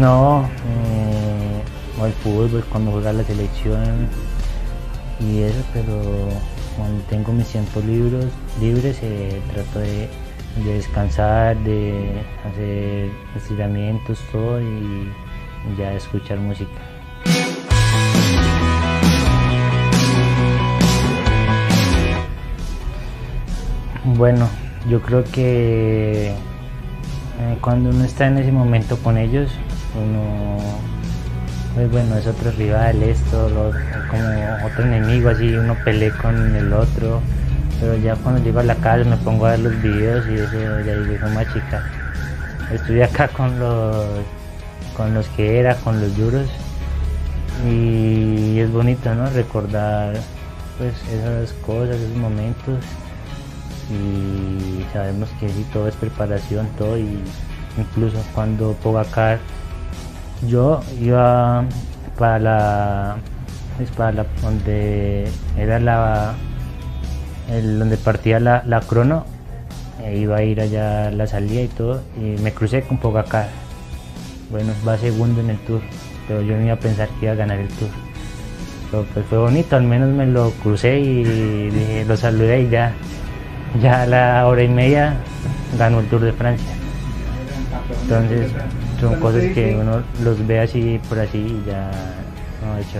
no 0.02 0.50
eh, 0.68 1.62
el 2.04 2.14
fútbol 2.24 2.66
cuando 2.72 2.92
juega 2.92 3.14
la 3.14 3.24
selección 3.24 4.08
y 5.20 5.44
eso 5.44 5.64
pero 5.72 6.02
cuando 6.76 7.04
tengo 7.04 7.32
mis 7.32 7.48
tiempos 7.48 7.86
libres 7.86 8.26
libres 8.60 8.98
eh, 9.04 9.40
trato 9.54 9.80
de 9.80 10.10
de 10.66 10.74
descansar, 10.74 11.56
de 11.60 12.24
hacer 12.44 13.10
estiramientos, 13.38 14.20
todo 14.34 14.60
y 14.60 15.08
ya 15.78 15.94
escuchar 15.94 16.40
música. 16.40 16.72
Bueno, 24.04 24.50
yo 24.90 25.00
creo 25.02 25.24
que 25.24 26.36
Eh, 27.42 27.58
cuando 27.60 27.90
uno 27.90 28.04
está 28.04 28.28
en 28.28 28.38
ese 28.38 28.52
momento 28.52 28.98
con 28.98 29.18
ellos, 29.18 29.50
uno, 29.96 30.58
pues 31.76 31.92
bueno, 31.92 32.16
es 32.18 32.28
otro 32.28 32.52
rival, 32.52 33.02
esto, 33.04 33.72
como 34.10 34.66
otro 34.66 34.84
enemigo, 34.84 35.30
así 35.30 35.54
uno 35.56 35.76
pelea 35.84 36.12
con 36.18 36.56
el 36.56 36.74
otro, 36.74 37.22
pero 37.80 37.96
ya 37.98 38.16
cuando 38.16 38.44
llego 38.44 38.60
a 38.60 38.64
la 38.64 38.76
casa 38.76 39.04
me 39.04 39.18
pongo 39.18 39.46
a 39.46 39.52
ver 39.52 39.60
los 39.60 39.82
videos 39.82 40.26
y 40.28 40.36
eso 40.36 40.80
ya 40.86 40.96
digo, 40.96 41.28
más 41.30 41.52
chica. 41.54 41.84
Estuve 42.72 43.04
acá 43.04 43.28
con 43.28 43.60
los, 43.60 44.06
con 44.96 45.14
los 45.14 45.28
que 45.30 45.60
era, 45.60 45.76
con 45.76 46.00
los 46.00 46.16
duros 46.16 46.48
y 47.70 48.60
es 48.60 48.72
bonito, 48.72 49.14
¿no? 49.14 49.30
Recordar 49.30 50.14
pues 50.78 50.94
esas 51.12 51.54
cosas, 51.66 51.98
esos 51.98 52.16
momentos 52.16 52.80
y 53.90 54.86
sabemos 54.94 55.30
que 55.40 55.50
sí, 55.50 55.66
todo 55.74 55.88
es 55.88 55.96
preparación, 55.96 56.68
todo 56.78 56.98
y 56.98 57.20
incluso 57.78 58.18
cuando 58.34 58.74
Pogacar 58.74 59.40
yo 60.48 60.82
iba 61.00 61.64
para 62.18 62.40
la, 62.40 63.16
pues, 63.78 63.90
para 63.92 64.12
la 64.12 64.26
donde 64.42 65.28
era 65.58 65.80
la 65.80 66.34
el, 67.50 67.80
donde 67.80 67.98
partía 67.98 68.40
la, 68.40 68.64
la 68.66 68.80
crono 68.82 69.26
e 70.04 70.18
iba 70.18 70.38
a 70.38 70.44
ir 70.44 70.62
allá 70.62 71.12
la 71.12 71.28
salida 71.28 71.62
y 71.62 71.68
todo 71.68 72.02
y 72.18 72.42
me 72.42 72.54
crucé 72.54 72.82
con 72.84 72.98
Pogacar. 72.98 73.48
Bueno 74.50 74.74
va 74.88 74.98
segundo 74.98 75.42
en 75.42 75.52
el 75.52 75.58
tour 75.60 75.82
pero 76.28 76.42
yo 76.42 76.56
no 76.56 76.64
iba 76.64 76.74
a 76.74 76.80
pensar 76.80 77.08
que 77.20 77.26
iba 77.26 77.34
a 77.34 77.36
ganar 77.36 77.60
el 77.60 77.68
tour. 77.68 77.90
Pero 78.90 79.06
pues 79.14 79.26
fue 79.28 79.38
bonito 79.38 79.76
al 79.76 79.84
menos 79.84 80.10
me 80.10 80.26
lo 80.26 80.52
crucé 80.64 81.00
y 81.00 81.24
dije, 81.70 82.06
lo 82.06 82.18
saludé 82.18 82.62
y 82.62 82.70
ya. 82.70 82.94
Ya 83.82 84.02
a 84.02 84.06
la 84.06 84.48
hora 84.48 84.64
y 84.64 84.68
media 84.68 85.16
ganó 85.78 86.02
el 86.02 86.08
Tour 86.08 86.22
de 86.22 86.34
Francia. 86.34 86.74
Entonces 88.04 88.52
son 89.02 89.16
cosas 89.20 89.44
que 89.56 89.76
uno 89.76 90.04
los 90.24 90.46
ve 90.46 90.60
así 90.60 91.02
por 91.10 91.20
así 91.20 91.40
y 91.40 91.64
ya 91.68 91.90
no 92.64 92.78
hecho. 92.78 93.00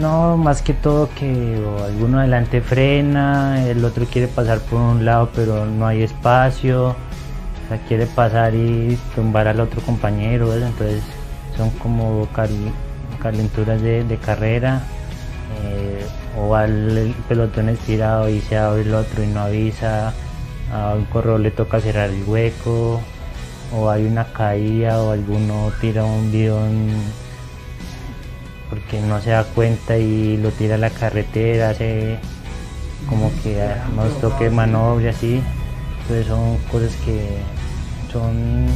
No, 0.00 0.36
más 0.36 0.62
que 0.62 0.74
todo 0.74 1.08
que 1.18 1.60
alguno 1.84 2.20
adelante 2.20 2.60
frena, 2.60 3.66
el 3.66 3.84
otro 3.84 4.06
quiere 4.06 4.28
pasar 4.28 4.60
por 4.60 4.80
un 4.80 5.04
lado 5.04 5.30
pero 5.34 5.66
no 5.66 5.88
hay 5.88 6.04
espacio, 6.04 6.90
o 6.90 7.68
sea, 7.68 7.78
quiere 7.88 8.06
pasar 8.06 8.54
y 8.54 8.96
tumbar 9.16 9.48
al 9.48 9.58
otro 9.58 9.80
compañero, 9.80 10.54
entonces 10.54 11.02
son 11.56 11.70
como 11.70 12.28
cari 12.32 12.72
calenturas 13.20 13.82
de, 13.82 14.18
carrera. 14.24 14.82
Eh, 15.64 15.97
o 16.38 16.54
al 16.54 17.14
pelotón 17.28 17.68
estirado 17.68 18.28
y 18.28 18.40
se 18.40 18.56
abre 18.56 18.82
el 18.82 18.94
otro 18.94 19.22
y 19.22 19.26
no 19.26 19.40
avisa, 19.40 20.12
a 20.72 20.94
un 20.94 21.04
correo 21.06 21.38
le 21.38 21.50
toca 21.50 21.80
cerrar 21.80 22.10
el 22.10 22.24
hueco 22.24 23.00
o 23.74 23.90
hay 23.90 24.06
una 24.06 24.24
caída 24.32 25.02
o 25.02 25.12
alguno 25.12 25.72
tira 25.80 26.04
un 26.04 26.30
bidón 26.30 26.90
porque 28.70 29.00
no 29.00 29.20
se 29.20 29.30
da 29.30 29.44
cuenta 29.44 29.96
y 29.96 30.36
lo 30.36 30.50
tira 30.50 30.74
a 30.74 30.78
la 30.78 30.90
carretera, 30.90 31.70
hace 31.70 32.18
como 33.08 33.30
que 33.42 33.58
nos 33.96 34.20
toque 34.20 34.50
maniobra 34.50 35.10
así. 35.10 35.42
Entonces 36.02 36.26
son 36.26 36.58
cosas 36.70 36.94
que 37.04 37.38
son 38.12 38.66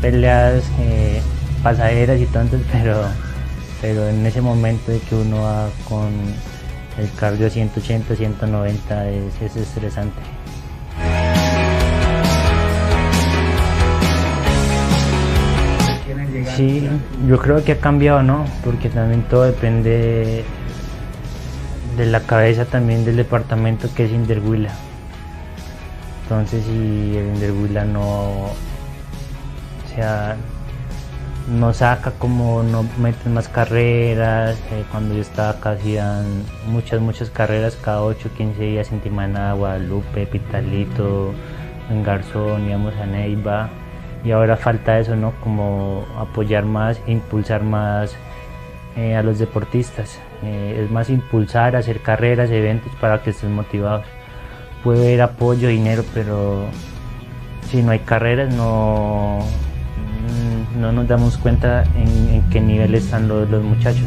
peleas 0.00 0.64
eh, 0.80 1.20
pasajeras 1.62 2.20
y 2.20 2.26
tantas, 2.26 2.60
pero 2.72 3.04
pero 3.80 4.08
en 4.08 4.24
ese 4.24 4.40
momento 4.40 4.90
de 4.90 5.00
que 5.00 5.14
uno 5.14 5.42
va 5.42 5.68
con 5.88 6.10
el 6.98 7.12
cardio 7.12 7.50
180, 7.50 8.16
190 8.16 9.08
es, 9.10 9.42
es 9.42 9.56
estresante. 9.56 10.20
Sí, 16.56 16.88
yo 17.28 17.38
creo 17.38 17.62
que 17.64 17.72
ha 17.72 17.78
cambiado, 17.78 18.22
¿no? 18.22 18.46
Porque 18.64 18.88
también 18.88 19.22
todo 19.24 19.42
depende 19.42 20.44
de 21.96 22.06
la 22.06 22.20
cabeza 22.20 22.64
también 22.64 23.04
del 23.04 23.16
departamento 23.16 23.88
que 23.94 24.04
es 24.04 24.12
Inderhuila. 24.12 24.70
Entonces 26.22 26.64
si 26.64 27.16
el 27.16 27.34
Inderhuila 27.34 27.84
no, 27.84 28.46
o 28.46 28.54
sea, 29.94 30.36
no 31.48 31.72
saca 31.72 32.10
como 32.12 32.62
no 32.62 32.84
meten 32.98 33.34
más 33.34 33.48
carreras 33.48 34.58
eh, 34.72 34.84
cuando 34.90 35.14
yo 35.14 35.20
estaba 35.20 35.50
acá 35.50 35.70
hacían 35.72 36.42
muchas 36.66 37.00
muchas 37.00 37.30
carreras 37.30 37.76
cada 37.76 38.02
8 38.02 38.30
15 38.36 38.62
días 38.62 38.92
en 38.92 39.00
Timaná, 39.00 39.52
Guadalupe, 39.52 40.26
Pitalito 40.26 41.32
en 41.88 42.02
Garzón 42.02 42.68
íbamos 42.68 42.94
a 42.96 43.06
Neiva 43.06 43.70
y 44.24 44.32
ahora 44.32 44.56
falta 44.56 44.98
eso 44.98 45.14
no 45.14 45.32
como 45.40 46.04
apoyar 46.18 46.64
más 46.64 47.00
impulsar 47.06 47.62
más 47.62 48.16
eh, 48.96 49.14
a 49.14 49.22
los 49.22 49.38
deportistas. 49.38 50.18
Eh, 50.42 50.82
es 50.84 50.90
más 50.90 51.10
impulsar 51.10 51.76
hacer 51.76 52.00
carreras 52.00 52.50
eventos 52.50 52.90
para 53.00 53.22
que 53.22 53.30
estén 53.30 53.54
motivados. 53.54 54.06
Puede 54.82 55.06
haber 55.06 55.22
apoyo 55.22 55.68
dinero 55.68 56.02
pero 56.14 56.64
si 57.68 57.82
no 57.82 57.92
hay 57.92 58.00
carreras 58.00 58.54
no 58.54 59.40
no 60.76 60.92
nos 60.92 61.08
damos 61.08 61.36
cuenta 61.38 61.84
en, 61.94 62.42
qué 62.50 62.60
nivel 62.60 62.94
están 62.94 63.28
los, 63.28 63.48
muchachos. 63.62 64.06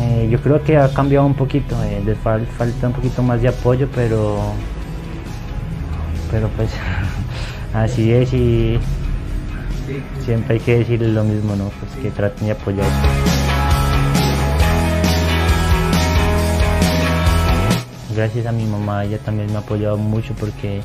Eh, 0.00 0.28
yo 0.30 0.40
creo 0.40 0.62
que 0.62 0.76
ha 0.76 0.92
cambiado 0.92 1.26
un 1.26 1.34
poquito, 1.34 1.82
eh, 1.84 2.02
les 2.04 2.18
falta 2.18 2.86
un 2.86 2.92
poquito 2.92 3.22
más 3.22 3.40
de 3.40 3.48
apoyo, 3.48 3.88
pero, 3.94 4.52
pero 6.30 6.48
pues 6.50 6.70
así 7.74 8.12
es 8.12 8.32
y 8.32 8.78
siempre 10.24 10.54
hay 10.54 10.60
que 10.60 10.78
decirles 10.78 11.10
lo 11.10 11.24
mismo, 11.24 11.56
¿no? 11.56 11.70
Pues 11.80 11.92
que 12.02 12.10
traten 12.10 12.46
de 12.46 12.52
apoyar. 12.52 12.86
Gracias 18.14 18.46
a 18.46 18.52
mi 18.52 18.64
mamá, 18.64 19.04
ella 19.04 19.18
también 19.18 19.50
me 19.50 19.56
ha 19.56 19.60
apoyado 19.60 19.98
mucho 19.98 20.34
porque 20.34 20.80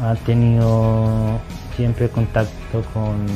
ha 0.00 0.14
tenido 0.14 1.40
siempre 1.76 2.08
contacto 2.08 2.82
con 2.92 3.26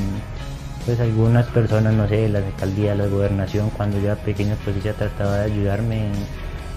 pues 0.85 1.01
algunas 1.01 1.47
personas, 1.47 1.95
no 1.95 2.09
sé, 2.09 2.29
la 2.29 2.39
alcaldía, 2.39 2.95
la 2.95 3.07
gobernación, 3.07 3.71
cuando 3.71 3.99
yo 3.99 4.07
era 4.07 4.15
pequeño 4.15 4.57
pues 4.65 4.77
ella 4.77 4.93
trataba 4.93 5.39
de 5.39 5.53
ayudarme 5.53 6.11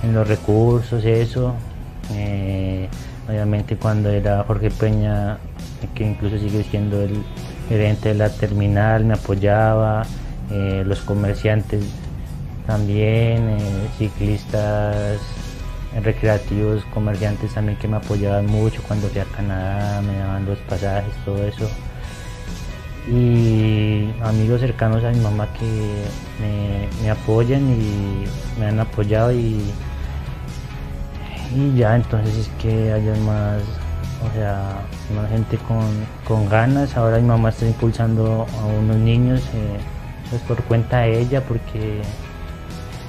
en, 0.03 0.13
los 0.13 0.27
recursos, 0.27 1.05
eso. 1.05 1.53
Eh, 2.13 2.87
obviamente 3.27 3.75
cuando 3.75 4.09
era 4.09 4.43
Jorge 4.45 4.71
Peña, 4.71 5.37
que 5.93 6.07
incluso 6.07 6.39
sigue 6.39 6.63
siendo 6.63 7.01
el 7.03 7.23
gerente 7.67 8.09
de 8.09 8.15
la 8.15 8.29
terminal, 8.29 9.05
me 9.05 9.13
apoyaba, 9.13 10.03
eh, 10.49 10.83
los 10.85 11.01
comerciantes 11.01 11.83
también, 12.65 13.49
eh, 13.49 13.59
ciclistas 13.99 15.19
recreativos, 16.03 16.85
comerciantes 16.93 17.53
también 17.53 17.77
que 17.77 17.87
me 17.87 17.97
apoyaban 17.97 18.45
mucho 18.45 18.81
cuando 18.83 19.07
fui 19.07 19.19
a 19.19 19.25
Canadá, 19.25 20.01
me 20.01 20.17
daban 20.17 20.45
los 20.45 20.59
pasajes, 20.59 21.13
todo 21.25 21.43
eso. 21.45 21.69
Y 23.07 24.13
amigos 24.21 24.61
cercanos 24.61 25.03
a 25.03 25.09
mi 25.09 25.19
mamá 25.19 25.47
que 25.53 26.05
me, 27.01 27.09
apoyan 27.09 27.67
y 27.69 28.25
me 28.59 28.67
han 28.67 28.79
apoyado 28.79 29.31
y, 29.31 29.59
y 31.55 31.75
ya 31.75 31.95
entonces 31.95 32.37
es 32.37 32.49
que 32.61 32.91
haya 32.91 33.15
más, 33.21 33.63
o 34.29 34.33
sea, 34.35 34.81
más 35.15 35.29
gente 35.29 35.57
con, 36.27 36.49
ganas. 36.49 36.95
Ahora 36.97 37.17
mi 37.17 37.27
mamá 37.27 37.49
está 37.49 37.65
impulsando 37.65 38.45
a 38.61 38.65
unos 38.65 38.97
niños, 38.97 39.41
eh, 39.55 39.79
pues 40.29 40.41
por 40.43 40.61
cuenta 40.65 40.99
de 40.99 41.19
ella 41.19 41.41
porque 41.41 42.03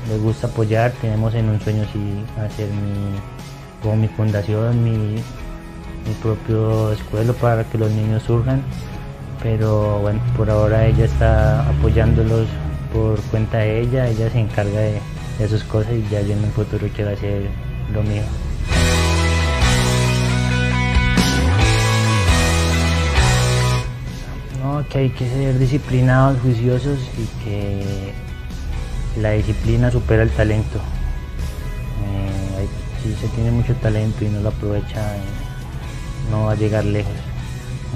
le 0.08 0.18
gusta 0.18 0.46
apoyar, 0.46 0.92
tenemos 1.00 1.34
en 1.34 1.48
un 1.48 1.60
sueño 1.60 1.84
sí 1.92 2.24
hacer 2.40 2.68
mi, 2.68 3.18
como 3.82 3.96
mi 3.96 4.08
fundación, 4.08 4.82
mi, 4.82 4.96
mi 4.96 6.14
propio 6.22 6.92
escuela 6.92 7.32
para 7.34 7.64
que 7.64 7.78
los 7.78 7.90
niños 7.90 8.22
surjan, 8.22 8.62
pero 9.42 9.98
bueno, 10.00 10.20
por 10.36 10.50
ahora 10.50 10.86
ella 10.86 11.04
está 11.04 11.68
apoyándolos 11.68 12.46
por 12.92 13.20
cuenta 13.30 13.58
de 13.58 13.80
ella, 13.80 14.08
ella 14.08 14.30
se 14.30 14.40
encarga 14.40 14.80
de, 14.80 15.00
de 15.38 15.48
sus 15.48 15.62
cosas 15.64 15.92
y 15.92 16.06
ya 16.10 16.20
en 16.20 16.44
un 16.44 16.52
futuro 16.52 16.86
quiero 16.94 17.10
hacer 17.10 17.48
lo 17.92 18.02
mío. 18.02 18.22
No, 24.62 24.84
que 24.88 24.98
hay 24.98 25.10
que 25.10 25.26
ser 25.28 25.58
disciplinados, 25.58 26.38
juiciosos 26.40 26.98
y 27.16 27.44
que 27.44 28.12
la 29.16 29.32
disciplina 29.32 29.90
supera 29.90 30.22
el 30.22 30.30
talento. 30.30 30.78
Eh, 32.04 32.66
si 33.02 33.14
se 33.14 33.28
tiene 33.28 33.50
mucho 33.50 33.74
talento 33.76 34.24
y 34.24 34.28
no 34.28 34.40
lo 34.40 34.50
aprovecha, 34.50 35.16
eh, 35.16 35.20
no 36.30 36.46
va 36.46 36.52
a 36.52 36.56
llegar 36.56 36.84
lejos. 36.84 37.12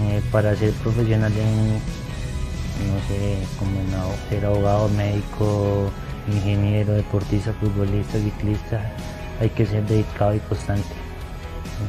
Eh, 0.01 0.21
para 0.33 0.57
ser 0.57 0.73
profesional 0.73 1.33
en, 1.33 1.75
no 1.75 2.99
sé, 3.09 3.39
como 3.59 3.81
ser 4.29 4.45
abogado, 4.45 4.89
médico, 4.89 5.91
ingeniero, 6.29 6.95
deportista, 6.95 7.53
futbolista, 7.61 8.19
ciclista, 8.19 8.93
hay 9.41 9.51
que 9.51 9.67
ser 9.67 9.87
dedicado 9.87 10.35
y 10.35 10.41
constante. 10.41 10.95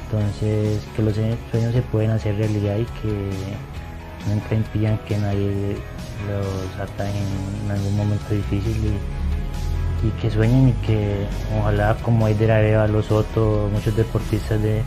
Entonces, 0.04 0.82
que 0.96 1.02
los 1.02 1.16
sueños 1.16 1.74
se 1.74 1.82
pueden 1.82 2.12
hacer 2.12 2.36
realidad 2.36 2.78
y 2.78 2.86
que 2.86 3.30
nunca 4.30 4.56
impidan 4.56 4.98
que 5.08 5.18
nadie 5.18 5.78
los 6.28 6.80
ata 6.80 7.08
en 7.10 7.72
algún 7.72 7.98
momento 7.98 8.34
difícil 8.34 8.76
y, 8.86 9.15
que 10.22 10.30
sueñen 10.30 10.70
y 10.70 10.74
que 10.86 11.26
ojalá 11.60 11.96
como 12.02 12.28
Eider 12.28 12.52
Areva, 12.52 12.88
los 12.88 13.12
otros, 13.12 13.72
muchos 13.72 13.96
deportistas 13.96 14.62
de, 14.62 14.84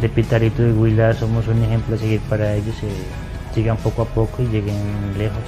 de 0.00 0.08
Pitarito 0.08 0.66
y 0.66 0.72
Huila 0.72 1.14
somos 1.14 1.48
un 1.48 1.62
ejemplo 1.62 1.96
a 1.96 1.98
seguir 1.98 2.20
para 2.22 2.54
ellos, 2.54 2.76
y 2.82 3.54
sigan 3.54 3.76
poco 3.78 4.02
a 4.02 4.06
poco 4.06 4.42
y 4.42 4.46
lleguen 4.46 4.76
lejos. 5.16 5.38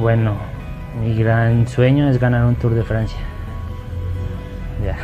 Bueno, 0.00 0.36
mi 1.00 1.14
gran 1.14 1.68
sueño 1.68 2.10
es 2.10 2.18
ganar 2.18 2.44
un 2.44 2.56
Tour 2.56 2.74
de 2.74 2.82
Francia. 2.82 3.20
Ya. 4.84 4.96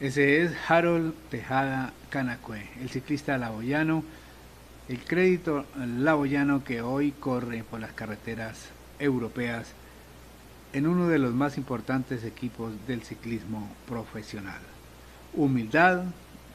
Ese 0.00 0.42
es 0.42 0.52
Harold 0.68 1.12
Tejada 1.28 1.92
Canacue, 2.08 2.68
el 2.80 2.88
ciclista 2.88 3.36
laboyano. 3.36 4.04
El 4.88 5.00
crédito 5.00 5.66
laboyano 5.76 6.62
que 6.62 6.82
hoy 6.82 7.10
corre 7.10 7.64
por 7.64 7.80
las 7.80 7.92
carreteras 7.94 8.68
europeas 9.00 9.72
en 10.72 10.86
uno 10.86 11.08
de 11.08 11.18
los 11.18 11.34
más 11.34 11.58
importantes 11.58 12.22
equipos 12.22 12.72
del 12.86 13.02
ciclismo 13.02 13.68
profesional. 13.88 14.60
Humildad, 15.34 16.04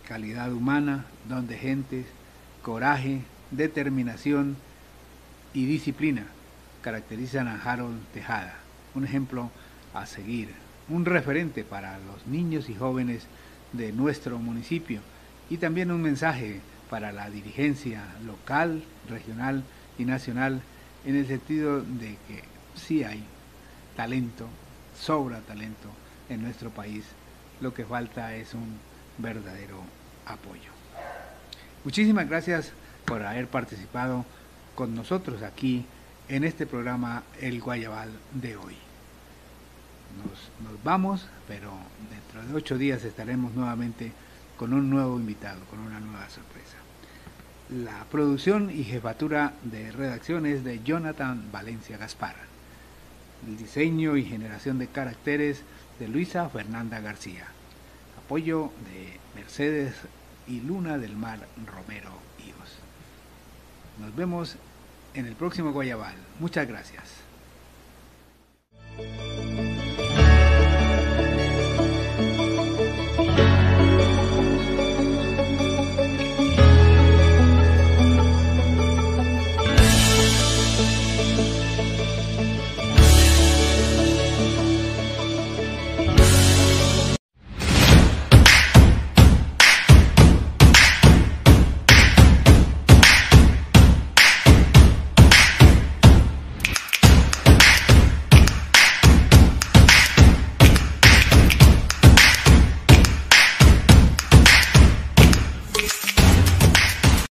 calidad 0.07 0.53
humana, 0.53 1.03
don 1.27 1.45
de 1.45 1.57
gentes, 1.57 2.05
coraje, 2.61 3.23
determinación 3.51 4.55
y 5.53 5.65
disciplina 5.65 6.27
caracterizan 6.81 7.49
a 7.49 7.61
Harold 7.61 8.01
Tejada, 8.13 8.55
un 8.95 9.03
ejemplo 9.03 9.51
a 9.93 10.05
seguir, 10.05 10.62
un 10.89 11.05
referente 11.05 11.63
para 11.63 11.97
los 11.99 12.27
niños 12.27 12.69
y 12.69 12.75
jóvenes 12.75 13.23
de 13.71 13.91
nuestro 13.91 14.38
municipio 14.39 15.01
y 15.49 15.57
también 15.57 15.91
un 15.91 16.01
mensaje 16.01 16.61
para 16.89 17.11
la 17.11 17.29
dirigencia 17.29 18.03
local, 18.25 18.84
regional 19.09 19.63
y 19.97 20.05
nacional 20.05 20.61
en 21.05 21.15
el 21.15 21.27
sentido 21.27 21.81
de 21.81 22.17
que 22.27 22.43
sí 22.75 23.03
hay 23.03 23.23
talento, 23.95 24.47
sobra 24.99 25.39
talento 25.39 25.89
en 26.29 26.41
nuestro 26.41 26.69
país, 26.69 27.03
lo 27.61 27.73
que 27.73 27.86
falta 27.86 28.36
es 28.36 28.53
un 28.53 28.77
verdadero 29.17 29.81
apoyo. 30.25 30.71
Muchísimas 31.84 32.29
gracias 32.29 32.71
por 33.05 33.23
haber 33.23 33.47
participado 33.47 34.25
con 34.75 34.95
nosotros 34.95 35.41
aquí 35.43 35.86
en 36.29 36.43
este 36.43 36.65
programa 36.65 37.23
El 37.41 37.59
Guayabal 37.59 38.09
de 38.34 38.55
hoy. 38.55 38.82
Nos, 40.18 40.84
vamos, 40.84 41.28
pero 41.47 41.72
dentro 42.09 42.47
de 42.47 42.55
ocho 42.55 42.78
días 42.78 43.03
estaremos 43.03 43.53
nuevamente 43.53 44.11
con 44.57 44.74
un 44.74 44.89
nuevo 44.89 45.18
invitado, 45.18 45.59
con 45.66 45.80
una 45.80 45.99
nueva 45.99 46.30
sorpresa. 46.30 46.78
La 47.70 48.05
producción 48.11 48.70
y 48.70 48.84
jefatura 48.84 49.53
de 49.64 49.91
redacción 49.91 50.45
es 50.45 50.64
de 50.64 50.84
Jonathan 50.84 51.49
Valencia 51.51 51.97
Gaspar. 51.97 52.36
El 53.47 53.57
diseño 53.57 54.16
y 54.16 54.26
generación 54.26 54.78
de 54.78 54.88
caracteres 54.88 55.64
de 55.99 56.07
Luisa 56.07 56.47
Fernanda 56.49 56.99
García. 56.99 57.45
Apoyo 58.24 58.72
de 58.86 59.20
Mercedes 59.36 59.95
y 60.47 60.61
Luna 60.61 60.97
del 60.97 61.16
Mar 61.16 61.39
Romero 61.66 62.11
Hijos. 62.39 62.78
Nos 63.99 64.16
vemos 64.16 64.57
en 65.14 65.26
el 65.26 65.36
próximo 65.36 65.72
Guayabal. 65.72 66.16
Muchas 66.39 66.68
gracias. 66.68 67.24